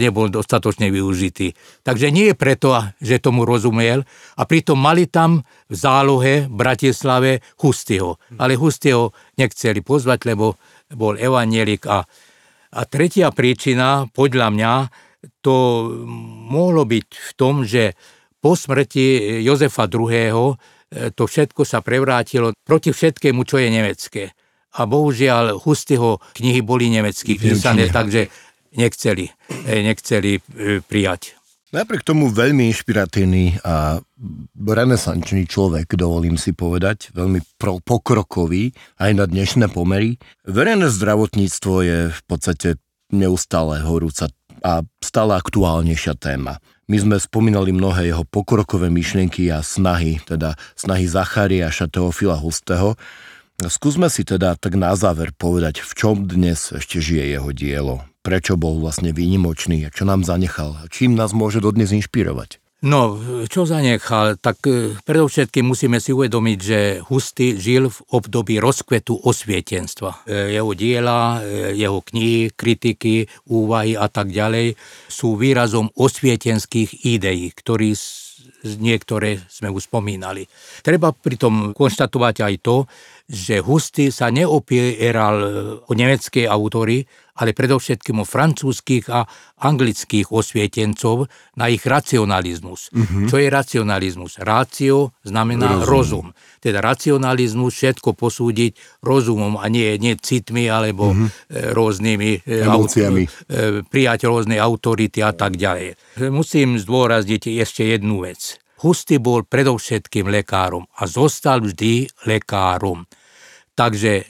nebol 0.00 0.32
dostatočne 0.32 0.88
využitý. 0.88 1.52
Takže 1.84 2.08
nie 2.08 2.32
je 2.32 2.34
preto, 2.34 2.72
že 2.96 3.20
tomu 3.20 3.44
rozumel 3.44 4.02
a 4.40 4.42
pritom 4.48 4.80
mali 4.80 5.06
tam 5.06 5.44
v 5.68 5.74
zálohe 5.76 6.48
v 6.48 6.54
Bratislave 6.54 7.44
Hustyho. 7.60 8.16
Ale 8.40 8.56
Hustyho 8.56 9.12
nechceli 9.36 9.84
pozvať, 9.84 10.32
lebo 10.32 10.56
bol 10.96 11.20
evanielik 11.20 11.84
a, 11.86 12.08
a 12.72 12.80
tretia 12.88 13.28
príčina, 13.30 14.08
podľa 14.08 14.48
mňa, 14.54 14.72
to 15.42 15.56
mohlo 16.50 16.86
byť 16.86 17.08
v 17.10 17.30
tom, 17.36 17.66
že 17.66 17.94
po 18.46 18.54
smrti 18.54 19.42
Jozefa 19.42 19.90
II. 19.90 20.06
E, 20.06 21.10
to 21.10 21.26
všetko 21.26 21.66
sa 21.66 21.82
prevrátilo 21.82 22.54
proti 22.62 22.94
všetkému, 22.94 23.42
čo 23.42 23.58
je 23.58 23.68
nemecké. 23.74 24.22
A 24.78 24.86
bohužiaľ 24.86 25.58
Hustyho 25.58 26.22
knihy 26.38 26.62
boli 26.62 26.86
nemecky 26.86 27.34
písané, 27.42 27.90
takže 27.90 28.30
nechceli, 28.78 29.26
e, 29.66 29.82
nechceli 29.82 30.38
e, 30.38 30.40
prijať. 30.78 31.34
Napriek 31.74 32.06
tomu 32.06 32.30
veľmi 32.30 32.70
inšpiratívny 32.70 33.66
a 33.66 33.98
renesančný 34.54 35.50
človek, 35.50 35.98
dovolím 35.98 36.38
si 36.38 36.54
povedať, 36.54 37.10
veľmi 37.18 37.42
pro, 37.58 37.82
pokrokový 37.82 38.70
aj 39.02 39.10
na 39.18 39.26
dnešné 39.26 39.74
pomery. 39.74 40.22
Verejné 40.46 40.86
zdravotníctvo 40.94 41.74
je 41.82 41.98
v 42.14 42.20
podstate 42.30 42.78
neustále 43.10 43.82
horúca 43.82 44.30
a 44.62 44.86
stále 45.02 45.34
aktuálnejšia 45.34 46.14
téma. 46.14 46.62
My 46.86 47.02
sme 47.02 47.18
spomínali 47.18 47.74
mnohé 47.74 48.14
jeho 48.14 48.22
pokrokové 48.22 48.94
myšlienky 48.94 49.50
a 49.50 49.58
snahy, 49.58 50.22
teda 50.22 50.54
snahy 50.78 51.10
Zachariáša 51.10 51.90
Teofila 51.90 52.38
Hustého. 52.38 52.94
Skúsme 53.58 54.06
si 54.06 54.22
teda 54.22 54.54
tak 54.54 54.78
na 54.78 54.94
záver 54.94 55.34
povedať, 55.34 55.82
v 55.82 55.92
čom 55.98 56.30
dnes 56.30 56.70
ešte 56.70 57.02
žije 57.02 57.34
jeho 57.34 57.50
dielo. 57.50 58.06
Prečo 58.22 58.54
bol 58.54 58.78
vlastne 58.78 59.10
výnimočný, 59.10 59.90
čo 59.90 60.06
nám 60.06 60.22
zanechal, 60.22 60.78
čím 60.86 61.18
nás 61.18 61.34
môže 61.34 61.58
dodnes 61.58 61.90
inšpirovať. 61.90 62.62
No, 62.84 63.16
čo 63.48 63.64
zanechal, 63.64 64.36
tak 64.36 64.60
e, 64.68 64.92
predovšetkým 65.00 65.64
musíme 65.64 65.96
si 65.96 66.12
uvedomiť, 66.12 66.58
že 66.60 66.80
Husty 67.08 67.56
žil 67.56 67.88
v 67.88 67.98
období 68.12 68.60
rozkvetu 68.60 69.16
osvietenstva. 69.16 70.28
E, 70.28 70.52
jeho 70.60 70.76
diela, 70.76 71.40
e, 71.40 71.72
jeho 71.72 72.04
knihy, 72.04 72.52
kritiky, 72.52 73.32
úvahy 73.48 73.96
a 73.96 74.12
tak 74.12 74.28
ďalej 74.28 74.76
sú 75.08 75.40
výrazom 75.40 75.88
osvietenských 75.96 77.08
ideí, 77.08 77.48
ktorý 77.48 77.96
niektoré 78.76 79.40
sme 79.46 79.70
už 79.70 79.86
spomínali. 79.88 80.44
Treba 80.82 81.16
pritom 81.16 81.72
konštatovať 81.72 82.36
aj 82.42 82.54
to, 82.60 82.76
že 83.26 83.58
Husty 83.58 84.14
sa 84.14 84.30
neopieral 84.30 85.36
o 85.82 85.92
nemecké 85.92 86.46
autory, 86.46 87.02
ale 87.36 87.52
predovšetkým 87.52 88.22
o 88.22 88.24
francúzských 88.24 89.12
a 89.12 89.28
anglických 89.60 90.32
osvietencov 90.32 91.28
na 91.60 91.68
ich 91.68 91.84
racionalizmus. 91.84 92.88
Uh-huh. 92.94 93.28
Čo 93.28 93.36
je 93.36 93.48
racionalizmus? 93.52 94.40
Rácio 94.40 95.12
znamená 95.20 95.84
rozum. 95.84 96.32
rozum. 96.32 96.60
Teda 96.62 96.80
racionalizmus 96.80 97.76
všetko 97.76 98.16
posúdiť 98.16 99.02
rozumom 99.04 99.60
a 99.60 99.68
nie, 99.68 99.98
nie 100.00 100.16
citmi 100.16 100.70
alebo 100.70 101.12
uh-huh. 101.12 101.76
rôznymi 101.76 102.46
e, 102.46 102.64
Emóciami. 102.64 103.24
Aut- 103.26 103.34
e, 103.52 103.84
prijať 103.84 104.30
rôzne 104.30 104.56
autority 104.56 105.20
a 105.20 105.36
tak 105.36 105.60
ďalej. 105.60 105.98
Musím 106.32 106.80
zdôrazniť 106.80 107.52
ešte 107.60 107.84
jednu 107.84 108.24
vec. 108.24 108.56
Husty 108.80 109.16
bol 109.16 109.44
predovšetkým 109.44 110.28
lekárom 110.28 110.84
a 111.00 111.08
zostal 111.08 111.64
vždy 111.64 112.12
lekárom. 112.28 113.08
Takže 113.76 114.24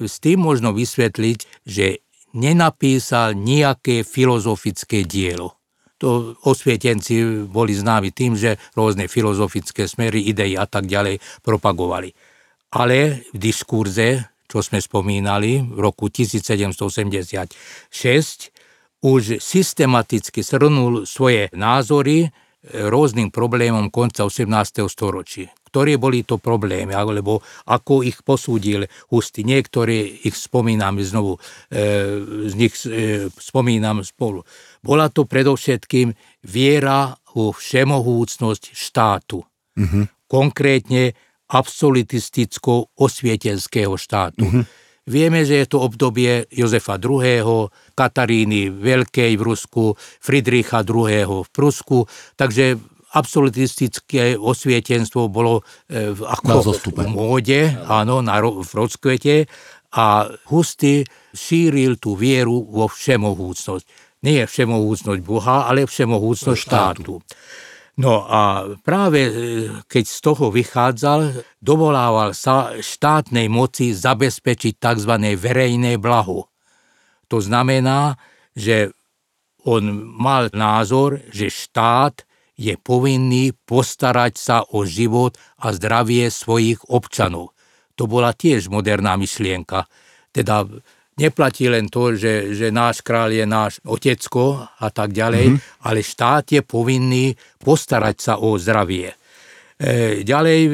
s 0.00 0.16
tým 0.18 0.40
možno 0.42 0.72
vysvetliť, 0.72 1.38
že 1.68 2.00
nenapísal 2.32 3.36
nejaké 3.36 4.02
filozofické 4.04 5.04
dielo. 5.04 5.54
To 5.98 6.38
osvietenci 6.46 7.44
boli 7.50 7.74
známi 7.74 8.14
tým, 8.14 8.38
že 8.38 8.56
rôzne 8.78 9.10
filozofické 9.10 9.90
smery, 9.90 10.30
idei 10.30 10.54
a 10.54 10.64
tak 10.64 10.86
ďalej 10.86 11.18
propagovali. 11.42 12.14
Ale 12.78 13.26
v 13.34 13.36
diskurze, 13.36 14.30
čo 14.46 14.62
sme 14.62 14.78
spomínali, 14.78 15.58
v 15.58 15.78
roku 15.82 16.06
1786 16.06 17.50
už 19.02 19.42
systematicky 19.42 20.40
srnul 20.42 21.02
svoje 21.06 21.50
názory 21.54 22.30
rôznym 22.66 23.30
problémom 23.30 23.90
konca 23.90 24.26
18. 24.26 24.86
storočí 24.86 25.46
ktoré 25.68 26.00
boli 26.00 26.24
to 26.24 26.40
problémy, 26.40 26.96
alebo 26.96 27.44
ako 27.68 28.00
ich 28.02 28.24
posúdil 28.24 28.88
Husty. 29.12 29.44
Niektoré 29.44 30.24
ich 30.24 30.34
spomínam 30.34 30.96
znovu, 31.04 31.36
e, 31.68 32.48
z 32.48 32.54
nich 32.56 32.74
e, 32.88 33.28
spomínam 33.30 34.02
spolu. 34.02 34.42
Bola 34.80 35.12
to 35.12 35.28
predovšetkým 35.28 36.16
viera 36.48 37.12
vo 37.38 37.54
všemohúcnosť 37.54 38.74
štátu. 38.74 39.46
Mm-hmm. 39.78 40.26
Konkrétne 40.26 41.14
absolutisticko-osvietenského 41.46 43.94
štátu. 43.94 44.42
Mm-hmm. 44.42 44.66
Vieme, 45.08 45.40
že 45.48 45.64
je 45.64 45.72
to 45.72 45.80
obdobie 45.80 46.44
Jozefa 46.52 47.00
II., 47.00 47.72
Kataríny 47.96 48.68
Veľkej 48.68 49.40
v 49.40 49.42
Rusku, 49.42 49.96
Friedricha 50.20 50.84
II. 50.84 51.48
v 51.48 51.50
Prusku, 51.54 52.04
takže 52.36 52.76
absolutistické 53.16 54.36
osvietenstvo 54.36 55.32
bolo 55.32 55.64
e, 55.88 56.12
ako 56.12 56.76
v 56.76 57.08
móde, 57.08 57.72
áno, 57.88 58.20
na, 58.20 58.36
v 58.42 58.68
rozkvete 58.68 59.48
a 59.96 60.28
Husty 60.52 61.08
šíril 61.32 61.96
tú 61.96 62.12
vieru 62.12 62.68
vo 62.68 62.84
všemohúcnosť. 62.92 63.84
Nie 64.28 64.44
všemohúcnosť 64.44 65.20
Boha, 65.24 65.64
ale 65.70 65.88
všemohúcnosť 65.88 66.60
štátu. 66.60 67.22
No 67.98 68.28
a 68.28 68.68
práve 68.84 69.20
e, 69.26 69.32
keď 69.88 70.04
z 70.04 70.18
toho 70.22 70.52
vychádzal, 70.52 71.42
dovolával 71.58 72.36
sa 72.36 72.76
štátnej 72.76 73.48
moci 73.48 73.96
zabezpečiť 73.96 74.76
tzv. 74.76 75.12
verejné 75.34 75.96
blaho. 75.96 76.46
To 77.32 77.38
znamená, 77.40 78.20
že 78.52 78.92
on 79.66 79.90
mal 80.16 80.52
názor, 80.54 81.20
že 81.32 81.50
štát 81.50 82.27
je 82.58 82.74
povinný 82.74 83.54
postarať 83.54 84.34
sa 84.34 84.66
o 84.74 84.82
život 84.82 85.38
a 85.62 85.70
zdravie 85.70 86.26
svojich 86.26 86.82
občanov. 86.90 87.54
To 87.94 88.10
bola 88.10 88.34
tiež 88.34 88.66
moderná 88.66 89.14
myšlienka. 89.14 89.86
Teda 90.34 90.66
neplatí 91.18 91.66
len 91.70 91.86
to, 91.86 92.18
že, 92.18 92.54
že 92.54 92.70
náš 92.74 93.02
král 93.06 93.30
je 93.30 93.46
náš 93.46 93.78
otecko 93.86 94.66
a 94.66 94.90
tak 94.90 95.14
ďalej, 95.14 95.54
mm-hmm. 95.54 95.86
ale 95.86 96.02
štát 96.02 96.50
je 96.50 96.62
povinný 96.66 97.38
postarať 97.62 98.16
sa 98.18 98.42
o 98.42 98.58
zdravie. 98.58 99.14
E, 99.78 100.26
ďalej 100.26 100.60
e, 100.66 100.70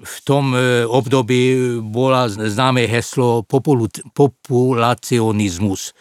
v 0.00 0.16
tom 0.24 0.56
e, 0.56 0.88
období 0.88 1.76
bola 1.84 2.24
známe 2.28 2.88
heslo 2.88 3.44
populacionizmus 3.44 5.92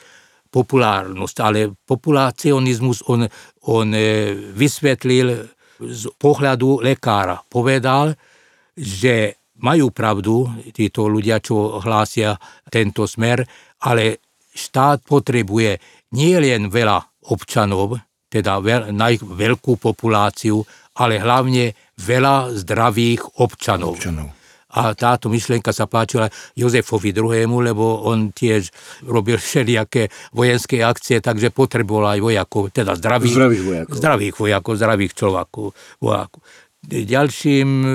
populárnosť, 0.53 1.37
ale 1.41 1.73
populacionizmus 1.73 3.01
on, 3.09 3.25
on 3.71 3.95
e, 3.95 4.33
vysvetlil 4.51 5.27
z 5.79 6.03
pohľadu 6.19 6.83
lekára 6.83 7.39
povedal, 7.47 8.15
že 8.75 9.43
majú 9.63 9.93
pravdu 9.95 10.49
títo 10.75 11.07
ľudia, 11.07 11.39
čo 11.39 11.79
hlásia 11.79 12.35
tento 12.67 13.07
smer, 13.07 13.45
ale 13.87 14.19
štát 14.51 15.05
potrebuje 15.07 15.79
nie 16.17 16.35
len 16.37 16.67
veľa 16.67 16.99
občanov, 17.31 17.97
teda 18.27 18.59
veľkú 19.23 19.77
populáciu, 19.77 20.65
ale 20.97 21.21
hlavne 21.21 21.73
veľa 22.01 22.53
zdravých 22.57 23.39
občanov. 23.39 23.97
občanov. 23.97 24.42
A 24.73 24.97
táto 24.97 25.29
myšlienka 25.29 25.69
sa 25.69 25.85
páčila 25.85 26.33
Jozefovi 26.57 27.13
II., 27.13 27.45
lebo 27.61 28.03
on 28.05 28.33
tiež 28.33 28.73
robil 29.05 29.37
všelijaké 29.37 30.09
vojenské 30.33 30.81
akcie, 30.81 31.21
takže 31.21 31.53
potreboval 31.53 32.17
aj 32.17 32.19
vojakov, 32.21 32.63
teda 32.73 32.97
zdravých, 32.97 33.35
zdravých 33.37 33.63
vojakov. 33.63 33.93
Zdravých 33.97 34.35
vojakov, 34.41 34.73
zdravých 34.81 35.13
človakov, 35.13 35.65
vojakov. 36.01 36.41
Ďalším 36.83 37.69
e, 37.79 37.87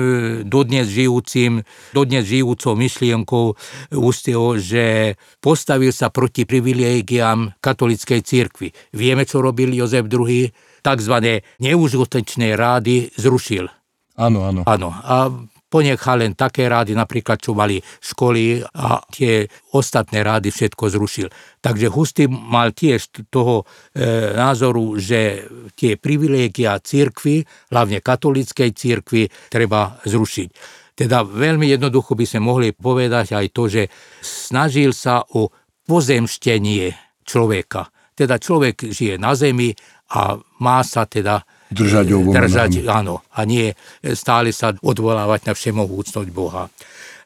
dodnes 0.49 0.89
žijúcim, 0.89 1.61
dodnes 1.93 2.25
žijúcou 2.25 2.73
myšlienkou 2.73 3.53
ústieho, 3.93 4.57
že 4.57 5.13
postavil 5.37 5.93
sa 5.93 6.09
proti 6.09 6.49
privilégiám 6.49 7.61
katolickej 7.61 8.21
cirkvi. 8.25 8.73
Vieme, 8.97 9.29
čo 9.29 9.45
robil 9.45 9.77
Jozef 9.77 10.09
II? 10.09 10.49
Takzvané 10.81 11.45
neužitočné 11.61 12.57
rády 12.57 13.13
zrušil. 13.13 13.69
Áno, 14.17 14.49
áno. 14.49 14.65
Áno. 14.65 14.89
A 14.89 15.29
ponechal 15.69 16.25
len 16.25 16.33
také 16.33 16.65
rády, 16.65 16.97
napríklad 16.97 17.37
čo 17.37 17.53
mali 17.53 17.77
školy 18.01 18.65
a 18.65 18.99
tie 19.13 19.45
ostatné 19.77 20.25
rády 20.25 20.49
všetko 20.49 20.89
zrušil. 20.89 21.27
Takže 21.61 21.87
Hustý 21.93 22.25
mal 22.25 22.73
tiež 22.73 23.29
toho 23.29 23.63
e, 23.63 24.33
názoru, 24.33 24.97
že 24.97 25.45
tie 25.77 25.95
privilégia 25.95 26.81
církvy, 26.81 27.45
hlavne 27.69 28.01
katolíckej 28.01 28.69
církvy, 28.73 29.29
treba 29.53 30.01
zrušiť. 30.03 30.49
Teda 30.97 31.23
veľmi 31.23 31.69
jednoducho 31.69 32.17
by 32.17 32.25
sme 32.27 32.41
mohli 32.43 32.75
povedať 32.75 33.37
aj 33.37 33.45
to, 33.55 33.71
že 33.71 33.87
snažil 34.19 34.91
sa 34.91 35.23
o 35.37 35.47
pozemštenie 35.87 36.91
človeka. 37.23 37.87
Teda 38.17 38.35
človek 38.35 38.91
žije 38.91 39.15
na 39.15 39.31
zemi 39.31 39.71
a 40.11 40.35
má 40.59 40.83
sa 40.83 41.07
teda 41.07 41.39
Držať 41.69 42.05
držať, 42.33 42.71
áno, 42.89 43.21
a 43.29 43.45
nie 43.45 43.69
stále 44.17 44.49
sa 44.49 44.73
odvolávať 44.73 45.49
na 45.49 45.53
všemohúcnosť 45.53 46.29
Boha. 46.33 46.65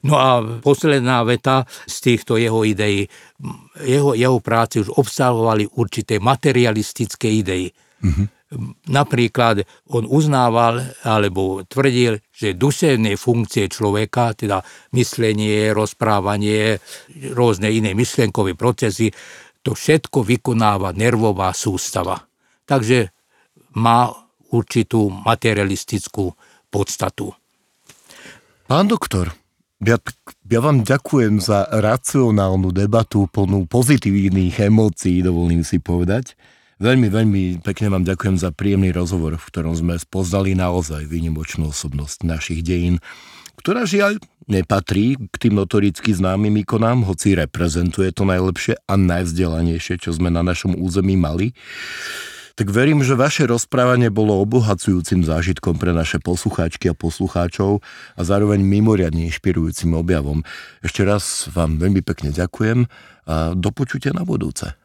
No 0.03 0.19
a 0.19 0.43
posledná 0.59 1.23
veta 1.23 1.63
z 1.87 1.95
týchto 2.11 2.35
jeho 2.35 2.67
ideí, 2.67 3.07
jeho, 3.87 4.11
jeho 4.11 4.43
práce 4.43 4.83
už 4.83 4.91
obsahovali 4.99 5.63
určité 5.79 6.19
materialistické 6.19 7.31
idei. 7.31 7.71
Mm-hmm. 8.03 8.27
Napríklad 8.91 9.63
on 9.95 10.03
uznával 10.05 10.83
alebo 11.07 11.63
tvrdil, 11.63 12.19
že 12.29 12.59
duševné 12.59 13.15
funkcie 13.15 13.71
človeka, 13.71 14.35
teda 14.35 14.59
myslenie, 14.93 15.71
rozprávanie, 15.71 16.83
rôzne 17.31 17.71
iné 17.71 17.95
myšlenkové 17.95 18.59
procesy, 18.59 19.07
to 19.63 19.71
všetko 19.71 20.27
vykonáva 20.27 20.91
nervová 20.91 21.55
sústava. 21.55 22.19
Takže 22.67 23.07
má 23.79 24.22
určitú 24.53 25.09
materialistickú 25.09 26.37
podstatu. 26.69 27.33
Pán 28.69 28.85
doktor, 28.85 29.33
ja, 29.83 29.97
ja 30.47 30.59
vám 30.63 30.85
ďakujem 30.87 31.43
za 31.43 31.67
racionálnu 31.67 32.71
debatu 32.71 33.27
plnú 33.27 33.67
pozitívnych 33.67 34.55
emócií, 34.61 35.19
dovolím 35.19 35.65
si 35.65 35.81
povedať. 35.81 36.37
Veľmi, 36.79 37.07
veľmi 37.11 37.41
pekne 37.61 37.91
vám 37.91 38.03
ďakujem 38.07 38.37
za 38.39 38.49
príjemný 38.55 38.95
rozhovor, 38.95 39.35
v 39.37 39.47
ktorom 39.51 39.75
sme 39.75 39.95
spoznali 39.99 40.55
naozaj 40.55 41.05
výnimočnú 41.05 41.69
osobnosť 41.69 42.25
našich 42.25 42.59
dejín, 42.63 43.03
ktorá 43.59 43.85
žiaľ 43.85 44.17
nepatrí 44.49 45.15
k 45.31 45.35
tým 45.37 45.55
notoricky 45.55 46.11
známym 46.11 46.63
ikonám, 46.67 47.07
hoci 47.07 47.37
reprezentuje 47.37 48.11
to 48.11 48.27
najlepšie 48.27 48.75
a 48.83 48.93
najvzdelanejšie, 48.99 50.01
čo 50.01 50.11
sme 50.11 50.27
na 50.27 50.43
našom 50.43 50.75
území 50.75 51.15
mali 51.15 51.55
tak 52.53 52.69
verím, 52.69 53.01
že 53.01 53.17
vaše 53.17 53.49
rozprávanie 53.49 54.13
bolo 54.13 54.37
obohacujúcim 54.45 55.25
zážitkom 55.25 55.81
pre 55.81 55.89
naše 55.89 56.21
poslucháčky 56.21 56.91
a 56.91 56.97
poslucháčov 56.97 57.81
a 58.13 58.21
zároveň 58.21 58.61
mimoriadne 58.61 59.25
inšpirujúcim 59.33 59.97
objavom. 59.97 60.45
Ešte 60.85 61.01
raz 61.01 61.49
vám 61.49 61.81
veľmi 61.81 62.05
pekne 62.05 62.29
ďakujem 62.29 62.85
a 63.25 63.57
do 63.57 63.69
na 64.13 64.23
budúce. 64.27 64.75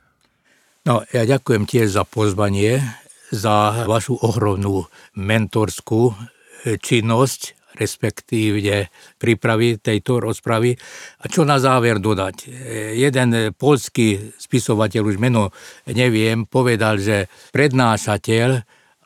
No, 0.87 1.05
ja 1.13 1.29
ďakujem 1.29 1.69
tiež 1.69 1.93
za 1.93 2.09
pozvanie, 2.09 2.81
za 3.29 3.85
vašu 3.85 4.17
ohromnú 4.17 4.89
mentorskú 5.13 6.17
činnosť 6.65 7.58
respektíve 7.79 8.91
prípravy 9.17 9.79
tejto 9.79 10.19
rozpravy. 10.19 10.75
A 11.23 11.25
čo 11.31 11.47
na 11.47 11.63
záver 11.63 12.03
dodať? 12.03 12.51
Jeden 12.99 13.55
polský 13.55 14.35
spisovateľ, 14.35 15.03
už 15.07 15.17
meno 15.23 15.55
neviem, 15.87 16.43
povedal, 16.45 16.99
že 16.99 17.31
prednášateľ 17.55 18.51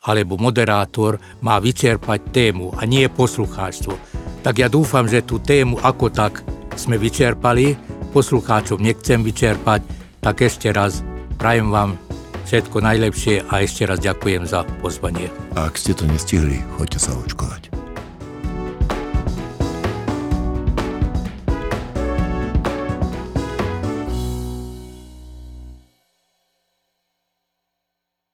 alebo 0.03 0.35
moderátor 0.35 1.15
má 1.39 1.63
vyčerpať 1.63 2.19
tému 2.35 2.75
a 2.75 2.83
nie 2.83 3.07
poslucháčstvo. 3.07 3.95
Tak 4.43 4.59
ja 4.59 4.67
dúfam, 4.67 5.07
že 5.07 5.23
tú 5.23 5.39
tému 5.39 5.79
ako 5.79 6.11
tak 6.11 6.43
sme 6.75 6.99
vyčerpali, 6.99 7.79
poslucháčov 8.11 8.83
nechcem 8.83 9.23
vyčerpať, 9.23 9.79
tak 10.19 10.43
ešte 10.43 10.75
raz 10.75 10.99
prajem 11.39 11.71
vám 11.71 11.95
všetko 12.43 12.83
najlepšie 12.83 13.47
a 13.47 13.63
ešte 13.63 13.87
raz 13.87 14.03
ďakujem 14.03 14.43
za 14.43 14.67
pozvanie. 14.83 15.31
Ak 15.55 15.79
ste 15.79 15.95
to 15.95 16.03
nestihli, 16.03 16.59
choďte 16.75 16.99
sa 16.99 17.15
očkovať. 17.15 17.72